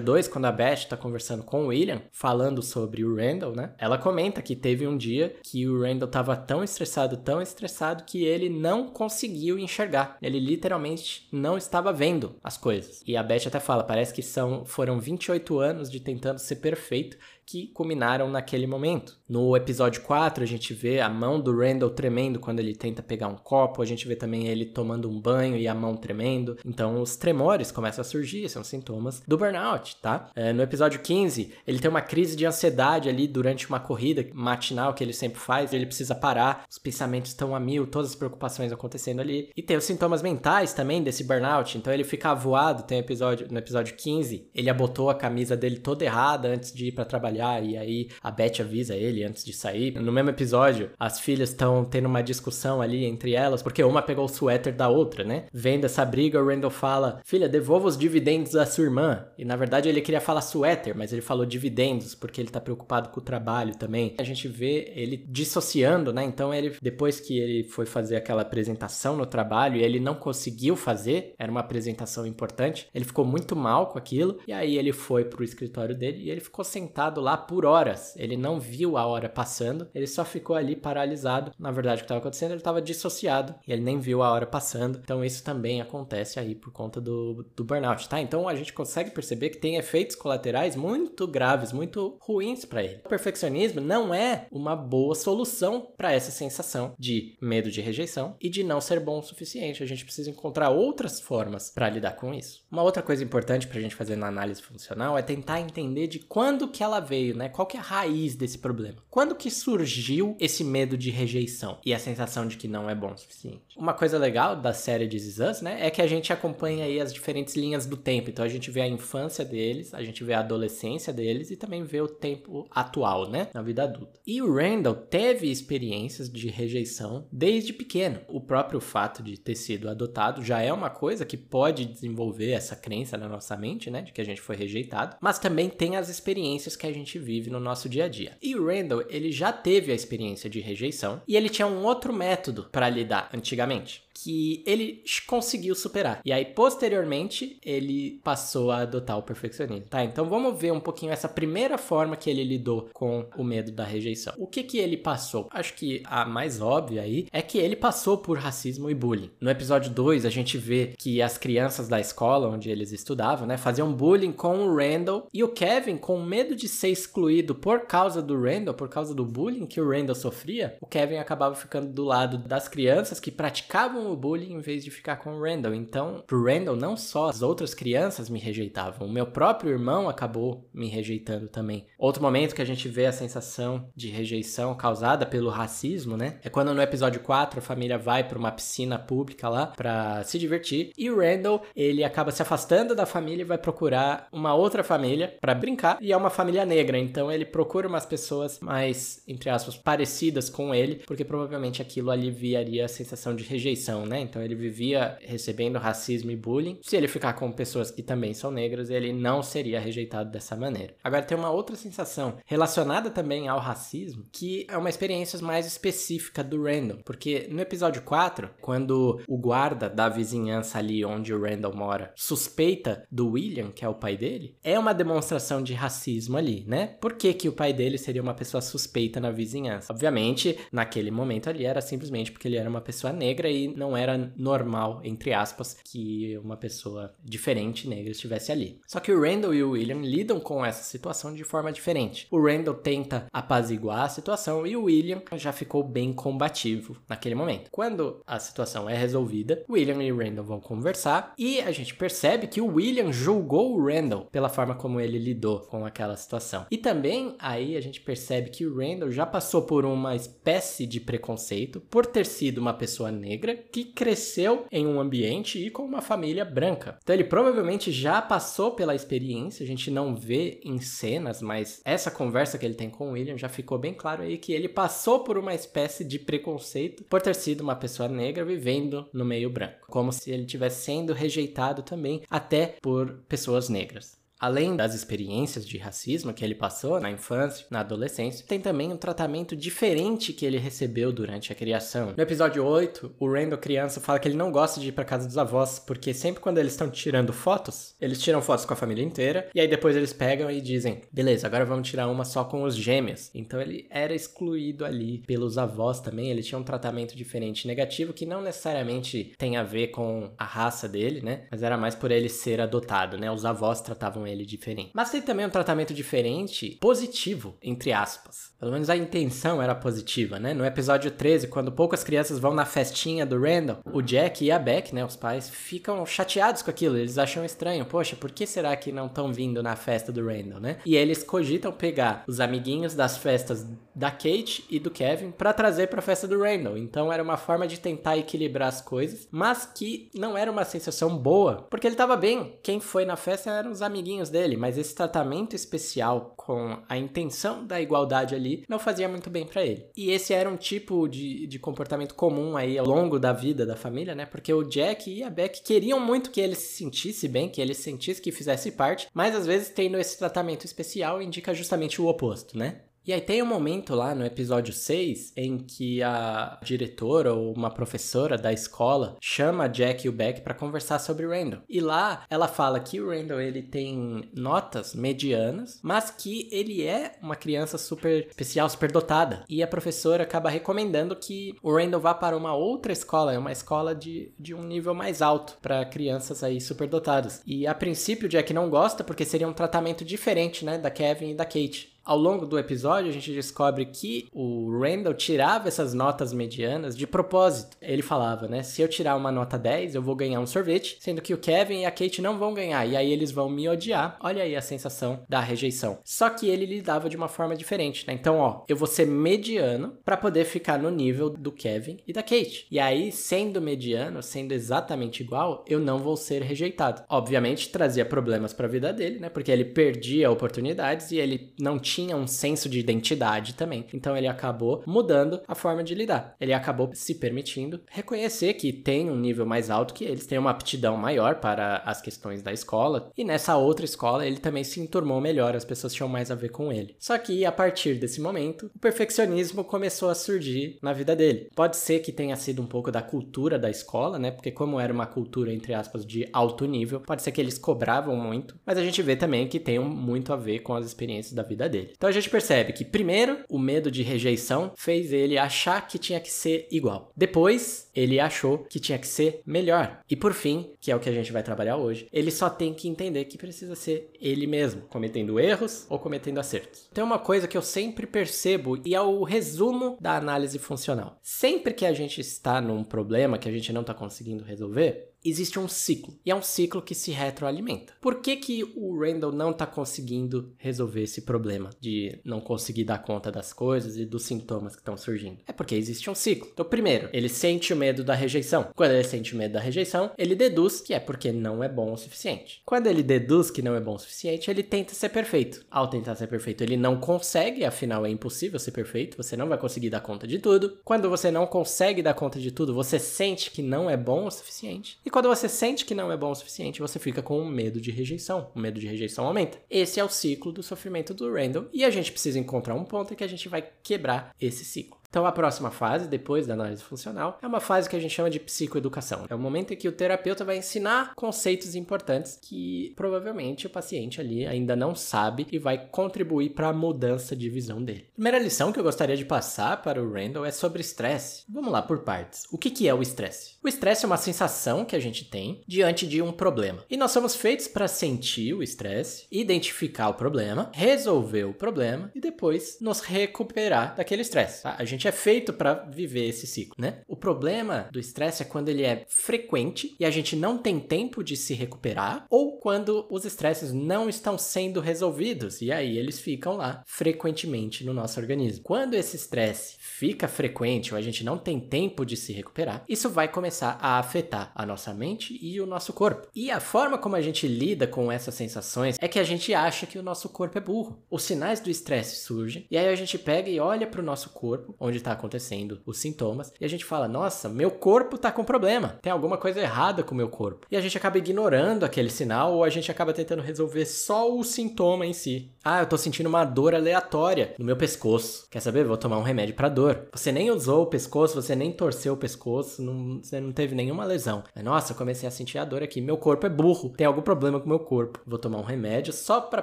2, 0.00 0.28
quando 0.28 0.46
a 0.46 0.52
Beth 0.52 0.86
tá 0.88 0.96
conversando 0.96 1.42
com 1.42 1.64
o 1.64 1.66
William, 1.68 2.02
falando 2.12 2.62
sobre 2.62 3.04
o 3.04 3.16
Randall, 3.16 3.54
né? 3.54 3.74
Ela 3.78 3.98
comenta 3.98 4.42
que 4.42 4.56
teve 4.56 4.86
um 4.86 4.96
dia 4.96 5.36
que 5.42 5.68
o 5.68 5.82
Randall 5.82 6.08
tava 6.08 6.36
tão 6.36 6.62
estressado, 6.62 7.16
tão 7.16 7.40
estressado 7.40 8.04
que 8.04 8.24
ele 8.24 8.48
não 8.48 8.88
conseguiu 8.88 9.58
enxergar. 9.58 10.16
Ele 10.22 10.38
literalmente 10.38 11.28
não 11.32 11.56
estava 11.56 11.92
vendo 11.92 12.36
as 12.42 12.56
coisas. 12.56 13.02
E 13.06 13.16
a 13.16 13.22
Beth 13.22 13.46
até 13.46 13.60
fala, 13.60 13.84
parece 13.84 14.12
que 14.12 14.22
são 14.22 14.64
foram 14.64 15.00
28 15.00 15.58
anos 15.58 15.90
de 15.90 16.00
tentando 16.00 16.38
ser 16.38 16.56
perfeito 16.56 17.16
que 17.48 17.68
culminaram 17.68 18.28
naquele 18.28 18.66
momento. 18.66 19.16
No 19.26 19.56
episódio 19.56 20.02
4, 20.02 20.44
a 20.44 20.46
gente 20.46 20.74
vê 20.74 21.00
a 21.00 21.08
mão 21.08 21.40
do 21.40 21.58
Randall 21.58 21.88
tremendo 21.88 22.38
quando 22.38 22.60
ele 22.60 22.74
tenta 22.74 23.02
pegar 23.02 23.28
um 23.28 23.36
copo, 23.36 23.80
a 23.80 23.86
gente 23.86 24.06
vê 24.06 24.14
também 24.14 24.48
ele 24.48 24.66
tomando 24.66 25.08
um 25.08 25.18
banho 25.18 25.56
e 25.56 25.66
a 25.66 25.74
mão 25.74 25.96
tremendo. 25.96 26.58
Então, 26.62 27.00
os 27.00 27.16
tremores 27.16 27.72
começam 27.72 28.02
a 28.02 28.04
surgir, 28.04 28.50
são 28.50 28.62
sintomas 28.62 29.22
do 29.26 29.38
burnout, 29.38 29.96
tá? 30.02 30.30
É, 30.36 30.52
no 30.52 30.62
episódio 30.62 31.00
15, 31.00 31.54
ele 31.66 31.78
tem 31.78 31.90
uma 31.90 32.02
crise 32.02 32.36
de 32.36 32.44
ansiedade 32.44 33.08
ali 33.08 33.26
durante 33.26 33.66
uma 33.66 33.80
corrida 33.80 34.26
matinal 34.34 34.92
que 34.92 35.02
ele 35.02 35.14
sempre 35.14 35.40
faz, 35.40 35.72
ele 35.72 35.86
precisa 35.86 36.14
parar, 36.14 36.66
os 36.70 36.78
pensamentos 36.78 37.30
estão 37.30 37.54
a 37.54 37.60
mil, 37.60 37.86
todas 37.86 38.10
as 38.10 38.16
preocupações 38.16 38.72
acontecendo 38.72 39.20
ali. 39.20 39.50
E 39.56 39.62
tem 39.62 39.78
os 39.78 39.84
sintomas 39.84 40.20
mentais 40.20 40.74
também 40.74 41.02
desse 41.02 41.24
burnout, 41.24 41.78
então 41.78 41.94
ele 41.94 42.04
fica 42.04 42.28
avoado, 42.28 42.82
tem 42.82 42.98
episódio, 42.98 43.48
no 43.50 43.58
episódio 43.58 43.96
15, 43.96 44.50
ele 44.54 44.68
abotou 44.68 45.08
a 45.08 45.14
camisa 45.14 45.56
dele 45.56 45.78
toda 45.78 46.04
errada 46.04 46.48
antes 46.48 46.70
de 46.74 46.88
ir 46.88 46.92
para 46.92 47.06
trabalhar 47.06 47.37
trabalhar 47.38 47.62
e 47.64 47.76
aí 47.76 48.08
a 48.22 48.30
Beth 48.30 48.60
avisa 48.60 48.96
ele 48.96 49.24
antes 49.24 49.44
de 49.44 49.52
sair. 49.52 49.94
No 49.94 50.12
mesmo 50.12 50.30
episódio, 50.30 50.90
as 50.98 51.20
filhas 51.20 51.50
estão 51.50 51.84
tendo 51.84 52.06
uma 52.06 52.22
discussão 52.22 52.82
ali 52.82 53.04
entre 53.04 53.34
elas, 53.34 53.62
porque 53.62 53.82
uma 53.84 54.02
pegou 54.02 54.24
o 54.24 54.28
suéter 54.28 54.74
da 54.74 54.88
outra, 54.88 55.24
né? 55.24 55.44
Vendo 55.52 55.84
essa 55.84 56.04
briga, 56.04 56.42
o 56.42 56.46
Randall 56.46 56.70
fala: 56.70 57.20
Filha, 57.24 57.48
devolva 57.48 57.88
os 57.88 57.96
dividendos 57.96 58.52
da 58.52 58.66
sua 58.66 58.84
irmã. 58.84 59.26
E 59.38 59.44
na 59.44 59.56
verdade 59.56 59.88
ele 59.88 60.00
queria 60.00 60.20
falar 60.20 60.40
suéter, 60.40 60.96
mas 60.96 61.12
ele 61.12 61.22
falou 61.22 61.46
dividendos, 61.46 62.14
porque 62.14 62.40
ele 62.40 62.50
tá 62.50 62.60
preocupado 62.60 63.10
com 63.10 63.20
o 63.20 63.24
trabalho 63.24 63.76
também. 63.76 64.14
A 64.18 64.24
gente 64.24 64.48
vê 64.48 64.92
ele 64.96 65.24
dissociando, 65.28 66.12
né? 66.12 66.24
Então 66.24 66.52
ele, 66.52 66.76
depois 66.82 67.20
que 67.20 67.38
ele 67.38 67.64
foi 67.64 67.86
fazer 67.86 68.16
aquela 68.16 68.42
apresentação 68.42 69.16
no 69.16 69.26
trabalho 69.26 69.76
e 69.76 69.82
ele 69.82 70.00
não 70.00 70.14
conseguiu 70.14 70.74
fazer, 70.76 71.34
era 71.38 71.50
uma 71.50 71.60
apresentação 71.60 72.26
importante, 72.26 72.88
ele 72.94 73.04
ficou 73.04 73.24
muito 73.24 73.54
mal 73.54 73.88
com 73.88 73.98
aquilo, 73.98 74.38
e 74.46 74.52
aí 74.52 74.76
ele 74.76 74.92
foi 74.92 75.24
pro 75.24 75.44
escritório 75.44 75.94
dele 75.94 76.24
e 76.24 76.30
ele 76.30 76.40
ficou 76.40 76.64
sentado 76.64 77.20
lá 77.20 77.27
lá 77.28 77.36
por 77.36 77.66
horas. 77.66 78.14
Ele 78.16 78.36
não 78.36 78.58
viu 78.58 78.96
a 78.96 79.06
hora 79.06 79.28
passando, 79.28 79.88
ele 79.94 80.06
só 80.06 80.24
ficou 80.24 80.56
ali 80.56 80.74
paralisado. 80.74 81.52
Na 81.58 81.70
verdade, 81.70 81.96
o 81.96 81.98
que 82.00 82.04
estava 82.04 82.20
acontecendo, 82.20 82.52
ele 82.52 82.60
estava 82.60 82.80
dissociado 82.80 83.54
e 83.66 83.72
ele 83.72 83.82
nem 83.82 83.98
viu 83.98 84.22
a 84.22 84.30
hora 84.32 84.46
passando. 84.46 85.00
Então, 85.02 85.24
isso 85.24 85.44
também 85.44 85.80
acontece 85.80 86.40
aí 86.40 86.54
por 86.54 86.72
conta 86.72 87.00
do, 87.00 87.44
do 87.54 87.64
burnout, 87.64 88.08
tá? 88.08 88.20
Então, 88.20 88.48
a 88.48 88.54
gente 88.54 88.72
consegue 88.72 89.10
perceber 89.10 89.50
que 89.50 89.58
tem 89.58 89.76
efeitos 89.76 90.16
colaterais 90.16 90.74
muito 90.74 91.26
graves, 91.26 91.72
muito 91.72 92.16
ruins 92.20 92.64
para 92.64 92.82
ele. 92.82 93.02
O 93.04 93.08
perfeccionismo 93.08 93.80
não 93.80 94.14
é 94.14 94.46
uma 94.50 94.74
boa 94.74 95.14
solução 95.14 95.92
para 95.96 96.12
essa 96.12 96.30
sensação 96.30 96.94
de 96.98 97.36
medo 97.42 97.70
de 97.70 97.80
rejeição 97.80 98.36
e 98.40 98.48
de 98.48 98.64
não 98.64 98.80
ser 98.80 99.00
bom 99.00 99.18
o 99.18 99.22
suficiente. 99.22 99.82
A 99.82 99.86
gente 99.86 100.04
precisa 100.04 100.30
encontrar 100.30 100.70
outras 100.70 101.20
formas 101.20 101.70
para 101.70 101.90
lidar 101.90 102.12
com 102.12 102.32
isso. 102.32 102.64
Uma 102.70 102.82
outra 102.82 103.02
coisa 103.02 103.22
importante 103.22 103.66
para 103.66 103.78
a 103.78 103.82
gente 103.82 103.94
fazer 103.94 104.16
na 104.16 104.28
análise 104.28 104.62
funcional 104.62 105.18
é 105.18 105.22
tentar 105.22 105.60
entender 105.60 106.06
de 106.06 106.20
quando 106.20 106.68
que 106.68 106.82
ela 106.82 107.00
veio 107.00 107.17
veio, 107.18 107.36
né? 107.36 107.48
Qual 107.48 107.66
que 107.66 107.76
é 107.76 107.80
a 107.80 107.82
raiz 107.82 108.36
desse 108.36 108.58
problema? 108.58 108.98
Quando 109.10 109.34
que 109.34 109.50
surgiu 109.50 110.36
esse 110.38 110.62
medo 110.62 110.96
de 110.96 111.10
rejeição 111.10 111.78
e 111.84 111.92
a 111.92 111.98
sensação 111.98 112.46
de 112.46 112.56
que 112.56 112.68
não 112.68 112.88
é 112.88 112.94
bom 112.94 113.12
o 113.12 113.18
suficiente? 113.18 113.76
Uma 113.76 113.92
coisa 113.92 114.18
legal 114.18 114.56
da 114.56 114.72
série 114.72 115.06
de 115.06 115.16
Us, 115.16 115.60
né, 115.60 115.86
é 115.86 115.90
que 115.90 116.00
a 116.00 116.06
gente 116.06 116.32
acompanha 116.32 116.84
aí 116.84 117.00
as 117.00 117.12
diferentes 117.12 117.56
linhas 117.56 117.86
do 117.86 117.96
tempo. 117.96 118.30
Então 118.30 118.44
a 118.44 118.48
gente 118.48 118.70
vê 118.70 118.82
a 118.82 118.88
infância 118.88 119.44
deles, 119.44 119.92
a 119.94 120.02
gente 120.02 120.22
vê 120.22 120.34
a 120.34 120.40
adolescência 120.40 121.12
deles 121.12 121.50
e 121.50 121.56
também 121.56 121.84
vê 121.84 122.00
o 122.00 122.08
tempo 122.08 122.66
atual, 122.70 123.28
né, 123.28 123.48
na 123.52 123.62
vida 123.62 123.82
adulta. 123.82 124.20
E 124.26 124.40
o 124.40 124.52
Randall 124.52 124.94
teve 124.94 125.50
experiências 125.50 126.30
de 126.30 126.48
rejeição 126.48 127.26
desde 127.32 127.72
pequeno. 127.72 128.20
O 128.28 128.40
próprio 128.40 128.80
fato 128.80 129.22
de 129.22 129.38
ter 129.38 129.54
sido 129.54 129.88
adotado 129.88 130.44
já 130.44 130.60
é 130.60 130.72
uma 130.72 130.90
coisa 130.90 131.24
que 131.24 131.36
pode 131.36 131.84
desenvolver 131.84 132.50
essa 132.50 132.76
crença 132.76 133.16
na 133.16 133.28
nossa 133.28 133.56
mente, 133.56 133.90
né, 133.90 134.02
de 134.02 134.12
que 134.12 134.20
a 134.20 134.24
gente 134.24 134.40
foi 134.40 134.56
rejeitado, 134.56 135.16
mas 135.20 135.38
também 135.38 135.68
tem 135.68 135.96
as 135.96 136.08
experiências 136.08 136.76
que 136.76 136.86
a 136.86 136.92
gente 136.98 137.18
vive 137.18 137.50
no 137.50 137.60
nosso 137.60 137.88
dia 137.88 138.04
a 138.04 138.08
dia. 138.08 138.36
E 138.42 138.54
o 138.54 138.66
Randall, 138.66 139.04
ele 139.08 139.32
já 139.32 139.52
teve 139.52 139.92
a 139.92 139.94
experiência 139.94 140.50
de 140.50 140.60
rejeição 140.60 141.22
e 141.26 141.36
ele 141.36 141.48
tinha 141.48 141.66
um 141.66 141.84
outro 141.84 142.12
método 142.12 142.68
para 142.70 142.88
lidar 142.88 143.30
antigamente 143.32 144.07
que 144.22 144.62
ele 144.66 145.02
conseguiu 145.26 145.74
superar. 145.74 146.20
E 146.24 146.32
aí, 146.32 146.44
posteriormente, 146.44 147.58
ele 147.64 148.20
passou 148.24 148.70
a 148.70 148.78
adotar 148.78 149.18
o 149.18 149.22
perfeccionismo. 149.22 149.86
Tá, 149.88 150.04
então 150.04 150.28
vamos 150.28 150.58
ver 150.58 150.72
um 150.72 150.80
pouquinho 150.80 151.12
essa 151.12 151.28
primeira 151.28 151.78
forma 151.78 152.16
que 152.16 152.28
ele 152.28 152.42
lidou 152.42 152.88
com 152.92 153.26
o 153.36 153.44
medo 153.44 153.70
da 153.70 153.84
rejeição. 153.84 154.34
O 154.36 154.46
que 154.46 154.62
que 154.62 154.78
ele 154.78 154.96
passou? 154.96 155.48
Acho 155.52 155.74
que 155.74 156.02
a 156.04 156.24
mais 156.24 156.60
óbvia 156.60 157.02
aí 157.02 157.26
é 157.32 157.40
que 157.42 157.58
ele 157.58 157.76
passou 157.76 158.18
por 158.18 158.38
racismo 158.38 158.90
e 158.90 158.94
bullying. 158.94 159.30
No 159.40 159.50
episódio 159.50 159.92
2, 159.92 160.24
a 160.24 160.30
gente 160.30 160.58
vê 160.58 160.94
que 160.98 161.22
as 161.22 161.38
crianças 161.38 161.88
da 161.88 162.00
escola 162.00 162.48
onde 162.48 162.70
eles 162.70 162.92
estudavam, 162.92 163.46
né, 163.46 163.56
faziam 163.56 163.92
bullying 163.92 164.32
com 164.32 164.66
o 164.66 164.76
Randall 164.76 165.28
e 165.32 165.44
o 165.44 165.48
Kevin, 165.48 165.96
com 165.96 166.20
medo 166.22 166.56
de 166.56 166.66
ser 166.68 166.88
excluído 166.88 167.54
por 167.54 167.86
causa 167.86 168.20
do 168.20 168.40
Randall, 168.40 168.74
por 168.74 168.88
causa 168.88 169.14
do 169.14 169.24
bullying 169.24 169.66
que 169.66 169.80
o 169.80 169.88
Randall 169.88 170.14
sofria, 170.14 170.76
o 170.80 170.86
Kevin 170.86 171.16
acabava 171.16 171.54
ficando 171.54 171.92
do 171.92 172.04
lado 172.04 172.38
das 172.38 172.68
crianças 172.68 173.20
que 173.20 173.30
praticavam 173.30 174.07
o 174.10 174.16
bullying 174.16 174.52
em 174.52 174.60
vez 174.60 174.84
de 174.84 174.90
ficar 174.90 175.16
com 175.16 175.34
o 175.34 175.42
Randall. 175.42 175.74
Então, 175.74 176.22
pro 176.26 176.44
Randall, 176.44 176.76
não 176.76 176.96
só 176.96 177.28
as 177.28 177.42
outras 177.42 177.74
crianças 177.74 178.28
me 178.28 178.38
rejeitavam, 178.38 179.06
o 179.06 179.12
meu 179.12 179.26
próprio 179.26 179.70
irmão 179.70 180.08
acabou 180.08 180.68
me 180.72 180.88
rejeitando 180.88 181.48
também. 181.48 181.86
Outro 181.98 182.22
momento 182.22 182.54
que 182.54 182.62
a 182.62 182.66
gente 182.66 182.88
vê 182.88 183.06
a 183.06 183.12
sensação 183.12 183.88
de 183.94 184.08
rejeição 184.08 184.74
causada 184.74 185.26
pelo 185.26 185.50
racismo, 185.50 186.16
né? 186.16 186.38
É 186.42 186.48
quando 186.48 186.74
no 186.74 186.82
episódio 186.82 187.20
4 187.20 187.58
a 187.58 187.62
família 187.62 187.98
vai 187.98 188.26
para 188.26 188.38
uma 188.38 188.52
piscina 188.52 188.98
pública 188.98 189.48
lá 189.48 189.66
para 189.66 190.22
se 190.24 190.38
divertir 190.38 190.92
e 190.96 191.10
o 191.10 191.18
Randall, 191.18 191.62
ele 191.74 192.04
acaba 192.04 192.30
se 192.30 192.42
afastando 192.42 192.94
da 192.94 193.06
família 193.06 193.42
e 193.42 193.46
vai 193.46 193.58
procurar 193.58 194.28
uma 194.32 194.54
outra 194.54 194.82
família 194.82 195.36
para 195.40 195.54
brincar 195.54 195.98
e 196.00 196.12
é 196.12 196.16
uma 196.16 196.30
família 196.30 196.64
negra, 196.64 196.98
então 196.98 197.30
ele 197.30 197.44
procura 197.44 197.88
umas 197.88 198.06
pessoas 198.06 198.60
mais, 198.60 199.22
entre 199.26 199.50
aspas, 199.50 199.76
parecidas 199.76 200.48
com 200.48 200.74
ele, 200.74 201.02
porque 201.06 201.24
provavelmente 201.24 201.82
aquilo 201.82 202.10
aliviaria 202.10 202.84
a 202.84 202.88
sensação 202.88 203.34
de 203.34 203.44
rejeição, 203.44 203.97
né? 204.06 204.20
Então 204.20 204.42
ele 204.42 204.54
vivia 204.54 205.18
recebendo 205.20 205.78
racismo 205.78 206.30
e 206.30 206.36
bullying. 206.36 206.78
Se 206.82 206.96
ele 206.96 207.08
ficar 207.08 207.34
com 207.34 207.50
pessoas 207.52 207.90
que 207.90 208.02
também 208.02 208.34
são 208.34 208.50
negras, 208.50 208.90
ele 208.90 209.12
não 209.12 209.42
seria 209.42 209.80
rejeitado 209.80 210.30
dessa 210.30 210.56
maneira. 210.56 210.94
Agora 211.02 211.22
tem 211.22 211.36
uma 211.36 211.50
outra 211.50 211.76
sensação 211.76 212.38
relacionada 212.44 213.10
também 213.10 213.48
ao 213.48 213.58
racismo, 213.58 214.26
que 214.32 214.66
é 214.68 214.76
uma 214.76 214.88
experiência 214.88 215.38
mais 215.40 215.66
específica 215.66 216.42
do 216.42 216.62
Randall, 216.62 216.98
porque 217.04 217.48
no 217.50 217.60
episódio 217.60 218.02
4, 218.02 218.50
quando 218.60 219.20
o 219.26 219.38
guarda 219.38 219.88
da 219.88 220.08
vizinhança 220.08 220.78
ali 220.78 221.04
onde 221.04 221.32
o 221.32 221.40
Randall 221.40 221.74
mora 221.74 222.12
suspeita 222.16 223.06
do 223.10 223.30
William, 223.30 223.70
que 223.70 223.84
é 223.84 223.88
o 223.88 223.94
pai 223.94 224.16
dele, 224.16 224.56
é 224.62 224.78
uma 224.78 224.92
demonstração 224.92 225.62
de 225.62 225.74
racismo 225.74 226.36
ali, 226.36 226.64
né? 226.66 226.96
Por 227.00 227.14
que, 227.14 227.32
que 227.34 227.48
o 227.48 227.52
pai 227.52 227.72
dele 227.72 227.98
seria 227.98 228.22
uma 228.22 228.34
pessoa 228.34 228.60
suspeita 228.60 229.20
na 229.20 229.30
vizinhança? 229.30 229.92
Obviamente, 229.92 230.58
naquele 230.72 231.10
momento 231.10 231.48
ali 231.48 231.64
era 231.64 231.80
simplesmente 231.80 232.32
porque 232.32 232.48
ele 232.48 232.56
era 232.56 232.68
uma 232.68 232.80
pessoa 232.80 233.12
negra 233.12 233.48
e 233.48 233.68
não 233.78 233.96
era 233.96 234.32
normal, 234.36 235.00
entre 235.04 235.32
aspas, 235.32 235.76
que 235.84 236.36
uma 236.38 236.56
pessoa 236.56 237.14
diferente 237.24 237.88
negra 237.88 238.10
estivesse 238.10 238.52
ali. 238.52 238.80
Só 238.86 239.00
que 239.00 239.12
o 239.12 239.22
Randall 239.22 239.54
e 239.54 239.62
o 239.62 239.70
William 239.70 240.00
lidam 240.00 240.40
com 240.40 240.64
essa 240.64 240.82
situação 240.82 241.32
de 241.32 241.44
forma 241.44 241.72
diferente. 241.72 242.26
O 242.30 242.40
Randall 242.40 242.74
tenta 242.74 243.26
apaziguar 243.32 244.02
a 244.02 244.08
situação 244.08 244.66
e 244.66 244.76
o 244.76 244.84
William 244.84 245.22
já 245.36 245.52
ficou 245.52 245.82
bem 245.82 246.12
combativo 246.12 246.96
naquele 247.08 247.34
momento. 247.34 247.70
Quando 247.70 248.20
a 248.26 248.38
situação 248.38 248.88
é 248.88 248.96
resolvida, 248.96 249.64
William 249.68 250.02
e 250.02 250.10
Randall 250.10 250.44
vão 250.44 250.60
conversar 250.60 251.34
e 251.38 251.60
a 251.60 251.70
gente 251.70 251.94
percebe 251.94 252.46
que 252.46 252.60
o 252.60 252.74
William 252.74 253.12
julgou 253.12 253.74
o 253.74 253.86
Randall 253.86 254.26
pela 254.26 254.48
forma 254.48 254.74
como 254.74 255.00
ele 255.00 255.18
lidou 255.18 255.60
com 255.60 255.84
aquela 255.84 256.16
situação. 256.16 256.66
E 256.70 256.76
também 256.76 257.36
aí 257.38 257.76
a 257.76 257.80
gente 257.80 258.00
percebe 258.00 258.50
que 258.50 258.66
o 258.66 258.76
Randall 258.76 259.10
já 259.10 259.24
passou 259.24 259.62
por 259.62 259.84
uma 259.84 260.16
espécie 260.16 260.86
de 260.86 261.00
preconceito 261.00 261.80
por 261.80 262.06
ter 262.06 262.26
sido 262.26 262.58
uma 262.58 262.74
pessoa 262.74 263.10
negra 263.10 263.56
que 263.70 263.84
cresceu 263.84 264.66
em 264.70 264.86
um 264.86 265.00
ambiente 265.00 265.58
e 265.58 265.70
com 265.70 265.84
uma 265.84 266.00
família 266.00 266.44
branca. 266.44 266.98
Então 267.02 267.14
ele 267.14 267.24
provavelmente 267.24 267.90
já 267.92 268.20
passou 268.20 268.72
pela 268.72 268.94
experiência, 268.94 269.64
a 269.64 269.66
gente 269.66 269.90
não 269.90 270.14
vê 270.14 270.60
em 270.64 270.80
cenas, 270.80 271.40
mas 271.42 271.80
essa 271.84 272.10
conversa 272.10 272.58
que 272.58 272.66
ele 272.66 272.74
tem 272.74 272.90
com 272.90 273.10
o 273.10 273.12
William 273.12 273.36
já 273.36 273.48
ficou 273.48 273.78
bem 273.78 273.94
claro 273.94 274.22
aí 274.22 274.38
que 274.38 274.52
ele 274.52 274.68
passou 274.68 275.20
por 275.20 275.38
uma 275.38 275.54
espécie 275.54 276.04
de 276.04 276.18
preconceito 276.18 277.04
por 277.04 277.22
ter 277.22 277.34
sido 277.34 277.60
uma 277.60 277.76
pessoa 277.76 278.08
negra 278.08 278.44
vivendo 278.44 279.08
no 279.12 279.24
meio 279.24 279.50
branco, 279.50 279.86
como 279.88 280.12
se 280.12 280.30
ele 280.30 280.44
tivesse 280.44 280.84
sendo 280.84 281.12
rejeitado 281.12 281.82
também 281.82 282.22
até 282.28 282.76
por 282.80 283.20
pessoas 283.28 283.68
negras. 283.68 284.17
Além 284.40 284.76
das 284.76 284.94
experiências 284.94 285.66
de 285.66 285.78
racismo 285.78 286.32
que 286.32 286.44
ele 286.44 286.54
passou 286.54 287.00
na 287.00 287.10
infância, 287.10 287.66
na 287.70 287.80
adolescência, 287.80 288.46
tem 288.46 288.60
também 288.60 288.92
um 288.92 288.96
tratamento 288.96 289.56
diferente 289.56 290.32
que 290.32 290.46
ele 290.46 290.58
recebeu 290.58 291.12
durante 291.12 291.50
a 291.52 291.56
criação. 291.56 292.14
No 292.16 292.22
episódio 292.22 292.64
8, 292.64 293.16
o 293.18 293.32
Randall 293.32 293.58
criança 293.58 294.00
fala 294.00 294.20
que 294.20 294.28
ele 294.28 294.36
não 294.36 294.52
gosta 294.52 294.80
de 294.80 294.88
ir 294.88 294.92
para 294.92 295.04
casa 295.04 295.26
dos 295.26 295.36
avós, 295.36 295.80
porque 295.80 296.14
sempre 296.14 296.40
quando 296.40 296.58
eles 296.58 296.72
estão 296.72 296.88
tirando 296.88 297.32
fotos, 297.32 297.96
eles 298.00 298.22
tiram 298.22 298.40
fotos 298.40 298.64
com 298.64 298.72
a 298.72 298.76
família 298.76 299.04
inteira 299.04 299.48
e 299.52 299.60
aí 299.60 299.66
depois 299.66 299.96
eles 299.96 300.12
pegam 300.12 300.48
e 300.48 300.60
dizem: 300.60 301.02
"Beleza, 301.12 301.46
agora 301.46 301.64
vamos 301.64 301.88
tirar 301.88 302.06
uma 302.06 302.24
só 302.24 302.44
com 302.44 302.62
os 302.62 302.76
gêmeos". 302.76 303.30
Então 303.34 303.60
ele 303.60 303.86
era 303.90 304.14
excluído 304.14 304.84
ali 304.84 305.18
pelos 305.26 305.58
avós 305.58 306.00
também, 306.00 306.30
ele 306.30 306.42
tinha 306.42 306.58
um 306.58 306.62
tratamento 306.64 307.16
diferente 307.16 307.66
negativo 307.66 308.12
que 308.12 308.24
não 308.24 308.40
necessariamente 308.40 309.34
tem 309.36 309.56
a 309.56 309.64
ver 309.64 309.88
com 309.88 310.30
a 310.38 310.44
raça 310.44 310.88
dele, 310.88 311.20
né? 311.22 311.46
Mas 311.50 311.62
era 311.62 311.76
mais 311.76 311.96
por 311.96 312.12
ele 312.12 312.28
ser 312.28 312.60
adotado, 312.60 313.18
né? 313.18 313.30
Os 313.30 313.44
avós 313.44 313.80
tratavam 313.80 314.27
ele 314.30 314.44
diferente. 314.44 314.90
Mas 314.94 315.10
tem 315.10 315.22
também 315.22 315.46
um 315.46 315.50
tratamento 315.50 315.94
diferente, 315.94 316.78
positivo, 316.80 317.56
entre 317.62 317.92
aspas. 317.92 318.52
Pelo 318.58 318.72
menos 318.72 318.90
a 318.90 318.96
intenção 318.96 319.62
era 319.62 319.74
positiva, 319.74 320.38
né? 320.38 320.52
No 320.52 320.64
episódio 320.64 321.10
13, 321.10 321.48
quando 321.48 321.70
poucas 321.70 322.02
crianças 322.02 322.38
vão 322.38 322.54
na 322.54 322.64
festinha 322.64 323.24
do 323.24 323.40
Randall, 323.40 323.78
o 323.92 324.02
Jack 324.02 324.44
e 324.44 324.50
a 324.50 324.58
Beck, 324.58 324.92
né, 324.92 325.04
os 325.04 325.16
pais, 325.16 325.48
ficam 325.48 326.04
chateados 326.04 326.62
com 326.62 326.70
aquilo. 326.70 326.96
Eles 326.96 327.18
acham 327.18 327.44
estranho. 327.44 327.84
Poxa, 327.84 328.16
por 328.16 328.30
que 328.32 328.46
será 328.46 328.76
que 328.76 328.90
não 328.90 329.06
estão 329.06 329.32
vindo 329.32 329.62
na 329.62 329.76
festa 329.76 330.10
do 330.10 330.26
Randall, 330.26 330.60
né? 330.60 330.78
E 330.84 330.96
eles 330.96 331.22
cogitam 331.22 331.70
pegar 331.70 332.24
os 332.26 332.40
amiguinhos 332.40 332.94
das 332.94 333.16
festas 333.16 333.64
da 333.94 334.10
Kate 334.10 334.64
e 334.70 334.78
do 334.78 334.90
Kevin 334.90 335.30
para 335.30 335.52
trazer 335.52 335.86
para 335.86 336.00
a 336.00 336.02
festa 336.02 336.26
do 336.26 336.40
Randall. 336.40 336.76
Então 336.76 337.12
era 337.12 337.22
uma 337.22 337.36
forma 337.36 337.66
de 337.66 337.78
tentar 337.78 338.16
equilibrar 338.16 338.68
as 338.68 338.80
coisas, 338.80 339.28
mas 339.30 339.66
que 339.66 340.10
não 340.14 340.36
era 340.36 340.50
uma 340.50 340.64
sensação 340.64 341.16
boa, 341.16 341.66
porque 341.70 341.86
ele 341.86 341.94
estava 341.94 342.16
bem. 342.16 342.58
Quem 342.62 342.80
foi 342.80 343.04
na 343.04 343.16
festa 343.16 343.50
eram 343.50 343.70
os 343.70 343.82
amiguinhos 343.82 344.17
dele, 344.30 344.56
mas 344.56 344.78
esse 344.78 344.94
tratamento 344.94 345.54
especial 345.54 346.34
com 346.36 346.78
a 346.88 346.96
intenção 346.96 347.66
da 347.66 347.80
igualdade 347.80 348.34
ali 348.34 348.64
não 348.68 348.78
fazia 348.78 349.08
muito 349.08 349.28
bem 349.28 349.46
para 349.46 349.64
ele. 349.64 349.86
E 349.96 350.10
esse 350.10 350.32
era 350.32 350.48
um 350.48 350.56
tipo 350.56 351.06
de, 351.08 351.46
de 351.46 351.58
comportamento 351.58 352.14
comum 352.14 352.56
aí 352.56 352.78
ao 352.78 352.86
longo 352.86 353.18
da 353.18 353.32
vida 353.32 353.66
da 353.66 353.76
família, 353.76 354.14
né? 354.14 354.24
Porque 354.24 354.52
o 354.52 354.64
Jack 354.64 355.10
e 355.10 355.22
a 355.22 355.30
Beck 355.30 355.62
queriam 355.62 356.00
muito 356.00 356.30
que 356.30 356.40
ele 356.40 356.54
se 356.54 356.78
sentisse 356.78 357.28
bem, 357.28 357.48
que 357.48 357.60
ele 357.60 357.74
sentisse 357.74 358.22
que 358.22 358.32
fizesse 358.32 358.72
parte, 358.72 359.08
mas 359.12 359.34
às 359.34 359.46
vezes 359.46 359.68
tendo 359.68 359.98
esse 359.98 360.18
tratamento 360.18 360.64
especial 360.64 361.20
indica 361.20 361.52
justamente 361.52 362.00
o 362.00 362.06
oposto, 362.06 362.56
né? 362.56 362.80
E 363.08 363.12
aí 363.14 363.22
tem 363.22 363.42
um 363.42 363.46
momento 363.46 363.94
lá 363.94 364.14
no 364.14 364.22
episódio 364.22 364.70
6 364.70 365.32
em 365.34 365.56
que 365.56 366.02
a 366.02 366.58
diretora 366.62 367.32
ou 367.32 367.54
uma 367.54 367.70
professora 367.70 368.36
da 368.36 368.52
escola 368.52 369.16
chama 369.18 369.66
Jack 369.66 370.04
e 370.04 370.10
o 370.10 370.12
Beck 370.12 370.42
para 370.42 370.52
conversar 370.52 370.98
sobre 370.98 371.24
o 371.24 371.30
Randall. 371.30 371.62
E 371.66 371.80
lá 371.80 372.26
ela 372.28 372.46
fala 372.46 372.78
que 372.78 373.00
o 373.00 373.08
Randall 373.08 373.40
ele 373.40 373.62
tem 373.62 374.28
notas 374.34 374.94
medianas, 374.94 375.80
mas 375.82 376.10
que 376.10 376.50
ele 376.52 376.84
é 376.84 377.12
uma 377.22 377.34
criança 377.34 377.78
super 377.78 378.26
especial, 378.28 378.68
super 378.68 378.92
dotada. 378.92 379.42
E 379.48 379.62
a 379.62 379.66
professora 379.66 380.24
acaba 380.24 380.50
recomendando 380.50 381.16
que 381.16 381.54
o 381.62 381.74
Randall 381.74 382.02
vá 382.02 382.12
para 382.12 382.36
uma 382.36 382.54
outra 382.54 382.92
escola, 382.92 383.32
é 383.32 383.38
uma 383.38 383.52
escola 383.52 383.94
de, 383.94 384.34
de 384.38 384.54
um 384.54 384.62
nível 384.62 384.94
mais 384.94 385.22
alto 385.22 385.56
para 385.62 385.82
crianças 385.86 386.44
aí 386.44 386.60
super 386.60 386.86
dotadas. 386.86 387.40
E 387.46 387.66
a 387.66 387.74
princípio 387.74 388.26
o 388.26 388.28
Jack 388.28 388.52
não 388.52 388.68
gosta 388.68 389.02
porque 389.02 389.24
seria 389.24 389.48
um 389.48 389.54
tratamento 389.54 390.04
diferente, 390.04 390.62
né, 390.62 390.76
da 390.76 390.90
Kevin 390.90 391.30
e 391.30 391.34
da 391.34 391.46
Kate. 391.46 391.96
Ao 392.08 392.16
longo 392.16 392.46
do 392.46 392.58
episódio, 392.58 393.10
a 393.10 393.12
gente 393.12 393.30
descobre 393.34 393.84
que 393.84 394.28
o 394.32 394.80
Randall 394.80 395.12
tirava 395.12 395.68
essas 395.68 395.92
notas 395.92 396.32
medianas 396.32 396.96
de 396.96 397.06
propósito. 397.06 397.76
Ele 397.82 398.00
falava, 398.00 398.48
né? 398.48 398.62
Se 398.62 398.80
eu 398.80 398.88
tirar 398.88 399.14
uma 399.14 399.30
nota 399.30 399.58
10, 399.58 399.94
eu 399.94 400.00
vou 400.00 400.16
ganhar 400.16 400.40
um 400.40 400.46
sorvete, 400.46 400.96
sendo 401.00 401.20
que 401.20 401.34
o 401.34 401.38
Kevin 401.38 401.80
e 401.80 401.84
a 401.84 401.90
Kate 401.90 402.22
não 402.22 402.38
vão 402.38 402.54
ganhar, 402.54 402.86
e 402.86 402.96
aí 402.96 403.12
eles 403.12 403.30
vão 403.30 403.50
me 403.50 403.68
odiar. 403.68 404.16
Olha 404.22 404.42
aí 404.42 404.56
a 404.56 404.62
sensação 404.62 405.22
da 405.28 405.38
rejeição. 405.40 405.98
Só 406.02 406.30
que 406.30 406.48
ele 406.48 406.64
lidava 406.64 407.10
de 407.10 407.16
uma 407.18 407.28
forma 407.28 407.54
diferente, 407.54 408.06
né? 408.06 408.14
Então, 408.14 408.38
ó, 408.38 408.64
eu 408.66 408.74
vou 408.74 408.88
ser 408.88 409.06
mediano 409.06 409.98
para 410.02 410.16
poder 410.16 410.46
ficar 410.46 410.78
no 410.78 410.90
nível 410.90 411.28
do 411.28 411.52
Kevin 411.52 411.98
e 412.06 412.12
da 412.14 412.22
Kate. 412.22 412.66
E 412.70 412.80
aí, 412.80 413.12
sendo 413.12 413.60
mediano, 413.60 414.22
sendo 414.22 414.52
exatamente 414.52 415.22
igual, 415.22 415.62
eu 415.68 415.78
não 415.78 415.98
vou 415.98 416.16
ser 416.16 416.40
rejeitado. 416.40 417.02
Obviamente, 417.06 417.68
trazia 417.68 418.06
problemas 418.06 418.54
para 418.54 418.66
a 418.66 418.70
vida 418.70 418.94
dele, 418.94 419.18
né? 419.18 419.28
Porque 419.28 419.52
ele 419.52 419.66
perdia 419.66 420.30
oportunidades 420.30 421.12
e 421.12 421.18
ele 421.18 421.52
não 421.60 421.78
tinha 421.78 421.97
tinha 421.98 422.16
um 422.16 422.28
senso 422.28 422.68
de 422.68 422.78
identidade 422.78 423.54
também. 423.54 423.84
Então 423.92 424.16
ele 424.16 424.28
acabou 424.28 424.84
mudando 424.86 425.40
a 425.48 425.54
forma 425.54 425.82
de 425.82 425.96
lidar. 425.96 426.36
Ele 426.40 426.52
acabou 426.52 426.90
se 426.94 427.16
permitindo 427.16 427.80
reconhecer 427.90 428.54
que 428.54 428.72
tem 428.72 429.10
um 429.10 429.16
nível 429.16 429.44
mais 429.44 429.68
alto 429.68 429.92
que 429.92 430.04
eles, 430.04 430.24
têm 430.24 430.38
uma 430.38 430.50
aptidão 430.50 430.96
maior 430.96 431.40
para 431.40 431.78
as 431.78 432.00
questões 432.00 432.40
da 432.40 432.52
escola. 432.52 433.10
E 433.18 433.24
nessa 433.24 433.56
outra 433.56 433.84
escola 433.84 434.24
ele 434.24 434.38
também 434.38 434.62
se 434.62 434.78
enturmou 434.80 435.20
melhor, 435.20 435.56
as 435.56 435.64
pessoas 435.64 435.92
tinham 435.92 436.08
mais 436.08 436.30
a 436.30 436.36
ver 436.36 436.50
com 436.50 436.72
ele. 436.72 436.94
Só 437.00 437.18
que 437.18 437.44
a 437.44 437.50
partir 437.50 437.94
desse 437.94 438.20
momento, 438.20 438.70
o 438.76 438.78
perfeccionismo 438.78 439.64
começou 439.64 440.08
a 440.08 440.14
surgir 440.14 440.78
na 440.80 440.92
vida 440.92 441.16
dele. 441.16 441.48
Pode 441.56 441.76
ser 441.76 441.98
que 441.98 442.12
tenha 442.12 442.36
sido 442.36 442.62
um 442.62 442.66
pouco 442.66 442.92
da 442.92 443.02
cultura 443.02 443.58
da 443.58 443.68
escola, 443.68 444.20
né? 444.20 444.30
Porque 444.30 444.52
como 444.52 444.78
era 444.78 444.92
uma 444.92 445.06
cultura 445.06 445.52
entre 445.52 445.74
aspas 445.74 446.06
de 446.06 446.28
alto 446.32 446.64
nível, 446.64 447.00
pode 447.00 447.22
ser 447.22 447.32
que 447.32 447.40
eles 447.40 447.58
cobravam 447.58 448.14
muito, 448.14 448.54
mas 448.64 448.78
a 448.78 448.84
gente 448.84 449.02
vê 449.02 449.16
também 449.16 449.48
que 449.48 449.58
tem 449.58 449.80
muito 449.80 450.32
a 450.32 450.36
ver 450.36 450.60
com 450.60 450.74
as 450.74 450.86
experiências 450.86 451.34
da 451.34 451.42
vida 451.42 451.68
dele. 451.68 451.87
Dele. 451.88 451.94
Então 451.96 452.08
a 452.08 452.12
gente 452.12 452.30
percebe 452.30 452.72
que, 452.72 452.84
primeiro, 452.84 453.40
o 453.48 453.58
medo 453.58 453.90
de 453.90 454.02
rejeição 454.02 454.72
fez 454.76 455.12
ele 455.12 455.38
achar 455.38 455.86
que 455.86 455.98
tinha 455.98 456.20
que 456.20 456.30
ser 456.30 456.68
igual. 456.70 457.12
Depois, 457.16 457.90
ele 457.94 458.20
achou 458.20 458.58
que 458.58 458.78
tinha 458.78 458.98
que 458.98 459.06
ser 459.06 459.40
melhor. 459.44 460.00
E 460.08 460.14
por 460.14 460.32
fim, 460.32 460.70
que 460.80 460.90
é 460.90 460.96
o 460.96 461.00
que 461.00 461.08
a 461.08 461.12
gente 461.12 461.32
vai 461.32 461.42
trabalhar 461.42 461.76
hoje, 461.76 462.08
ele 462.12 462.30
só 462.30 462.48
tem 462.48 462.74
que 462.74 462.88
entender 462.88 463.24
que 463.24 463.38
precisa 463.38 463.74
ser 463.74 464.10
ele 464.20 464.46
mesmo, 464.46 464.82
cometendo 464.82 465.40
erros 465.40 465.86
ou 465.88 465.98
cometendo 465.98 466.38
acertos. 466.38 466.88
Tem 466.92 467.02
uma 467.02 467.18
coisa 467.18 467.48
que 467.48 467.56
eu 467.56 467.62
sempre 467.62 468.06
percebo 468.06 468.80
e 468.84 468.94
é 468.94 469.00
o 469.00 469.22
resumo 469.22 469.96
da 470.00 470.16
análise 470.16 470.58
funcional. 470.58 471.18
Sempre 471.22 471.72
que 471.72 471.86
a 471.86 471.92
gente 471.92 472.20
está 472.20 472.60
num 472.60 472.84
problema 472.84 473.38
que 473.38 473.48
a 473.48 473.52
gente 473.52 473.72
não 473.72 473.80
está 473.80 473.94
conseguindo 473.94 474.44
resolver, 474.44 475.07
existe 475.24 475.58
um 475.58 475.68
ciclo. 475.68 476.18
E 476.24 476.30
é 476.30 476.34
um 476.34 476.42
ciclo 476.42 476.82
que 476.82 476.94
se 476.94 477.10
retroalimenta. 477.10 477.94
Por 478.00 478.20
que, 478.20 478.36
que 478.36 478.64
o 478.76 478.98
Randall 478.98 479.32
não 479.32 479.50
está 479.50 479.66
conseguindo 479.66 480.52
resolver 480.56 481.02
esse 481.02 481.22
problema 481.22 481.70
de 481.80 482.18
não 482.24 482.40
conseguir 482.40 482.84
dar 482.84 482.98
conta 482.98 483.30
das 483.30 483.52
coisas 483.52 483.96
e 483.96 484.04
dos 484.04 484.24
sintomas 484.24 484.74
que 484.74 484.80
estão 484.80 484.96
surgindo? 484.96 485.38
É 485.46 485.52
porque 485.52 485.74
existe 485.74 486.08
um 486.08 486.14
ciclo. 486.14 486.48
Então, 486.52 486.64
primeiro, 486.64 487.08
ele 487.12 487.28
sente 487.28 487.72
o 487.72 487.76
medo 487.76 488.04
da 488.04 488.14
rejeição. 488.14 488.68
Quando 488.74 488.92
ele 488.92 489.04
sente 489.04 489.34
o 489.34 489.38
medo 489.38 489.52
da 489.52 489.60
rejeição, 489.60 490.10
ele 490.16 490.34
deduz 490.34 490.80
que 490.80 490.94
é 490.94 491.00
porque 491.00 491.32
não 491.32 491.62
é 491.62 491.68
bom 491.68 491.92
o 491.92 491.96
suficiente. 491.96 492.62
Quando 492.64 492.86
ele 492.86 493.02
deduz 493.02 493.50
que 493.50 493.62
não 493.62 493.74
é 493.74 493.80
bom 493.80 493.94
o 493.94 493.98
suficiente, 493.98 494.50
ele 494.50 494.62
tenta 494.62 494.94
ser 494.94 495.08
perfeito. 495.08 495.64
Ao 495.70 495.88
tentar 495.88 496.14
ser 496.16 496.26
perfeito, 496.26 496.62
ele 496.62 496.76
não 496.76 496.98
consegue, 496.98 497.64
afinal 497.64 498.06
é 498.06 498.10
impossível 498.10 498.58
ser 498.58 498.72
perfeito, 498.72 499.16
você 499.16 499.36
não 499.36 499.48
vai 499.48 499.58
conseguir 499.58 499.90
dar 499.90 500.00
conta 500.00 500.26
de 500.26 500.38
tudo. 500.38 500.78
Quando 500.84 501.08
você 501.10 501.30
não 501.30 501.46
consegue 501.46 502.02
dar 502.02 502.14
conta 502.14 502.38
de 502.38 502.50
tudo, 502.50 502.74
você 502.74 502.98
sente 502.98 503.50
que 503.50 503.62
não 503.62 503.88
é 503.90 503.96
bom 503.96 504.26
o 504.26 504.30
suficiente. 504.30 504.98
E 505.08 505.10
quando 505.10 505.26
você 505.26 505.48
sente 505.48 505.86
que 505.86 505.94
não 505.94 506.12
é 506.12 506.18
bom 506.18 506.32
o 506.32 506.34
suficiente, 506.34 506.82
você 506.82 506.98
fica 506.98 507.22
com 507.22 507.40
um 507.40 507.48
medo 507.48 507.80
de 507.80 507.90
rejeição. 507.90 508.52
O 508.54 508.60
medo 508.60 508.78
de 508.78 508.86
rejeição 508.86 509.24
aumenta. 509.26 509.58
Esse 509.70 509.98
é 509.98 510.04
o 510.04 510.08
ciclo 510.10 510.52
do 510.52 510.62
sofrimento 510.62 511.14
do 511.14 511.32
Randall 511.32 511.66
e 511.72 511.82
a 511.82 511.88
gente 511.88 512.12
precisa 512.12 512.38
encontrar 512.38 512.74
um 512.74 512.84
ponto 512.84 513.14
em 513.14 513.16
que 513.16 513.24
a 513.24 513.26
gente 513.26 513.48
vai 513.48 513.66
quebrar 513.82 514.34
esse 514.38 514.66
ciclo. 514.66 514.97
Então, 515.10 515.24
a 515.24 515.32
próxima 515.32 515.70
fase, 515.70 516.06
depois 516.06 516.46
da 516.46 516.54
análise 516.54 516.82
funcional, 516.82 517.38
é 517.42 517.46
uma 517.46 517.60
fase 517.60 517.88
que 517.88 517.96
a 517.96 517.98
gente 517.98 518.14
chama 518.14 518.28
de 518.28 518.38
psicoeducação. 518.38 519.24
É 519.28 519.34
o 519.34 519.38
momento 519.38 519.72
em 519.72 519.76
que 519.76 519.88
o 519.88 519.92
terapeuta 519.92 520.44
vai 520.44 520.58
ensinar 520.58 521.14
conceitos 521.14 521.74
importantes 521.74 522.38
que 522.40 522.92
provavelmente 522.94 523.66
o 523.66 523.70
paciente 523.70 524.20
ali 524.20 524.46
ainda 524.46 524.76
não 524.76 524.94
sabe 524.94 525.46
e 525.50 525.58
vai 525.58 525.86
contribuir 525.86 526.50
para 526.50 526.68
a 526.68 526.72
mudança 526.72 527.34
de 527.34 527.48
visão 527.48 527.82
dele. 527.82 528.08
Primeira 528.14 528.38
lição 528.38 528.72
que 528.72 528.78
eu 528.78 528.84
gostaria 528.84 529.16
de 529.16 529.24
passar 529.24 529.82
para 529.82 530.02
o 530.02 530.12
Randall 530.12 530.44
é 530.44 530.50
sobre 530.50 530.82
estresse. 530.82 531.44
Vamos 531.48 531.72
lá 531.72 531.80
por 531.80 532.00
partes. 532.00 532.44
O 532.52 532.58
que, 532.58 532.70
que 532.70 532.88
é 532.88 532.94
o 532.94 533.00
estresse? 533.00 533.56
O 533.62 533.68
estresse 533.68 534.04
é 534.04 534.06
uma 534.06 534.16
sensação 534.16 534.84
que 534.84 534.96
a 534.96 535.00
gente 535.00 535.24
tem 535.24 535.62
diante 535.66 536.06
de 536.06 536.20
um 536.20 536.32
problema. 536.32 536.84
E 536.90 536.96
nós 536.96 537.12
somos 537.12 537.34
feitos 537.34 537.68
para 537.68 537.88
sentir 537.88 538.54
o 538.54 538.62
estresse, 538.62 539.26
identificar 539.30 540.08
o 540.08 540.14
problema, 540.14 540.70
resolver 540.74 541.44
o 541.44 541.54
problema 541.54 542.10
e 542.14 542.20
depois 542.20 542.78
nos 542.80 543.00
recuperar 543.00 543.96
daquele 543.96 544.22
estresse. 544.22 544.62
Tá? 544.62 544.76
A 544.78 544.84
gente 544.84 544.97
gente 544.98 545.06
é 545.06 545.12
feito 545.12 545.52
para 545.52 545.74
viver 545.74 546.28
esse 546.28 546.46
ciclo, 546.46 546.74
né? 546.76 547.02
O 547.06 547.16
problema 547.16 547.88
do 547.92 548.00
estresse 548.00 548.42
é 548.42 548.44
quando 548.44 548.68
ele 548.68 548.82
é 548.82 549.06
frequente 549.08 549.94
e 549.98 550.04
a 550.04 550.10
gente 550.10 550.34
não 550.34 550.58
tem 550.58 550.80
tempo 550.80 551.22
de 551.22 551.36
se 551.36 551.54
recuperar, 551.54 552.26
ou 552.28 552.58
quando 552.58 553.06
os 553.08 553.24
estresses 553.24 553.72
não 553.72 554.08
estão 554.08 554.36
sendo 554.36 554.80
resolvidos 554.80 555.62
e 555.62 555.70
aí 555.70 555.96
eles 555.96 556.18
ficam 556.18 556.56
lá 556.56 556.82
frequentemente 556.84 557.84
no 557.84 557.94
nosso 557.94 558.18
organismo. 558.18 558.64
Quando 558.64 558.94
esse 558.94 559.14
estresse 559.14 559.76
fica 559.78 560.26
frequente 560.26 560.92
ou 560.92 560.98
a 560.98 561.02
gente 561.02 561.22
não 561.22 561.38
tem 561.38 561.60
tempo 561.60 562.04
de 562.04 562.16
se 562.16 562.32
recuperar, 562.32 562.84
isso 562.88 563.08
vai 563.08 563.28
começar 563.28 563.78
a 563.80 563.98
afetar 563.98 564.50
a 564.54 564.66
nossa 564.66 564.92
mente 564.92 565.38
e 565.40 565.60
o 565.60 565.66
nosso 565.66 565.92
corpo. 565.92 566.26
E 566.34 566.50
a 566.50 566.58
forma 566.58 566.98
como 566.98 567.14
a 567.14 567.20
gente 567.20 567.46
lida 567.46 567.86
com 567.86 568.10
essas 568.10 568.34
sensações 568.34 568.96
é 569.00 569.06
que 569.06 569.20
a 569.20 569.24
gente 569.24 569.54
acha 569.54 569.86
que 569.86 569.98
o 569.98 570.02
nosso 570.02 570.28
corpo 570.28 570.58
é 570.58 570.60
burro. 570.60 571.00
Os 571.08 571.22
sinais 571.22 571.60
do 571.60 571.70
estresse 571.70 572.16
surgem 572.16 572.66
e 572.68 572.76
aí 572.76 572.88
a 572.88 572.96
gente 572.96 573.16
pega 573.16 573.48
e 573.48 573.60
olha 573.60 573.86
para 573.86 574.00
o 574.00 574.04
nosso 574.04 574.30
corpo, 574.30 574.74
onde 574.88 574.98
está 574.98 575.12
acontecendo 575.12 575.80
os 575.86 575.98
sintomas, 575.98 576.52
e 576.60 576.64
a 576.64 576.68
gente 576.68 576.84
fala: 576.84 577.08
"Nossa, 577.08 577.48
meu 577.48 577.70
corpo 577.70 578.16
está 578.16 578.32
com 578.32 578.44
problema. 578.44 578.98
Tem 579.02 579.12
alguma 579.12 579.36
coisa 579.36 579.60
errada 579.60 580.02
com 580.02 580.14
o 580.14 580.16
meu 580.16 580.28
corpo". 580.28 580.66
E 580.70 580.76
a 580.76 580.80
gente 580.80 580.96
acaba 580.96 581.18
ignorando 581.18 581.84
aquele 581.84 582.10
sinal 582.10 582.54
ou 582.54 582.64
a 582.64 582.68
gente 582.68 582.90
acaba 582.90 583.12
tentando 583.12 583.42
resolver 583.42 583.86
só 583.86 584.30
o 584.32 584.42
sintoma 584.42 585.06
em 585.06 585.12
si. 585.12 585.50
Ah, 585.64 585.80
eu 585.80 585.86
tô 585.86 585.98
sentindo 585.98 586.28
uma 586.28 586.44
dor 586.44 586.74
aleatória 586.74 587.54
no 587.58 587.64
meu 587.64 587.76
pescoço. 587.76 588.46
Quer 588.50 588.60
saber? 588.60 588.84
Vou 588.84 588.96
tomar 588.96 589.18
um 589.18 589.22
remédio 589.22 589.54
para 589.54 589.68
dor. 589.68 590.08
Você 590.12 590.32
nem 590.32 590.50
usou 590.50 590.82
o 590.82 590.86
pescoço, 590.86 591.34
você 591.34 591.54
nem 591.54 591.72
torceu 591.72 592.14
o 592.14 592.16
pescoço, 592.16 592.82
não, 592.82 593.20
você 593.22 593.40
não 593.40 593.52
teve 593.52 593.74
nenhuma 593.74 594.04
lesão. 594.04 594.42
Nossa, 594.62 594.92
eu 594.92 594.96
comecei 594.96 595.28
a 595.28 595.32
sentir 595.32 595.58
a 595.58 595.64
dor 595.64 595.82
aqui. 595.82 596.00
Meu 596.00 596.16
corpo 596.16 596.46
é 596.46 596.50
burro, 596.50 596.94
tem 596.96 597.06
algum 597.06 597.22
problema 597.22 597.60
com 597.60 597.66
o 597.66 597.68
meu 597.68 597.80
corpo. 597.80 598.20
Vou 598.26 598.38
tomar 598.38 598.58
um 598.58 598.64
remédio 598.64 599.12
só 599.12 599.40
para 599.40 599.62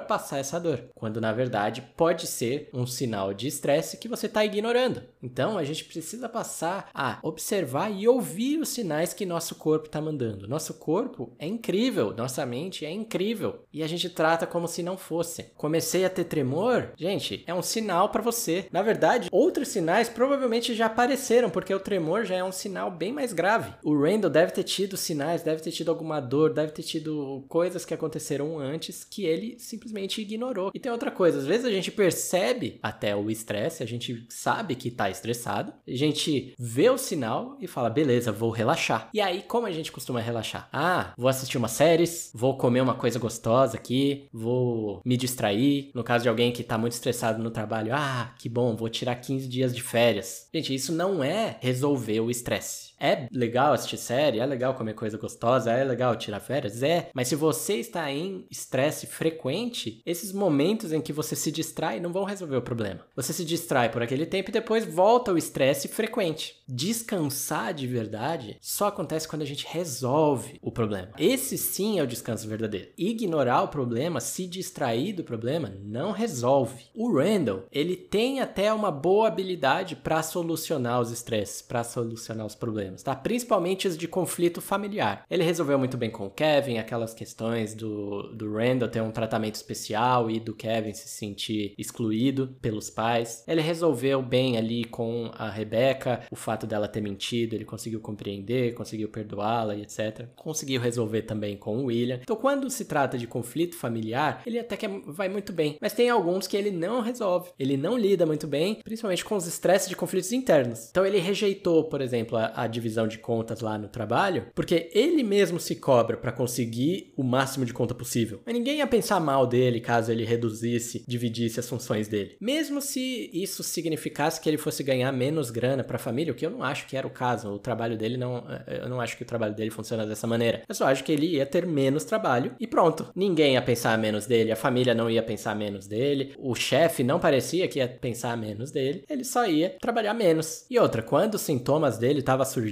passar 0.00 0.38
essa 0.38 0.60
dor. 0.60 0.84
Quando 0.94 1.20
na 1.20 1.32
verdade 1.32 1.82
pode 1.96 2.26
ser 2.26 2.68
um 2.72 2.86
sinal 2.86 3.34
de 3.34 3.48
estresse 3.48 3.96
que 3.96 4.08
você 4.08 4.26
está 4.26 4.44
ignorando. 4.44 5.02
Então 5.22 5.58
a 5.58 5.64
gente 5.64 5.84
precisa 5.84 6.28
passar 6.28 6.90
a 6.94 7.18
observar 7.22 7.90
e 7.90 8.06
ouvir 8.06 8.58
os 8.58 8.68
sinais 8.68 9.12
que 9.12 9.26
nosso 9.26 9.54
corpo 9.54 9.86
está 9.86 10.00
mandando. 10.00 10.48
Nosso 10.48 10.74
corpo 10.74 11.32
é 11.38 11.46
incrível, 11.46 12.14
nossa 12.14 12.44
mente 12.44 12.84
é 12.84 12.90
incrível 12.90 13.60
e 13.72 13.82
a 13.82 13.86
gente 13.86 14.08
trata 14.08 14.46
como 14.46 14.68
se 14.68 14.82
não 14.82 14.96
fosse. 14.96 15.44
Comecei 15.56 16.04
a 16.04 16.10
ter 16.10 16.24
tremor, 16.24 16.92
gente, 16.96 17.44
é 17.46 17.54
um 17.54 17.62
sinal 17.62 18.08
para 18.08 18.22
você. 18.22 18.66
Na 18.70 18.82
verdade, 18.82 19.28
outros 19.30 19.68
sinais 19.68 20.08
provavelmente 20.08 20.74
já 20.74 20.86
apareceram, 20.86 21.50
porque 21.50 21.74
o 21.74 21.80
tremor 21.80 22.24
já 22.24 22.36
é 22.36 22.44
um 22.44 22.52
sinal 22.52 22.90
bem 22.90 23.12
mais 23.12 23.32
grave. 23.32 23.72
O 23.82 23.98
Randall 23.98 24.30
deve 24.30 24.52
ter 24.52 24.64
tido 24.64 24.96
sinais, 24.96 25.42
deve 25.42 25.62
ter 25.62 25.72
tido 25.72 25.90
alguma 25.90 26.20
dor, 26.20 26.52
deve 26.52 26.72
ter 26.72 26.82
tido 26.82 27.44
coisas 27.48 27.84
que 27.84 27.94
aconteceram 27.94 28.58
antes 28.58 29.04
que 29.04 29.24
ele 29.24 29.56
simplesmente 29.58 30.20
ignorou. 30.20 30.70
E 30.74 30.80
tem 30.80 30.92
outra 30.92 31.10
coisa, 31.10 31.38
às 31.38 31.46
vezes 31.46 31.66
a 31.66 31.70
gente 31.70 31.90
percebe 31.90 32.78
até 32.82 33.14
o 33.14 33.30
estresse, 33.30 33.82
a 33.82 33.86
gente 33.86 34.26
sabe 34.28 34.74
que 34.74 34.90
tá 35.06 35.10
estressado, 35.10 35.72
a 35.86 35.94
gente 35.94 36.54
vê 36.58 36.88
o 36.90 36.98
sinal 36.98 37.56
e 37.60 37.66
fala, 37.66 37.90
beleza, 37.90 38.32
vou 38.32 38.50
relaxar. 38.50 39.08
E 39.12 39.20
aí, 39.20 39.42
como 39.42 39.66
a 39.66 39.72
gente 39.72 39.92
costuma 39.92 40.20
relaxar? 40.20 40.68
Ah, 40.72 41.12
vou 41.16 41.28
assistir 41.28 41.58
umas 41.58 41.72
séries, 41.72 42.30
vou 42.34 42.56
comer 42.56 42.80
uma 42.80 42.94
coisa 42.94 43.18
gostosa 43.18 43.76
aqui, 43.76 44.28
vou 44.32 45.00
me 45.04 45.16
distrair. 45.16 45.90
No 45.94 46.04
caso 46.04 46.22
de 46.22 46.28
alguém 46.28 46.52
que 46.52 46.62
tá 46.62 46.78
muito 46.78 46.92
estressado 46.92 47.42
no 47.42 47.50
trabalho, 47.50 47.92
ah, 47.94 48.34
que 48.38 48.48
bom, 48.48 48.76
vou 48.76 48.88
tirar 48.88 49.14
15 49.16 49.48
dias 49.48 49.74
de 49.74 49.82
férias 49.82 49.96
férias. 50.16 50.48
Gente, 50.52 50.74
isso 50.74 50.92
não 50.92 51.22
é 51.22 51.56
resolver 51.60 52.20
o 52.20 52.30
estresse. 52.30 52.92
É 52.98 53.28
legal 53.30 53.72
assistir 53.72 53.96
série, 53.96 54.38
é 54.38 54.46
legal 54.46 54.74
comer 54.74 54.94
coisa 54.94 55.18
gostosa, 55.18 55.70
é 55.70 55.84
legal 55.84 56.16
tirar 56.16 56.40
férias, 56.40 56.82
é. 56.82 57.10
Mas 57.14 57.28
se 57.28 57.36
você 57.36 57.74
está 57.74 58.10
em 58.10 58.46
estresse 58.50 59.06
frequente, 59.06 60.00
esses 60.04 60.32
momentos 60.32 60.92
em 60.92 61.00
que 61.00 61.12
você 61.12 61.36
se 61.36 61.52
distrai 61.52 62.00
não 62.00 62.12
vão 62.12 62.24
resolver 62.24 62.56
o 62.56 62.62
problema. 62.62 63.00
Você 63.14 63.32
se 63.32 63.44
distrai 63.44 63.90
por 63.90 64.02
aquele 64.02 64.26
tempo 64.26 64.50
e 64.50 64.52
depois 64.52 64.84
volta 64.84 65.30
ao 65.30 65.38
estresse 65.38 65.88
frequente. 65.88 66.62
Descansar 66.68 67.74
de 67.74 67.86
verdade 67.86 68.56
só 68.60 68.88
acontece 68.88 69.28
quando 69.28 69.42
a 69.42 69.46
gente 69.46 69.66
resolve 69.68 70.58
o 70.62 70.70
problema. 70.70 71.10
Esse 71.18 71.58
sim 71.58 71.98
é 71.98 72.02
o 72.02 72.06
descanso 72.06 72.48
verdadeiro. 72.48 72.88
Ignorar 72.96 73.62
o 73.62 73.68
problema, 73.68 74.20
se 74.20 74.46
distrair 74.46 75.12
do 75.12 75.24
problema, 75.24 75.72
não 75.82 76.12
resolve. 76.12 76.86
O 76.94 77.12
Randall, 77.12 77.64
ele 77.70 77.96
tem 77.96 78.40
até 78.40 78.72
uma 78.72 78.90
boa 78.90 79.28
habilidade 79.28 79.96
para 79.96 80.22
solucionar 80.22 81.00
os 81.00 81.10
estresses, 81.10 81.62
para 81.62 81.84
solucionar 81.84 82.46
os 82.46 82.54
problemas, 82.54 82.85
tá? 83.02 83.14
Principalmente 83.14 83.88
os 83.88 83.96
de 83.96 84.08
conflito 84.08 84.60
familiar. 84.60 85.24
Ele 85.30 85.42
resolveu 85.42 85.78
muito 85.78 85.96
bem 85.96 86.10
com 86.10 86.26
o 86.26 86.30
Kevin, 86.30 86.78
aquelas 86.78 87.14
questões 87.14 87.74
do, 87.74 88.34
do 88.34 88.52
Randall 88.52 88.88
ter 88.88 89.00
um 89.00 89.10
tratamento 89.10 89.54
especial 89.54 90.30
e 90.30 90.38
do 90.38 90.54
Kevin 90.54 90.92
se 90.92 91.08
sentir 91.08 91.74
excluído 91.78 92.56
pelos 92.60 92.90
pais. 92.90 93.44
Ele 93.46 93.60
resolveu 93.60 94.22
bem 94.22 94.56
ali 94.56 94.84
com 94.84 95.30
a 95.34 95.48
Rebecca, 95.48 96.20
o 96.30 96.36
fato 96.36 96.66
dela 96.66 96.88
ter 96.88 97.00
mentido, 97.00 97.54
ele 97.54 97.64
conseguiu 97.64 98.00
compreender, 98.00 98.74
conseguiu 98.74 99.08
perdoá-la 99.08 99.74
e 99.74 99.82
etc. 99.82 100.26
Conseguiu 100.36 100.80
resolver 100.80 101.22
também 101.22 101.56
com 101.56 101.78
o 101.78 101.84
William. 101.86 102.20
Então, 102.22 102.36
quando 102.36 102.68
se 102.70 102.84
trata 102.84 103.18
de 103.18 103.26
conflito 103.26 103.76
familiar, 103.76 104.42
ele 104.46 104.58
até 104.58 104.76
que 104.76 104.86
vai 105.06 105.28
muito 105.28 105.52
bem, 105.52 105.76
mas 105.80 105.92
tem 105.92 106.10
alguns 106.10 106.46
que 106.46 106.56
ele 106.56 106.70
não 106.70 107.00
resolve. 107.00 107.50
Ele 107.58 107.76
não 107.76 107.96
lida 107.96 108.26
muito 108.26 108.46
bem, 108.46 108.76
principalmente 108.82 109.24
com 109.24 109.36
os 109.36 109.46
estresses 109.46 109.88
de 109.88 109.96
conflitos 109.96 110.32
internos. 110.32 110.88
Então 110.90 111.04
ele 111.04 111.18
rejeitou, 111.18 111.84
por 111.84 112.00
exemplo, 112.00 112.36
a, 112.36 112.52
a 112.54 112.66
divisão 112.76 113.08
de 113.08 113.18
contas 113.18 113.60
lá 113.60 113.76
no 113.76 113.88
trabalho, 113.88 114.46
porque 114.54 114.90
ele 114.92 115.22
mesmo 115.22 115.58
se 115.58 115.76
cobra 115.76 116.16
para 116.16 116.32
conseguir 116.32 117.12
o 117.16 117.24
máximo 117.24 117.64
de 117.64 117.72
conta 117.72 117.94
possível. 117.94 118.40
Mas 118.44 118.54
ninguém 118.54 118.78
ia 118.78 118.86
pensar 118.86 119.18
mal 119.18 119.46
dele 119.46 119.80
caso 119.80 120.12
ele 120.12 120.24
reduzisse, 120.24 121.04
dividisse 121.06 121.58
as 121.58 121.68
funções 121.68 122.08
dele. 122.08 122.36
Mesmo 122.40 122.80
se 122.80 123.30
isso 123.32 123.62
significasse 123.62 124.40
que 124.40 124.48
ele 124.48 124.58
fosse 124.58 124.82
ganhar 124.82 125.10
menos 125.12 125.50
grana 125.50 125.82
para 125.82 125.96
a 125.96 126.00
família, 126.00 126.32
o 126.32 126.36
que 126.36 126.44
eu 126.44 126.50
não 126.50 126.62
acho 126.62 126.86
que 126.86 126.96
era 126.96 127.06
o 127.06 127.10
caso. 127.10 127.50
O 127.50 127.58
trabalho 127.58 127.96
dele 127.96 128.16
não, 128.16 128.44
eh, 128.48 128.80
eu 128.82 128.88
não 128.88 129.00
acho 129.00 129.16
que 129.16 129.22
o 129.22 129.26
trabalho 129.26 129.54
dele 129.54 129.70
funciona 129.70 130.06
dessa 130.06 130.26
maneira. 130.26 130.62
Eu 130.68 130.74
só 130.74 130.86
acho 130.86 131.02
que 131.02 131.12
ele 131.12 131.26
ia 131.26 131.46
ter 131.46 131.66
menos 131.66 132.04
trabalho 132.04 132.54
e 132.60 132.66
pronto. 132.66 133.10
Ninguém 133.14 133.54
ia 133.54 133.62
pensar 133.62 133.98
menos 133.98 134.26
dele, 134.26 134.52
a 134.52 134.56
família 134.56 134.94
não 134.94 135.10
ia 135.10 135.22
pensar 135.22 135.54
menos 135.54 135.86
dele, 135.86 136.34
o 136.38 136.54
chefe 136.54 137.02
não 137.02 137.18
parecia 137.18 137.68
que 137.68 137.78
ia 137.78 137.88
pensar 137.88 138.36
menos 138.36 138.70
dele, 138.70 139.04
ele 139.08 139.24
só 139.24 139.46
ia 139.46 139.76
trabalhar 139.80 140.14
menos. 140.14 140.66
E 140.70 140.78
outra, 140.78 141.02
quando 141.02 141.34
os 141.34 141.42
sintomas 141.42 141.98
dele 141.98 142.20
estavam 142.20 142.44
surgindo, 142.44 142.65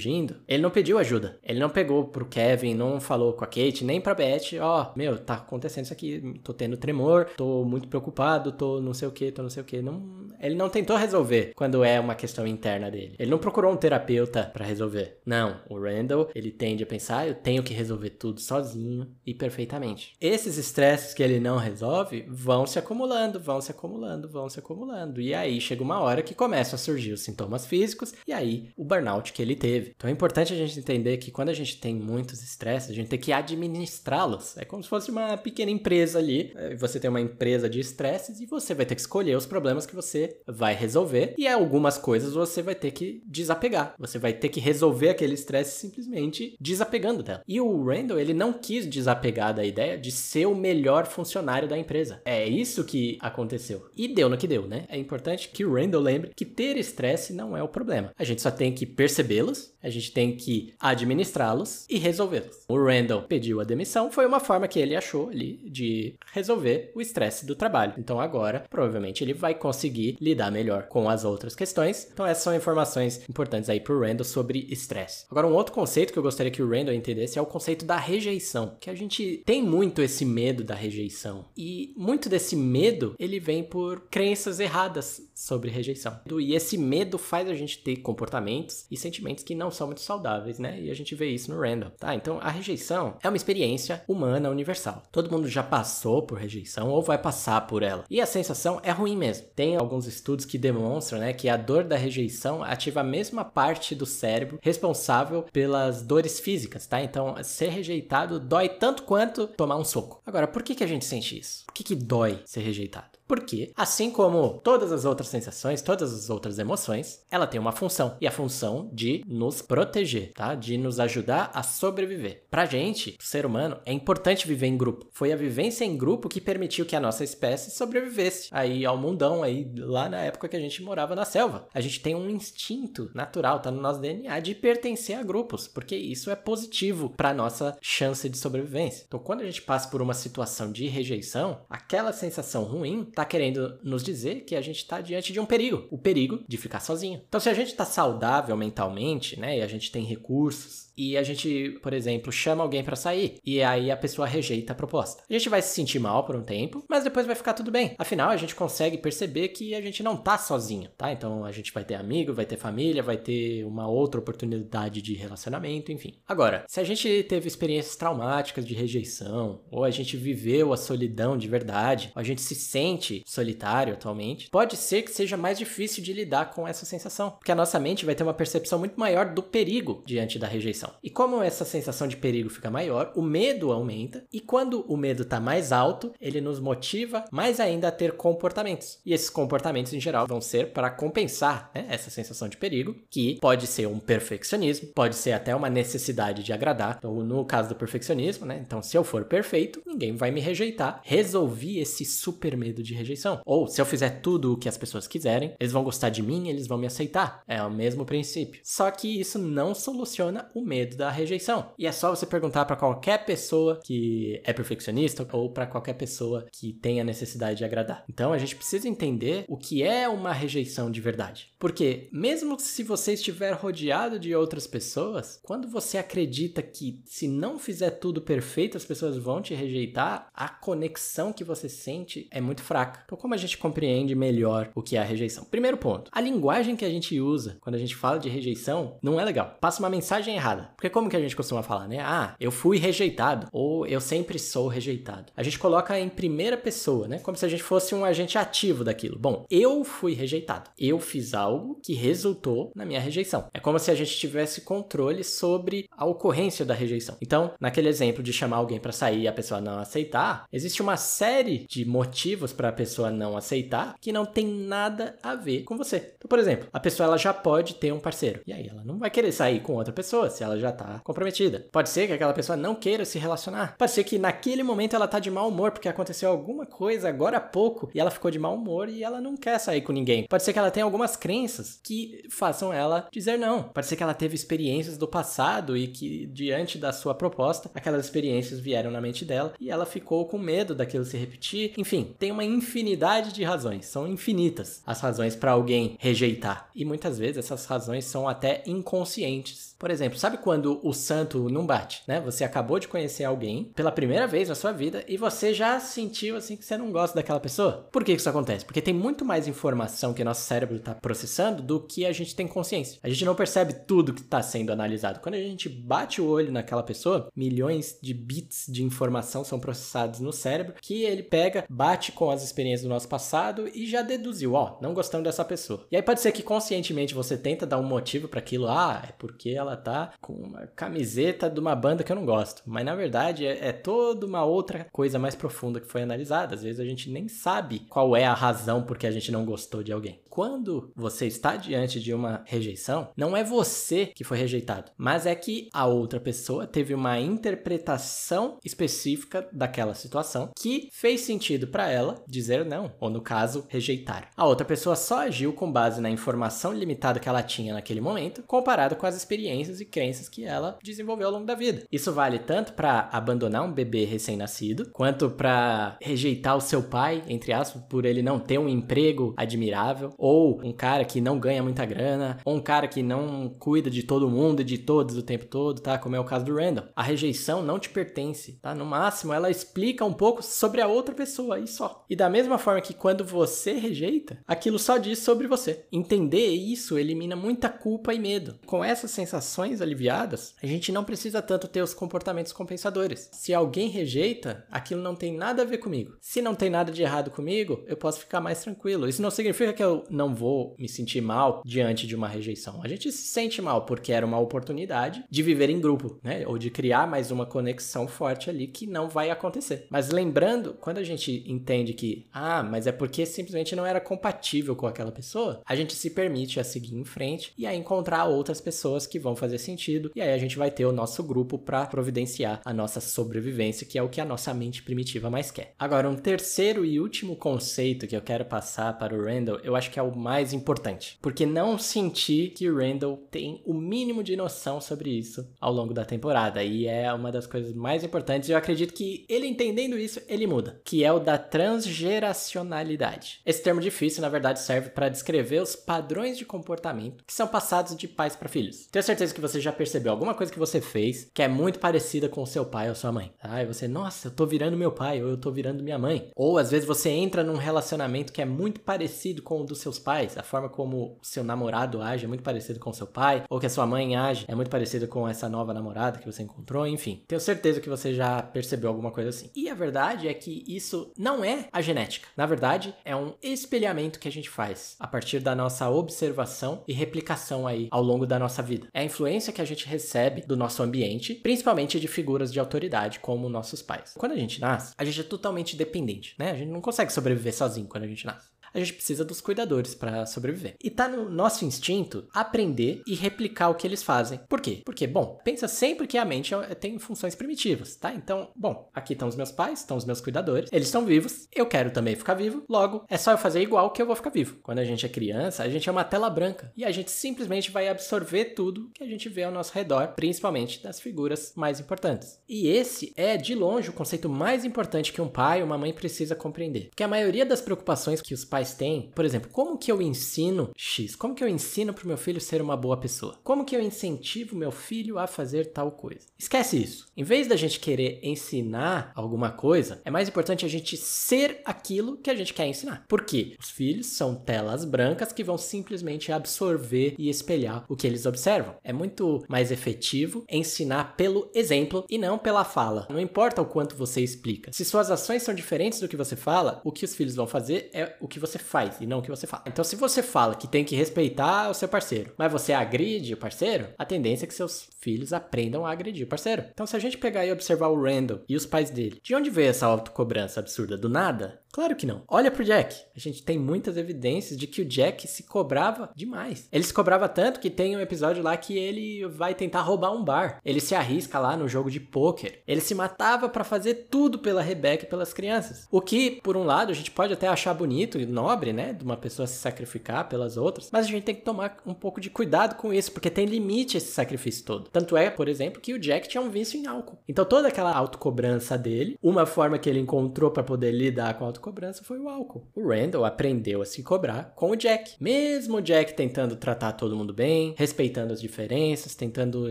ele 0.49 0.63
não 0.63 0.71
pediu 0.71 0.99
ajuda. 0.99 1.39
Ele 1.43 1.59
não 1.59 1.71
pegou 1.71 2.05
pro 2.05 2.27
Kevin, 2.27 2.75
não 2.75 3.01
falou 3.01 3.33
com 3.33 3.45
a 3.45 3.47
Kate, 3.47 3.85
nem 3.85 4.01
pra 4.01 4.15
Beth, 4.15 4.59
ó, 4.61 4.83
oh, 4.83 4.99
meu, 4.99 5.19
tá 5.19 5.35
acontecendo 5.35 5.85
isso 5.85 5.93
aqui, 5.93 6.41
tô 6.43 6.53
tendo 6.53 6.77
tremor, 6.77 7.27
tô 7.37 7.65
muito 7.65 7.89
preocupado, 7.89 8.53
tô 8.53 8.81
não 8.81 8.95
sei 8.95 9.09
o 9.09 9.13
que, 9.13 9.31
tô 9.31 9.43
não 9.43 9.51
sei 9.51 9.63
o 9.63 9.67
que. 9.67 9.81
Não, 9.81 10.29
ele 10.41 10.55
não 10.55 10.69
tentou 10.69 10.97
resolver 10.97 11.53
quando 11.55 11.85
é 11.85 11.99
uma 11.99 12.15
questão 12.15 12.47
interna 12.47 12.91
dele. 12.91 13.15
Ele 13.19 13.31
não 13.31 13.39
procurou 13.39 13.73
um 13.73 13.77
terapeuta 13.77 14.51
para 14.53 14.65
resolver. 14.65 15.19
Não, 15.25 15.61
o 15.69 15.79
Randall, 15.79 16.29
ele 16.35 16.51
tende 16.51 16.83
a 16.83 16.87
pensar, 16.87 17.27
eu 17.27 17.35
tenho 17.35 17.63
que 17.63 17.75
resolver 17.75 18.11
tudo 18.11 18.41
sozinho 18.41 19.09
e 19.27 19.35
perfeitamente. 19.35 20.15
Esses 20.21 20.59
estresses 20.59 21.15
que 21.15 21.23
ele 21.23 21.41
não 21.41 21.57
resolve 21.57 22.25
vão 22.29 22.67
se 22.67 22.79
acumulando, 22.79 23.41
vão 23.41 23.61
se 23.61 23.71
acumulando, 23.71 24.29
vão 24.29 24.49
se 24.49 24.59
acumulando. 24.59 25.21
E 25.21 25.35
aí 25.35 25.61
chega 25.61 25.83
uma 25.83 26.01
hora 26.01 26.23
que 26.23 26.35
começam 26.35 26.75
a 26.75 26.79
surgir 26.79 27.13
os 27.13 27.23
sintomas 27.23 27.67
físicos 27.67 28.15
e 28.27 28.33
aí 28.33 28.71
o 28.77 28.85
burnout 28.85 29.33
que 29.33 29.43
ele 29.43 29.57
teve. 29.57 29.84
Então 29.97 30.09
é 30.09 30.13
importante 30.13 30.53
a 30.53 30.57
gente 30.57 30.79
entender 30.79 31.17
que 31.19 31.31
quando 31.31 31.49
a 31.49 31.55
gente 31.55 31.79
tem 31.79 31.95
muitos 31.95 32.43
estresses, 32.43 32.91
a 32.91 32.95
gente 32.95 33.09
tem 33.09 33.19
que 33.19 33.33
administrá-los. 33.33 34.57
É 34.57 34.65
como 34.65 34.83
se 34.83 34.89
fosse 34.89 35.11
uma 35.11 35.37
pequena 35.37 35.71
empresa 35.71 36.19
ali. 36.19 36.53
É, 36.55 36.75
você 36.77 37.01
tem 37.01 37.11
uma 37.11 37.21
empresa 37.21 37.69
de 37.69 37.81
estresses 37.81 38.41
e 38.41 38.47
você 38.47 38.75
vai 38.75 38.87
ter 38.87 38.95
que 38.95 39.01
escolher 39.01 39.37
os 39.37 39.47
problemas 39.47 39.87
que 39.87 39.95
você 39.95 40.39
vai 40.47 40.75
resolver. 40.75 41.35
E 41.37 41.47
algumas 41.47 41.99
coisas 41.99 42.35
você 42.35 42.63
vai 42.63 42.75
ter 42.75 42.91
que 42.91 43.23
desapegar. 43.27 43.95
Você 43.99 44.19
vai 44.19 44.33
ter 44.33 44.49
que 44.49 44.61
resolver 44.61 45.11
aquele 45.11 45.35
estresse 45.35 45.79
simplesmente 45.81 46.57
desapegando 46.61 47.23
dela. 47.23 47.43
E 47.47 47.61
o 47.61 47.85
Randall, 47.85 48.19
ele 48.19 48.35
não 48.35 48.53
quis 48.53 48.89
desapegar 48.89 49.55
da 49.55 49.65
ideia 49.65 49.99
de 49.99 50.11
ser 50.11 50.47
o 50.47 50.55
melhor 50.55 51.07
funcionário 51.07 51.69
da 51.69 51.79
empresa. 51.79 52.21
É 52.25 52.47
isso 52.47 52.85
que 52.85 53.19
aconteceu. 53.21 53.89
E 53.97 54.09
deu 54.09 54.29
no 54.29 54.39
que 54.39 54.47
deu, 54.47 54.67
né? 54.67 54.85
É 54.89 54.99
importante 54.99 55.49
que 55.49 55.65
o 55.65 55.75
Randall 55.75 56.03
lembre 56.03 56.33
que 56.35 56.45
ter 56.45 56.77
estresse 56.77 57.33
não 57.33 57.57
é 57.57 57.63
o 57.63 57.69
problema. 57.69 58.13
A 58.19 58.25
gente 58.25 58.43
só 58.43 58.51
tem 58.51 58.73
que 58.73 58.87
percebê-los, 58.87 59.74
a 59.85 59.91
gente 59.91 60.11
tem 60.11 60.35
que 60.35 60.73
administrá-los 60.81 61.85
e 61.89 61.99
resolvê-los. 61.99 62.65
O 62.67 62.83
Randall 62.83 63.23
pediu 63.23 63.61
a 63.61 63.65
demissão, 63.65 64.11
foi 64.11 64.27
uma 64.27 64.41
forma 64.41 64.67
que 64.67 64.79
ele 64.79 64.97
achou 64.97 65.29
ali 65.29 65.61
de 65.71 66.15
resolver 66.33 66.91
o 66.95 67.01
estresse 67.01 67.45
do 67.45 67.55
trabalho. 67.55 67.93
Então 67.99 68.19
agora, 68.19 68.65
provavelmente 68.71 69.23
ele 69.23 69.35
vai 69.35 69.55
conseguir 69.55 70.17
lidar 70.21 70.51
melhor 70.51 70.85
com 70.85 71.09
as 71.09 71.25
outras 71.25 71.55
questões. 71.55 72.09
Então 72.13 72.27
essas 72.27 72.43
são 72.43 72.55
informações 72.55 73.29
importantes 73.29 73.69
aí 73.69 73.79
pro 73.79 74.01
Randall 74.01 74.25
sobre 74.25 74.67
estresse. 74.71 75.27
Agora 75.31 75.47
um 75.47 75.55
outro 75.55 75.75
conceito 75.75 76.13
que 76.13 76.19
eu 76.19 76.23
gostaria 76.23 76.51
que 76.51 76.63
o 76.63 76.69
Randall 76.69 76.95
entendesse 76.95 77.39
é 77.39 77.43
o 77.43 77.47
conceito 77.47 77.85
da 77.85 77.97
rejeição, 77.97 78.77
que 78.81 78.89
a 78.89 78.95
gente 78.95 79.43
tem 79.45 79.63
muito 79.63 80.01
esse 80.01 80.25
medo 80.25 80.65
da 80.65 80.75
rejeição. 80.75 81.45
E 81.57 81.93
muito 81.97 82.29
desse 82.29 82.57
medo, 82.57 83.15
ele 83.19 83.39
vem 83.39 83.63
por 83.63 84.01
crenças 84.11 84.61
erradas 84.61 85.21
sobre 85.35 85.71
rejeição. 85.71 86.19
E 86.41 86.55
esse 86.55 86.79
medo 86.79 87.19
faz 87.19 87.49
a 87.49 87.55
gente 87.55 87.79
ter 87.79 87.97
comportamentos 87.97 88.87
e 88.91 88.97
sentimentos 88.97 89.45
que 89.45 89.55
não 89.55 89.71
são 89.75 89.87
muito 89.87 90.01
saudáveis, 90.01 90.59
né? 90.59 90.81
E 90.81 90.91
a 90.91 90.95
gente 90.95 91.15
vê 91.15 91.27
isso 91.27 91.53
no 91.53 91.61
Randall, 91.61 91.91
tá? 91.91 92.15
Então 92.15 92.39
a 92.41 92.49
rejeição 92.49 93.17
é 93.23 93.29
uma 93.29 93.37
experiência 93.37 94.03
humana 94.09 94.49
universal. 94.49 95.03
Todo 95.13 95.31
mundo 95.31 95.49
já 95.49 95.63
passou 95.63 96.23
por 96.23 96.39
rejeição 96.39 96.89
ou 96.89 97.03
vai 97.03 97.19
passar 97.19 97.67
por 97.67 97.83
ela. 97.83 98.05
E 98.09 98.21
a 98.21 98.27
sensação 98.27 98.81
é 98.83 98.91
ruim 98.91 99.17
mesmo. 99.17 99.47
Tem 99.55 99.77
alguns 99.77 100.07
estudos 100.07 100.45
que 100.45 100.57
demonstram, 100.57 101.19
né, 101.19 101.33
que 101.33 101.49
a 101.49 101.57
dor 101.57 101.85
da 101.85 101.97
rejeição 101.97 102.63
ativa 102.63 103.01
a 103.01 103.05
mesma 103.05 103.45
parte 103.45 103.95
do 103.95 104.07
cérebro 104.07 104.59
responsável 104.63 105.45
pelas 105.53 106.03
dores 106.03 106.41
físicas, 106.41 106.87
tá? 106.87 107.03
Então 107.03 107.35
ser 107.43 107.69
rejeitado 107.69 108.41
dói 108.41 108.69
tanto 108.69 109.03
quanto 109.03 109.47
tomar 109.47 109.77
um 109.77 109.85
soco. 109.85 110.23
Agora, 110.25 110.47
por 110.47 110.63
que 110.63 110.75
que 110.75 110.85
a 110.85 110.87
gente 110.87 111.05
sente 111.05 111.39
isso? 111.39 111.65
Por 111.67 111.75
que 111.75 111.85
que 111.85 111.95
dói 111.95 112.41
ser 112.45 112.61
rejeitado? 112.61 113.15
Porque, 113.27 113.73
assim 113.75 114.11
como 114.11 114.61
todas 114.63 114.93
as 114.93 115.05
outras 115.05 115.29
sensações, 115.29 115.83
todas 115.83 116.13
as 116.13 116.31
outras 116.31 116.59
emoções, 116.59 117.25
ela 117.31 117.47
tem 117.47 117.61
uma 117.61 117.73
função. 117.73 118.17
E 118.21 118.27
a 118.27 118.31
função 118.31 118.91
de 118.93 119.25
nos 119.27 119.63
proteger, 119.63 120.33
tá? 120.35 120.55
De 120.55 120.77
nos 120.77 121.01
ajudar 121.01 121.51
a 121.55 121.63
sobreviver. 121.63 122.45
Pra 122.51 122.67
gente, 122.67 123.17
ser 123.21 123.47
humano, 123.47 123.79
é 123.87 123.93
importante 123.93 124.47
viver 124.47 124.67
em 124.67 124.77
grupo. 124.77 125.07
Foi 125.13 125.33
a 125.33 125.37
vivência 125.37 125.85
em 125.85 125.97
grupo 125.97 126.29
que 126.29 126.41
permitiu 126.41 126.85
que 126.85 126.97
a 126.97 127.01
nossa 127.01 127.25
espécie 127.25 127.71
sobrevivesse 127.71 128.49
aí 128.51 128.85
ao 128.85 128.97
mundão, 128.97 129.43
aí 129.43 129.71
lá 129.77 130.09
na 130.09 130.19
época 130.19 130.49
que 130.49 130.57
a 130.57 130.61
gente 130.61 130.83
morava 130.83 131.15
na 131.15 131.25
selva. 131.25 131.67
A 131.73 131.81
gente 131.81 132.01
tem 132.01 132.15
um 132.15 132.29
instinto 132.29 133.11
natural, 133.15 133.61
tá 133.61 133.71
no 133.71 133.81
nosso 133.81 134.01
DNA, 134.01 134.41
de 134.41 134.55
pertencer 134.55 135.17
a 135.17 135.23
grupos, 135.23 135.67
porque 135.67 135.97
isso 135.97 136.31
é 136.31 136.37
positivo 136.37 137.11
para 137.11 137.35
nossa 137.35 137.77
chance 137.81 138.29
de 138.29 138.37
sobrevivência. 138.37 139.05
Então, 139.07 139.21
quando 139.21 139.41
a 139.41 139.45
gente 139.45 139.63
passa 139.63 139.89
por 139.89 140.03
uma 140.03 140.15
situação 140.15 140.71
de 140.71 140.87
rejeição, 140.87 141.63
aquela 141.69 142.13
sensação 142.13 142.65
ruim 142.65 143.05
tá 143.15 143.25
querendo 143.25 143.79
nos 143.83 144.03
dizer 144.03 144.45
que 144.45 144.57
a 144.57 144.61
gente 144.61 144.79
está 144.79 145.01
diante 145.01 145.33
de 145.33 145.41
um 145.41 145.47
perigo, 145.47 145.87
o 145.91 145.99
perigo 145.99 146.43
de 146.47 146.57
ficar 146.57 146.81
sozinho. 146.81 147.23
Então, 147.29 147.41
se 147.41 147.49
a 147.49 147.55
gente 147.55 147.69
está 147.69 147.85
saudável 147.85 148.57
mentalmente, 148.57 149.39
né, 149.39 149.59
e 149.59 149.63
a 149.63 149.67
gente 149.67 149.91
tem 149.91 150.05
recursos, 150.05 150.93
e 150.97 151.17
a 151.17 151.23
gente, 151.23 151.79
por 151.83 151.93
exemplo, 151.93 152.33
chama 152.33 152.63
alguém 152.63 152.85
para 152.85 152.97
sair 152.97 153.39
e 153.45 153.63
aí 153.63 153.91
a 153.91 153.97
pessoa 153.97 154.27
rejeita 154.27 154.73
a 154.73 154.77
proposta. 154.77 155.23
A 155.29 155.33
gente 155.33 155.49
vai 155.49 155.63
se 155.63 155.75
sentir 155.75 155.99
mal 155.99 156.25
por 156.25 156.37
um 156.37 156.43
tempo, 156.43 156.85
mas 156.89 157.05
depois 157.05 157.27
vai 157.27 157.35
ficar 157.35 157.55
tudo 157.55 157.71
bem. 157.71 157.95
Afinal, 157.99 158.31
a 158.31 158.37
gente 158.37 158.55
consegue 158.55 158.99
perceber 158.99 159.49
que 159.49 159.75
a 159.75 159.81
gente 159.81 160.03
não 160.03 160.17
tá 160.17 160.39
sozinho, 160.39 160.91
tá? 160.97 161.13
Então 161.13 161.45
a 161.45 161.53
gente 161.53 161.73
vai 161.73 161.85
ter 161.85 161.95
amigo, 161.95 162.33
vai 162.33 162.47
ter 162.47 162.57
família, 162.57 163.03
vai 163.03 163.17
ter 163.17 163.65
uma 163.65 163.89
outra 163.89 164.21
oportunidade 164.21 165.03
de 165.03 165.15
relacionamento, 165.15 165.93
enfim. 165.93 166.19
Agora, 166.27 166.65
se 166.69 166.81
a 166.81 166.85
gente 166.85 167.23
teve 167.25 167.49
experiências 167.49 167.97
traumáticas 167.97 168.65
de 168.65 168.75
rejeição, 168.75 169.63
ou 169.71 169.85
a 169.85 169.91
gente 169.91 170.17
viveu 170.17 170.73
a 170.73 170.77
solidão 170.77 171.37
de 171.37 171.49
verdade, 171.49 172.13
ou 172.15 172.21
a 172.21 172.25
gente 172.25 172.41
se 172.41 172.55
sente 172.55 173.23
solitário 173.27 173.95
atualmente, 173.95 174.49
pode 174.51 174.77
ser 174.77 175.03
que 175.03 175.11
seja 175.11 175.37
mais 175.37 175.59
difícil 175.59 176.03
de 176.03 176.13
lidar 176.13 176.51
com 176.51 176.67
essa 176.67 176.85
sensação, 176.85 177.31
porque 177.31 177.53
a 177.53 177.55
nossa 177.55 177.79
mente 177.79 178.05
vai 178.05 178.15
ter 178.15 178.23
uma 178.23 178.35
percepção 178.35 178.79
muito 178.79 178.99
maior 178.99 179.33
do 179.33 179.43
perigo 179.43 180.03
diante 180.07 180.39
da 180.39 180.47
rejeição. 180.47 180.84
E 181.03 181.11
como 181.11 181.43
essa 181.43 181.65
sensação 181.65 182.07
de 182.07 182.17
perigo 182.17 182.51
fica 182.51 182.71
maior, 182.71 183.13
o 183.15 183.23
medo 183.23 183.73
aumenta, 183.73 184.25
e 184.33 184.41
quando 184.41 184.85
o 184.89 184.97
medo 184.97 185.23
está 185.23 185.41
mais 185.41 185.73
alto, 185.73 186.13
ele 186.21 186.41
nos 186.41 186.61
motiva 186.61 187.25
mais 187.31 187.61
ainda 187.61 187.89
a 187.89 187.93
ter 187.93 188.13
comportamentos. 188.13 188.99
E 189.05 189.13
esses 189.13 189.31
comportamentos, 189.31 189.93
em 189.93 190.01
geral, 190.01 190.27
vão 190.27 190.41
ser 190.41 190.73
para 190.73 190.91
compensar 190.91 191.71
né, 191.75 191.87
essa 191.89 192.11
sensação 192.11 192.49
de 192.49 192.57
perigo, 192.57 192.97
que 193.11 193.39
pode 193.41 193.67
ser 193.67 193.87
um 193.87 193.99
perfeccionismo, 193.99 194.89
pode 194.95 195.17
ser 195.17 195.33
até 195.33 195.55
uma 195.55 195.71
necessidade 195.71 196.43
de 196.43 196.53
agradar. 196.53 196.97
Então, 196.99 197.15
no 197.23 197.45
caso 197.45 197.69
do 197.69 197.75
perfeccionismo, 197.75 198.47
né? 198.47 198.61
Então, 198.65 198.83
se 198.83 198.97
eu 198.97 199.05
for 199.05 199.25
perfeito, 199.25 199.83
ninguém 199.87 200.17
vai 200.17 200.31
me 200.31 200.41
rejeitar. 200.41 201.01
Resolvi 201.05 201.79
esse 201.79 202.05
super 202.05 202.57
medo 202.57 202.83
de 202.83 202.95
rejeição. 202.95 203.41
Ou 203.45 203.67
se 203.67 203.81
eu 203.81 203.87
fizer 203.87 204.21
tudo 204.21 204.53
o 204.53 204.57
que 204.57 204.69
as 204.69 204.77
pessoas 204.77 205.07
quiserem, 205.07 205.55
eles 205.59 205.73
vão 205.73 205.85
gostar 205.85 206.11
de 206.11 206.23
mim, 206.23 206.49
eles 206.49 206.67
vão 206.67 206.79
me 206.79 206.87
aceitar. 206.87 207.43
É 207.47 207.63
o 207.63 207.71
mesmo 207.71 208.05
princípio. 208.05 208.61
Só 208.63 208.91
que 208.91 209.21
isso 209.21 209.39
não 209.39 209.75
soluciona 209.75 210.51
o 210.55 210.63
medo 210.63 210.74
medo 210.75 210.97
da 210.97 211.09
rejeição. 211.09 211.73
E 211.79 211.87
é 211.87 211.93
só 211.93 212.11
você 212.11 212.27
perguntar 212.27 212.65
para 212.65 212.75
qualquer 212.75 213.25
pessoa 213.25 213.79
que 213.85 214.41
é 214.43 214.53
perfeccionista 214.53 215.27
ou 215.33 215.53
para 215.53 215.69
qualquer 215.69 215.95
pessoa 215.95 216.47
que 216.51 216.73
tenha 216.73 217.05
necessidade 217.05 217.59
de 217.59 217.65
agradar. 217.65 218.05
Então 218.09 218.33
a 218.33 218.39
gente 218.39 218.57
precisa 218.57 218.89
entender 218.89 219.45
o 219.47 219.57
que 219.57 219.85
é 219.85 220.09
uma 220.09 220.33
rejeição 220.33 220.91
de 220.91 221.01
verdade. 221.01 221.53
Porque 221.61 222.09
mesmo 222.13 222.59
se 222.59 222.83
você 222.83 223.13
estiver 223.13 223.53
rodeado 223.53 224.19
de 224.19 224.35
outras 224.35 224.67
pessoas, 224.67 225.39
quando 225.45 225.69
você 225.69 225.97
acredita 225.97 226.61
que 226.61 227.01
se 227.07 227.29
não 227.29 227.57
fizer 227.57 227.91
tudo 227.91 228.21
perfeito 228.21 228.77
as 228.77 228.85
pessoas 228.85 229.17
vão 229.17 229.41
te 229.41 229.55
rejeitar, 229.55 230.29
a 230.35 230.49
conexão 230.49 231.33
que 231.33 231.45
você 231.45 231.69
sente 231.69 232.27
é 232.33 232.41
muito 232.41 232.63
fraca. 232.63 233.03
Então 233.05 233.17
como 233.17 233.35
a 233.35 233.39
gente 233.39 233.57
compreende 233.59 234.17
melhor 234.17 234.73
o 234.75 234.83
que 234.83 234.97
é 234.97 235.01
a 235.01 235.05
rejeição? 235.05 235.45
Primeiro 235.45 235.77
ponto, 235.77 236.11
a 236.13 236.21
linguagem 236.21 236.75
que 236.75 236.85
a 236.85 236.91
gente 236.91 237.21
usa 237.21 237.59
quando 237.61 237.77
a 237.77 237.79
gente 237.79 237.95
fala 237.95 238.19
de 238.19 238.29
rejeição 238.29 238.99
não 239.01 239.21
é 239.21 239.25
legal. 239.25 239.57
Passa 239.61 239.79
uma 239.79 239.91
mensagem 239.91 240.35
errada. 240.35 240.64
Porque 240.77 240.91
como 240.91 241.09
que 241.09 241.17
a 241.17 241.21
gente 241.21 241.37
costuma 241.37 241.63
falar, 241.63 241.89
né? 241.89 241.99
Ah, 242.01 242.35
eu 242.39 242.51
fui 242.51 242.79
rejeitado 242.79 243.49
ou 243.53 243.87
eu 243.87 244.01
sempre 244.01 244.39
sou 244.39 244.69
rejeitado. 244.69 245.33
A 245.37 245.43
gente 245.43 245.59
coloca 245.59 245.99
em 245.99 246.09
primeira 246.09 246.57
pessoa, 246.57 247.09
né? 247.09 247.19
Como 247.19 247.37
se 247.37 247.45
a 247.45 247.49
gente 247.49 247.63
fosse 247.63 247.95
um 247.95 248.05
agente 248.05 248.39
ativo 248.39 248.85
daquilo. 248.85 249.19
Bom, 249.19 249.45
eu 249.51 249.85
fui 249.85 250.15
rejeitado. 250.15 250.71
Eu 250.79 250.99
fiz 250.99 251.35
algo 251.35 251.79
que 251.83 251.95
resultou 251.95 252.73
na 252.75 252.85
minha 252.85 253.01
rejeição. 253.01 253.49
É 253.53 253.61
como 253.61 253.79
se 253.79 253.91
a 253.91 253.95
gente 253.95 254.17
tivesse 254.17 254.63
controle 254.63 255.23
sobre 255.25 255.89
a 255.91 256.05
ocorrência 256.05 256.65
da 256.65 256.75
rejeição. 256.75 257.17
Então, 257.21 257.53
naquele 257.61 257.89
exemplo 257.89 258.23
de 258.23 258.33
chamar 258.33 258.57
alguém 258.57 258.81
para 258.81 258.93
sair 258.93 259.23
e 259.23 259.29
a 259.29 259.33
pessoa 259.33 259.61
não 259.61 259.79
aceitar, 259.79 260.47
existe 260.53 260.83
uma 260.83 260.97
série 260.97 261.67
de 261.69 261.85
motivos 261.85 262.53
para 262.53 262.69
a 262.69 262.73
pessoa 262.73 263.11
não 263.11 263.37
aceitar 263.37 263.95
que 264.01 264.13
não 264.13 264.27
tem 264.27 264.47
nada 264.47 265.17
a 265.23 265.35
ver 265.35 265.63
com 265.63 265.77
você. 265.77 266.15
Então, 266.17 266.29
por 266.29 266.39
exemplo, 266.39 266.69
a 266.73 266.81
pessoa 266.81 267.07
ela 267.07 267.19
já 267.19 267.33
pode 267.33 267.75
ter 267.75 267.93
um 267.93 268.01
parceiro. 268.01 268.41
E 268.47 268.53
aí 268.53 268.67
ela 268.69 268.85
não 268.85 268.99
vai 268.99 269.11
querer 269.11 269.33
sair 269.33 269.61
com 269.61 269.75
outra 269.75 269.93
pessoa 269.93 270.31
se 270.31 270.43
ela 270.43 270.54
ela 270.55 270.61
já 270.61 270.73
tá 270.73 271.01
comprometida. 271.05 271.67
Pode 271.71 271.89
ser 271.89 272.07
que 272.07 272.13
aquela 272.13 272.33
pessoa 272.33 272.57
não 272.57 272.75
queira 272.75 273.05
se 273.05 273.19
relacionar. 273.19 273.77
Pode 273.77 273.91
ser 273.91 274.05
que 274.05 274.19
naquele 274.19 274.63
momento 274.63 274.95
ela 274.97 275.09
tá 275.09 275.19
de 275.19 275.31
mau 275.31 275.49
humor 275.49 275.73
porque 275.73 275.89
aconteceu 275.89 276.31
alguma 276.31 276.65
coisa 276.65 277.09
agora 277.09 277.39
há 277.39 277.41
pouco 277.41 277.91
e 277.95 278.01
ela 278.01 278.11
ficou 278.11 278.31
de 278.31 278.39
mau 278.39 278.55
humor 278.55 278.89
e 278.89 279.03
ela 279.03 279.21
não 279.21 279.37
quer 279.37 279.59
sair 279.59 279.83
com 279.83 279.93
ninguém. 279.93 280.27
Pode 280.29 280.43
ser 280.43 280.53
que 280.53 280.59
ela 280.59 280.71
tenha 280.71 280.85
algumas 280.85 281.17
crenças 281.17 281.81
que 281.83 282.25
façam 282.31 282.73
ela 282.73 283.09
dizer 283.13 283.37
não. 283.37 283.65
Pode 283.65 283.87
ser 283.87 283.97
que 283.97 284.03
ela 284.03 284.15
teve 284.15 284.35
experiências 284.35 284.97
do 284.97 285.09
passado 285.09 285.77
e 285.77 285.89
que 285.89 286.27
diante 286.27 286.79
da 286.79 286.93
sua 286.93 287.15
proposta, 287.15 287.71
aquelas 287.75 288.05
experiências 288.05 288.61
vieram 288.61 288.91
na 288.91 289.01
mente 289.01 289.25
dela 289.25 289.53
e 289.61 289.71
ela 289.71 289.87
ficou 289.87 290.27
com 290.27 290.39
medo 290.39 290.75
daquilo 290.75 291.05
se 291.05 291.17
repetir. 291.17 291.73
Enfim, 291.77 292.15
tem 292.19 292.31
uma 292.31 292.45
infinidade 292.45 293.33
de 293.33 293.43
razões, 293.43 293.87
são 293.87 294.07
infinitas 294.07 294.83
as 294.87 295.01
razões 295.01 295.35
para 295.35 295.53
alguém 295.53 295.97
rejeitar. 295.99 296.69
E 296.75 296.85
muitas 296.85 297.19
vezes 297.19 297.39
essas 297.39 297.67
razões 297.67 298.05
são 298.05 298.29
até 298.29 298.63
inconscientes. 298.67 299.74
Por 299.85 299.91
exemplo, 299.91 300.19
sabe 300.19 300.39
quando 300.39 300.81
o 300.83 300.95
santo 300.95 301.51
não 301.51 301.67
bate, 301.67 302.03
né? 302.09 302.19
Você 302.23 302.43
acabou 302.43 302.79
de 302.79 302.89
conhecer 302.89 303.23
alguém 303.23 303.71
pela 303.75 303.93
primeira 303.93 304.27
vez 304.27 304.49
na 304.49 304.55
sua 304.55 304.73
vida 304.73 305.05
e 305.07 305.19
você 305.19 305.53
já 305.53 305.79
sentiu 305.79 306.39
assim 306.39 306.57
que 306.57 306.65
você 306.65 306.79
não 306.79 306.91
gosta 306.91 307.15
daquela 307.15 307.39
pessoa. 307.39 307.87
Por 307.93 308.03
que 308.03 308.15
isso 308.15 308.31
acontece? 308.31 308.65
Porque 308.65 308.81
tem 308.81 308.95
muito 308.95 309.27
mais 309.27 309.47
informação 309.47 310.15
que 310.15 310.25
nosso 310.25 310.41
cérebro 310.41 310.77
está 310.77 310.95
processando 310.95 311.63
do 311.63 311.79
que 311.79 312.07
a 312.07 312.13
gente 312.13 312.35
tem 312.35 312.49
consciência. 312.49 312.99
A 313.03 313.11
gente 313.11 313.27
não 313.27 313.35
percebe 313.35 313.75
tudo 313.75 314.15
que 314.15 314.23
está 314.23 314.41
sendo 314.41 314.73
analisado. 314.73 315.21
Quando 315.21 315.35
a 315.35 315.39
gente 315.39 315.69
bate 315.69 316.19
o 316.19 316.29
olho 316.29 316.51
naquela 316.51 316.83
pessoa, 316.83 317.29
milhões 317.37 317.99
de 318.01 318.15
bits 318.15 318.65
de 318.71 318.83
informação 318.83 319.45
são 319.45 319.61
processados 319.61 320.19
no 320.19 320.33
cérebro 320.33 320.77
que 320.81 321.03
ele 321.03 321.23
pega, 321.23 321.67
bate 321.69 322.11
com 322.11 322.31
as 322.31 322.43
experiências 322.43 322.85
do 322.85 322.89
nosso 322.89 323.07
passado 323.07 323.69
e 323.75 323.87
já 323.87 324.01
deduziu, 324.01 324.55
ó, 324.55 324.79
não 324.81 324.95
gostamos 324.95 325.25
dessa 325.25 325.45
pessoa. 325.45 325.85
E 325.93 325.97
aí 325.97 326.03
pode 326.03 326.23
ser 326.23 326.33
que 326.33 326.43
conscientemente 326.43 327.13
você 327.13 327.37
tenta 327.37 327.67
dar 327.67 327.77
um 327.77 327.83
motivo 327.83 328.29
para 328.29 328.39
aquilo, 328.41 328.67
ah, 328.67 329.03
é 329.07 329.13
porque 329.13 329.51
ela 329.51 329.74
tá 329.77 330.13
com 330.21 330.33
uma 330.33 330.67
camiseta 330.69 331.51
de 331.51 331.61
uma 331.61 331.75
banda 331.75 332.03
que 332.03 332.11
eu 332.11 332.17
não 332.17 332.27
gosto. 332.27 332.63
Mas 332.67 332.85
na 332.85 332.95
verdade 332.95 333.47
é, 333.47 333.69
é 333.69 333.73
toda 333.73 334.27
uma 334.27 334.45
outra 334.45 334.87
coisa 334.93 335.19
mais 335.19 335.35
profunda 335.35 335.81
que 335.81 335.91
foi 335.91 336.03
analisada. 336.03 336.55
Às 336.55 336.63
vezes 336.63 336.81
a 336.81 336.85
gente 336.85 337.11
nem 337.11 337.29
sabe 337.29 337.81
qual 337.89 338.17
é 338.17 338.25
a 338.25 338.35
razão 338.35 338.83
por 338.83 338.99
que 338.99 339.07
a 339.07 339.11
gente 339.11 339.33
não 339.33 339.45
gostou 339.45 339.83
de 339.83 339.93
alguém. 339.93 340.21
Quando 340.29 340.93
você 340.97 341.27
está 341.27 341.57
diante 341.57 342.01
de 342.01 342.13
uma 342.13 342.43
rejeição, 342.45 343.09
não 343.17 343.37
é 343.37 343.45
você 343.45 344.07
que 344.07 344.25
foi 344.25 344.37
rejeitado, 344.37 344.91
mas 344.97 345.27
é 345.27 345.35
que 345.35 345.69
a 345.73 345.87
outra 345.87 346.19
pessoa 346.19 346.67
teve 346.67 346.93
uma 346.93 347.21
interpretação 347.21 348.59
específica 348.65 349.49
daquela 349.53 349.95
situação 349.95 350.51
que 350.57 350.89
fez 350.93 351.21
sentido 351.21 351.69
para 351.69 351.89
ela 351.89 352.17
dizer 352.27 352.65
não, 352.65 352.93
ou 352.99 353.09
no 353.09 353.21
caso, 353.21 353.65
rejeitar. 353.69 354.31
A 354.37 354.45
outra 354.45 354.67
pessoa 354.67 354.97
só 354.97 355.21
agiu 355.21 355.53
com 355.53 355.71
base 355.71 356.01
na 356.01 356.11
informação 356.11 356.73
limitada 356.73 357.21
que 357.21 357.29
ela 357.29 357.43
tinha 357.43 357.75
naquele 357.75 358.01
momento, 358.01 358.43
comparado 358.43 358.97
com 358.97 359.07
as 359.07 359.17
experiências 359.17 359.54
e 359.63 359.85
crenças 359.85 360.29
que 360.29 360.45
ela 360.45 360.79
desenvolveu 360.83 361.29
ao 361.29 361.33
longo 361.33 361.47
da 361.47 361.55
vida. 361.55 361.83
Isso 361.91 362.13
vale 362.13 362.39
tanto 362.39 362.73
para 362.73 363.09
abandonar 363.13 363.63
um 363.63 363.73
bebê 363.73 364.05
recém-nascido, 364.05 364.91
quanto 364.93 365.31
para 365.31 365.97
rejeitar 366.01 366.57
o 366.57 366.61
seu 366.61 366.83
pai, 366.83 367.23
entre 367.29 367.53
aspas, 367.53 367.83
por 367.89 368.05
ele 368.05 368.23
não 368.23 368.39
ter 368.39 368.59
um 368.59 368.69
emprego 368.69 369.35
admirável, 369.37 370.13
ou 370.19 370.61
um 370.63 370.73
cara 370.73 371.05
que 371.05 371.21
não 371.21 371.39
ganha 371.39 371.63
muita 371.63 371.85
grana, 371.85 372.39
ou 372.45 372.57
um 372.57 372.61
cara 372.61 372.89
que 372.89 373.03
não 373.03 373.49
cuida 373.59 373.91
de 373.91 374.03
todo 374.03 374.31
mundo 374.31 374.63
e 374.63 374.65
de 374.65 374.79
todos 374.79 375.17
o 375.17 375.23
tempo 375.23 375.47
todo, 375.47 375.81
tá? 375.81 375.99
Como 375.99 376.17
é 376.17 376.21
o 376.21 376.25
caso 376.25 376.45
do 376.45 376.55
Randall. 376.55 376.89
A 376.95 377.03
rejeição 377.03 377.63
não 377.63 377.79
te 377.79 377.89
pertence, 377.89 378.59
tá? 378.61 378.75
No 378.75 378.85
máximo, 378.85 379.33
ela 379.33 379.51
explica 379.51 380.05
um 380.05 380.13
pouco 380.13 380.43
sobre 380.43 380.81
a 380.81 380.87
outra 380.87 381.15
pessoa 381.15 381.59
e 381.59 381.67
só. 381.67 382.05
E 382.09 382.17
da 382.17 382.29
mesma 382.29 382.59
forma 382.59 382.81
que 382.81 382.95
quando 382.95 383.25
você 383.25 383.73
rejeita, 383.73 384.39
aquilo 384.47 384.79
só 384.79 384.99
diz 384.99 385.19
sobre 385.19 385.47
você. 385.47 385.87
Entender 385.93 386.49
isso 386.49 386.99
elimina 386.99 387.37
muita 387.37 387.69
culpa 387.69 388.15
e 388.15 388.19
medo. 388.19 388.59
Com 388.67 388.85
essas 388.85 389.11
sensações 389.45 389.81
aliviadas, 389.81 390.55
a 390.63 390.67
gente 390.67 390.91
não 390.91 391.05
precisa 391.05 391.43
tanto 391.43 391.69
ter 391.69 391.83
os 391.83 391.95
comportamentos 391.95 392.53
compensadores. 392.53 393.29
Se 393.33 393.53
alguém 393.53 393.89
rejeita, 393.89 394.65
aquilo 394.71 395.03
não 395.03 395.15
tem 395.15 395.37
nada 395.37 395.63
a 395.63 395.65
ver 395.65 395.79
comigo. 395.79 396.17
Se 396.21 396.41
não 396.41 396.55
tem 396.55 396.71
nada 396.71 396.91
de 396.91 397.03
errado 397.03 397.31
comigo, 397.31 397.85
eu 397.87 397.97
posso 397.97 398.21
ficar 398.21 398.41
mais 398.41 398.63
tranquilo. 398.63 399.09
Isso 399.09 399.23
não 399.23 399.31
significa 399.31 399.73
que 399.73 399.85
eu 399.85 400.05
não 400.11 400.35
vou 400.35 400.75
me 400.79 400.89
sentir 400.89 401.21
mal 401.21 401.63
diante 401.65 402.07
de 402.07 402.17
uma 402.17 402.29
rejeição. 402.29 402.81
A 402.83 402.89
gente 402.89 403.13
se 403.13 403.29
sente 403.29 403.61
mal 403.61 403.85
porque 403.85 404.13
era 404.13 404.27
uma 404.27 404.39
oportunidade 404.39 405.25
de 405.31 405.43
viver 405.43 405.69
em 405.71 405.81
grupo, 405.81 406.19
né? 406.23 406.45
Ou 406.47 406.59
de 406.59 406.71
criar 406.71 407.07
mais 407.07 407.31
uma 407.31 407.47
conexão 407.47 408.09
forte 408.09 408.49
ali 408.49 408.67
que 408.67 408.87
não 408.87 409.09
vai 409.09 409.31
acontecer. 409.31 409.87
Mas 409.91 410.11
lembrando, 410.11 410.75
quando 410.81 410.99
a 410.99 411.05
gente 411.05 411.45
entende 411.47 411.93
que, 411.93 412.27
ah, 412.33 412.63
mas 412.63 412.87
é 412.87 412.93
porque 412.93 413.27
simplesmente 413.27 413.77
não 413.77 413.85
era 413.85 414.01
compatível 414.01 414.75
com 414.75 414.87
aquela 414.87 415.13
pessoa, 415.13 415.61
a 415.65 415.77
gente 415.77 415.95
se 415.95 416.11
permite 416.11 416.59
a 416.59 416.65
seguir 416.65 416.95
em 416.95 417.05
frente 417.05 417.53
e 417.59 417.67
a 417.67 417.75
encontrar 417.75 418.25
outras 418.25 418.61
pessoas 418.61 419.07
que 419.07 419.19
vão 419.19 419.34
fazer 419.37 419.59
sentido. 419.59 420.11
E 420.15 420.21
aí 420.21 420.33
a 420.33 420.39
gente 420.39 420.57
vai 420.57 420.71
ter 420.71 420.85
o 420.85 420.93
nosso 420.93 421.23
grupo 421.23 421.59
para 421.59 421.87
providenciar 421.87 422.61
a 422.65 422.73
nossa 422.73 423.01
sobrevivência, 423.01 423.87
que 423.87 423.99
é 423.99 424.03
o 424.03 424.09
que 424.09 424.21
a 424.21 424.25
nossa 424.25 424.55
mente 424.55 424.83
primitiva 424.83 425.31
mais 425.31 425.51
quer. 425.51 425.75
Agora, 425.79 426.09
um 426.09 426.17
terceiro 426.17 426.85
e 426.85 427.01
último 427.01 427.37
conceito 427.37 428.07
que 428.07 428.17
eu 428.17 428.23
quero 428.23 428.45
passar 428.45 428.99
para 428.99 429.15
o 429.15 429.25
Randall, 429.25 429.61
eu 429.63 429.77
acho 429.77 429.91
que 429.91 429.99
é 429.99 430.03
o 430.03 430.17
mais 430.17 430.53
importante. 430.53 431.19
Porque 431.21 431.47
não 431.47 431.79
senti 431.79 432.49
que 432.49 432.69
o 432.69 432.77
Randall 432.77 433.17
tem 433.31 433.63
o 433.65 433.75
mínimo 433.75 434.23
de 434.23 434.37
noção 434.37 434.81
sobre 434.81 435.11
isso 435.11 435.49
ao 435.61 435.73
longo 435.73 435.95
da 435.95 436.05
temporada. 436.05 436.63
E 436.63 436.87
é 436.87 437.13
uma 437.13 437.33
das 437.33 437.47
coisas 437.47 437.75
mais 437.75 438.05
importantes. 438.05 438.49
Eu 438.49 438.57
acredito 438.57 438.95
que 438.95 439.25
ele 439.29 439.47
entendendo 439.47 439.99
isso, 439.99 440.21
ele 440.29 440.47
muda. 440.47 440.81
Que 440.85 441.05
é 441.05 441.13
o 441.13 441.19
da 441.19 441.39
transgeracionalidade. 441.39 443.41
Esse 443.45 443.63
termo 443.63 443.81
difícil, 443.81 444.23
na 444.23 444.29
verdade, 444.29 444.61
serve 444.61 444.91
para 444.91 445.09
descrever 445.09 445.63
os 445.63 445.77
padrões 445.77 446.37
de 446.37 446.45
comportamento 446.45 447.25
que 447.25 447.33
são 447.33 447.47
passados 447.47 447.97
de 447.97 448.09
pais 448.09 448.37
para 448.37 448.49
filhos. 448.49 448.87
Tenho 448.91 449.03
certeza 449.03 449.24
que 449.33 449.41
você 449.41 449.61
já 449.61 449.73
percebeu 449.73 450.13
alguma 450.13 450.35
coisa 450.35 450.53
que 450.53 450.59
você 450.59 450.81
fez 450.81 451.31
que 451.33 451.43
é 451.43 451.49
muito 451.49 451.79
parecida 451.79 452.29
com 452.29 452.43
o 452.43 452.47
seu 452.47 452.65
pai 452.65 452.89
ou 452.89 452.95
sua 452.95 453.13
mãe. 453.13 453.33
Ah, 453.41 453.63
e 453.63 453.67
você, 453.67 453.87
nossa, 453.87 454.29
eu 454.29 454.33
tô 454.33 454.47
virando 454.47 454.77
meu 454.77 454.93
pai 454.93 455.23
ou 455.23 455.29
eu 455.31 455.37
tô 455.37 455.51
virando 455.51 455.83
minha 455.83 455.99
mãe. 455.99 456.31
Ou 456.35 456.59
às 456.59 456.71
vezes 456.71 456.87
você 456.87 457.11
entra 457.11 457.43
num 457.43 457.57
relacionamento 457.57 458.33
que 458.33 458.43
é 458.43 458.45
muito 458.45 458.81
parecido 458.81 459.43
com 459.43 459.61
o 459.61 459.65
dos 459.65 459.79
seus 459.79 459.99
pais. 459.99 460.37
A 460.37 460.43
forma 460.43 460.69
como 460.69 461.19
seu 461.23 461.45
namorado 461.45 462.03
age 462.03 462.25
é 462.25 462.29
muito 462.29 462.43
parecido 462.43 462.81
com 462.81 462.91
o 462.91 462.95
seu 462.95 463.07
pai, 463.07 463.45
ou 463.49 463.61
que 463.61 463.67
a 463.67 463.71
sua 463.71 463.87
mãe 463.87 464.17
age 464.17 464.45
é 464.49 464.55
muito 464.55 464.71
parecido 464.71 465.07
com 465.09 465.29
essa 465.29 465.49
nova 465.49 465.73
namorada 465.73 466.19
que 466.19 466.27
você 466.27 466.43
encontrou, 466.43 466.87
enfim. 466.87 467.23
Tenho 467.27 467.41
certeza 467.41 467.81
que 467.81 467.89
você 467.89 468.15
já 468.15 468.43
percebeu 468.43 468.89
alguma 468.89 469.11
coisa 469.11 469.31
assim. 469.31 469.51
E 469.55 469.69
a 469.69 469.75
verdade 469.75 470.29
é 470.29 470.35
que 470.35 470.65
isso 470.67 471.13
não 471.17 471.45
é 471.45 471.69
a 471.73 471.81
genética. 471.81 472.29
Na 472.37 472.47
verdade, 472.47 472.95
é 473.05 473.15
um 473.15 473.35
espelhamento 473.43 474.19
que 474.19 474.29
a 474.29 474.33
gente 474.33 474.51
faz 474.51 474.97
a 474.99 475.07
partir 475.07 475.41
da 475.41 475.55
nossa 475.55 475.89
observação 475.89 476.83
e 476.87 476.93
replicação 476.93 477.67
aí 477.67 477.89
ao 477.91 478.03
longo 478.03 478.27
da 478.27 478.39
nossa 478.39 478.63
vida. 478.63 478.89
É 478.93 479.05
influência 479.15 479.53
que 479.53 479.63
a 479.63 479.65
gente 479.65 479.87
recebe 479.87 480.43
do 480.43 480.57
nosso 480.57 480.83
ambiente, 480.83 481.35
principalmente 481.35 482.01
de 482.01 482.09
figuras 482.09 482.53
de 482.53 482.59
autoridade 482.59 483.21
como 483.21 483.49
nossos 483.49 483.81
pais. 483.81 484.13
Quando 484.19 484.33
a 484.33 484.37
gente 484.37 484.61
nasce, 484.61 484.93
a 484.99 485.05
gente 485.05 485.21
é 485.21 485.25
totalmente 485.25 485.77
dependente, 485.77 486.35
né? 486.37 486.51
A 486.51 486.57
gente 486.57 486.71
não 486.71 486.81
consegue 486.81 487.13
sobreviver 487.13 487.55
sozinho 487.55 487.87
quando 487.87 488.05
a 488.05 488.09
gente 488.09 488.27
nasce 488.27 488.54
a 488.75 488.79
gente 488.81 488.95
precisa 488.95 489.25
dos 489.25 489.41
cuidadores 489.41 489.95
para 489.95 490.27
sobreviver. 490.27 490.75
E 490.83 490.91
tá 490.91 491.09
no 491.09 491.31
nosso 491.31 491.65
instinto 491.65 492.27
aprender 492.33 493.03
e 493.07 493.15
replicar 493.15 493.69
o 493.69 493.75
que 493.75 493.87
eles 493.87 494.03
fazem. 494.03 494.41
Por 494.49 494.61
quê? 494.61 494.83
Porque, 494.85 495.07
bom, 495.07 495.39
pensa 495.45 495.69
sempre 495.69 496.07
que 496.07 496.19
a 496.19 496.25
mente 496.25 496.53
é, 496.55 496.75
tem 496.75 496.99
funções 496.99 497.35
primitivas, 497.35 497.97
tá? 497.97 498.13
Então, 498.13 498.51
bom, 498.57 498.91
aqui 498.93 499.13
estão 499.13 499.29
os 499.29 499.37
meus 499.37 499.53
pais, 499.53 499.81
estão 499.81 499.97
os 499.97 500.05
meus 500.05 500.21
cuidadores, 500.21 500.71
eles 500.73 500.89
estão 500.89 501.05
vivos, 501.05 501.49
eu 501.55 501.67
quero 501.67 501.91
também 501.91 502.17
ficar 502.17 502.35
vivo, 502.35 502.65
logo 502.69 503.05
é 503.09 503.17
só 503.17 503.33
eu 503.33 503.39
fazer 503.39 503.61
igual 503.61 503.91
que 503.91 504.03
eu 504.03 504.07
vou 504.07 504.17
ficar 504.17 504.31
vivo. 504.31 504.59
Quando 504.63 504.81
a 504.81 504.85
gente 504.85 505.07
é 505.07 505.09
criança, 505.09 505.63
a 505.63 505.69
gente 505.69 505.89
é 505.89 505.93
uma 505.93 506.05
tela 506.05 506.29
branca 506.29 506.73
e 506.77 506.85
a 506.85 506.91
gente 506.91 507.11
simplesmente 507.11 507.71
vai 507.71 507.89
absorver 507.89 508.47
tudo 508.47 508.91
que 508.93 509.05
a 509.05 509.07
gente 509.07 509.29
vê 509.29 509.45
ao 509.45 509.53
nosso 509.53 509.73
redor, 509.73 510.09
principalmente 510.09 510.83
das 510.83 511.01
figuras 511.01 511.53
mais 511.55 511.79
importantes. 511.79 512.41
E 512.49 512.69
esse 512.69 513.13
é, 513.17 513.37
de 513.37 513.55
longe, 513.55 513.91
o 513.91 513.95
conceito 513.95 514.29
mais 514.29 514.65
importante 514.65 515.13
que 515.13 515.21
um 515.21 515.29
pai 515.29 515.61
ou 515.61 515.67
uma 515.67 515.79
mãe 515.79 515.93
precisa 515.93 516.35
compreender. 516.35 516.89
Porque 516.89 517.03
a 517.03 517.09
maioria 517.09 517.47
das 517.47 517.61
preocupações 517.61 518.21
que 518.21 518.35
os 518.35 518.45
pais 518.45 518.64
pais 518.65 518.75
têm, 518.75 519.11
por 519.15 519.25
exemplo, 519.25 519.51
como 519.53 519.77
que 519.77 519.93
eu 519.93 520.01
ensino 520.01 520.71
X? 520.75 521.15
Como 521.15 521.35
que 521.35 521.45
eu 521.45 521.49
ensino 521.49 521.93
para 521.93 522.05
o 522.05 522.09
meu 522.09 522.17
filho 522.17 522.41
ser 522.41 522.63
uma 522.63 522.77
boa 522.77 522.97
pessoa? 522.97 523.39
Como 523.45 523.65
que 523.65 523.77
eu 523.77 523.83
incentivo 523.83 524.57
meu 524.57 524.71
filho 524.71 525.19
a 525.19 525.27
fazer 525.27 525.67
tal 525.67 525.93
coisa? 525.93 526.27
Esquece 526.39 526.83
isso. 526.83 527.07
Em 527.17 527.23
vez 527.23 527.47
da 527.47 527.57
gente 527.57 527.79
querer 527.79 528.21
ensinar 528.23 529.13
alguma 529.15 529.51
coisa, 529.51 530.01
é 530.05 530.11
mais 530.11 530.29
importante 530.29 530.65
a 530.65 530.69
gente 530.69 530.97
ser 530.97 531.61
aquilo 531.65 532.17
que 532.17 532.31
a 532.31 532.35
gente 532.35 532.55
quer 532.55 532.67
ensinar. 532.67 533.05
Por 533.07 533.25
quê? 533.25 533.57
Os 533.61 533.71
filhos 533.71 534.07
são 534.07 534.35
telas 534.35 534.85
brancas 534.85 535.33
que 535.33 535.45
vão 535.45 535.59
simplesmente 535.59 536.33
absorver 536.33 537.15
e 537.19 537.29
espelhar 537.29 537.85
o 537.89 537.97
que 537.97 538.07
eles 538.07 538.25
observam. 538.25 538.77
É 538.83 538.93
muito 538.93 539.45
mais 539.49 539.71
efetivo 539.71 540.45
ensinar 540.49 541.17
pelo 541.17 541.51
exemplo 541.55 542.05
e 542.09 542.17
não 542.17 542.39
pela 542.39 542.65
fala. 542.65 543.07
Não 543.11 543.21
importa 543.21 543.61
o 543.61 543.67
quanto 543.67 543.97
você 543.97 544.23
explica. 544.23 544.73
Se 544.73 544.85
suas 544.85 545.11
ações 545.11 545.43
são 545.43 545.55
diferentes 545.55 546.01
do 546.01 546.09
que 546.09 546.17
você 546.17 546.37
fala, 546.37 546.81
o 546.85 546.93
que 546.93 547.05
os 547.05 547.15
filhos 547.15 547.35
vão 547.35 547.47
fazer 547.47 547.91
é 547.93 548.17
o 548.21 548.29
que 548.29 548.39
você 548.39 548.54
você 548.55 548.59
faz 548.59 549.01
e 549.01 549.07
não 549.07 549.19
o 549.19 549.23
que 549.23 549.31
você 549.31 549.47
fala. 549.47 549.65
Então, 549.67 549.85
se 549.85 549.97
você 549.97 550.23
fala 550.23 550.55
que 550.55 550.69
tem 550.69 550.85
que 550.85 550.97
respeitar 550.97 551.69
o 551.69 551.75
seu 551.75 551.89
parceiro, 551.89 552.33
mas 552.39 552.51
você 552.51 552.73
agride 552.73 553.35
o 553.35 553.37
parceiro, 553.37 553.89
a 553.99 554.05
tendência 554.05 554.45
é 554.45 554.49
que 554.49 554.55
seus 554.55 554.89
filhos 555.01 555.33
aprendam 555.33 555.85
a 555.85 555.91
agredir 555.91 556.25
o 556.25 556.29
parceiro. 556.29 556.65
Então, 556.73 556.87
se 556.87 556.97
a 556.97 556.99
gente 556.99 557.19
pegar 557.19 557.45
e 557.45 557.53
observar 557.53 557.89
o 557.89 558.01
Randall 558.01 558.43
e 558.49 558.57
os 558.57 558.67
pais 558.67 558.91
dele, 558.91 559.21
de 559.23 559.35
onde 559.35 559.51
veio 559.51 559.71
essa 559.71 559.87
autocobrança 559.87 560.61
absurda? 560.61 560.97
Do 560.97 561.09
nada? 561.09 561.61
Claro 561.75 561.97
que 561.97 562.07
não. 562.07 562.23
Olha 562.29 562.53
pro 562.53 562.63
Jack. 562.63 562.95
A 563.17 563.19
gente 563.19 563.43
tem 563.43 563.59
muitas 563.59 563.97
evidências 563.97 564.57
de 564.57 564.69
que 564.69 564.81
o 564.81 564.85
Jack 564.85 565.27
se 565.27 565.43
cobrava 565.43 566.09
demais. 566.15 566.69
Ele 566.71 566.85
se 566.85 566.95
cobrava 566.95 567.29
tanto 567.29 567.59
que 567.59 567.69
tem 567.69 567.97
um 567.97 568.01
episódio 568.01 568.45
lá 568.45 568.57
que 568.57 568.79
ele 568.79 569.27
vai 569.27 569.57
tentar 569.57 569.81
roubar 569.81 570.13
um 570.13 570.23
bar. 570.23 570.61
Ele 570.65 570.79
se 570.79 570.95
arrisca 570.95 571.37
lá 571.41 571.57
no 571.57 571.67
jogo 571.67 571.91
de 571.91 571.99
pôquer. 571.99 572.63
Ele 572.65 572.81
se 572.81 572.95
matava 572.95 573.49
para 573.49 573.65
fazer 573.65 574.07
tudo 574.09 574.39
pela 574.39 574.63
Rebecca 574.63 575.05
e 575.05 575.09
pelas 575.09 575.33
crianças. 575.33 575.89
O 575.91 576.01
que, 576.01 576.41
por 576.43 576.57
um 576.57 576.63
lado, 576.63 576.93
a 576.93 576.95
gente 576.95 577.11
pode 577.11 577.33
até 577.33 577.49
achar 577.49 577.75
bonito 577.75 578.21
e 578.21 578.27
nobre, 578.45 578.73
né? 578.73 578.93
De 578.93 579.03
uma 579.03 579.17
pessoa 579.17 579.47
se 579.47 579.57
sacrificar 579.57 580.29
pelas 580.29 580.57
outras. 580.57 580.91
Mas 580.93 581.07
a 581.07 581.09
gente 581.09 581.25
tem 581.25 581.35
que 581.35 581.43
tomar 581.43 581.79
um 581.87 581.95
pouco 581.95 582.21
de 582.21 582.29
cuidado 582.29 582.77
com 582.77 582.93
isso, 582.93 583.11
porque 583.11 583.31
tem 583.31 583.47
limite 583.47 583.97
esse 583.97 584.13
sacrifício 584.13 584.65
todo. 584.65 584.91
Tanto 584.91 585.17
é, 585.17 585.31
por 585.31 585.49
exemplo, 585.49 585.81
que 585.81 585.95
o 585.95 585.99
Jack 585.99 586.29
tinha 586.29 586.43
um 586.43 586.51
vício 586.51 586.79
em 586.79 586.87
álcool. 586.87 587.19
Então 587.27 587.45
toda 587.45 587.69
aquela 587.69 587.93
autocobrança 587.93 588.77
dele, 588.77 589.19
uma 589.23 589.47
forma 589.47 589.79
que 589.79 589.89
ele 589.89 590.01
encontrou 590.01 590.51
para 590.51 590.63
poder 590.63 590.93
lidar 590.93 591.35
com 591.35 591.45
a 591.45 591.47
autocobrança 591.49 592.05
foi 592.05 592.19
o 592.19 592.29
álcool. 592.29 592.67
O 592.75 592.89
Randall 592.89 593.25
aprendeu 593.25 593.81
a 593.81 593.87
se 593.87 594.03
cobrar 594.03 594.53
com 594.55 594.71
o 594.71 594.77
Jack. 594.77 595.15
Mesmo 595.19 595.79
o 595.79 595.83
Jack 595.83 596.15
tentando 596.15 596.57
tratar 596.57 596.93
todo 596.93 597.17
mundo 597.17 597.33
bem, 597.33 597.75
respeitando 597.79 598.33
as 598.33 598.41
diferenças, 598.41 599.15
tentando 599.15 599.71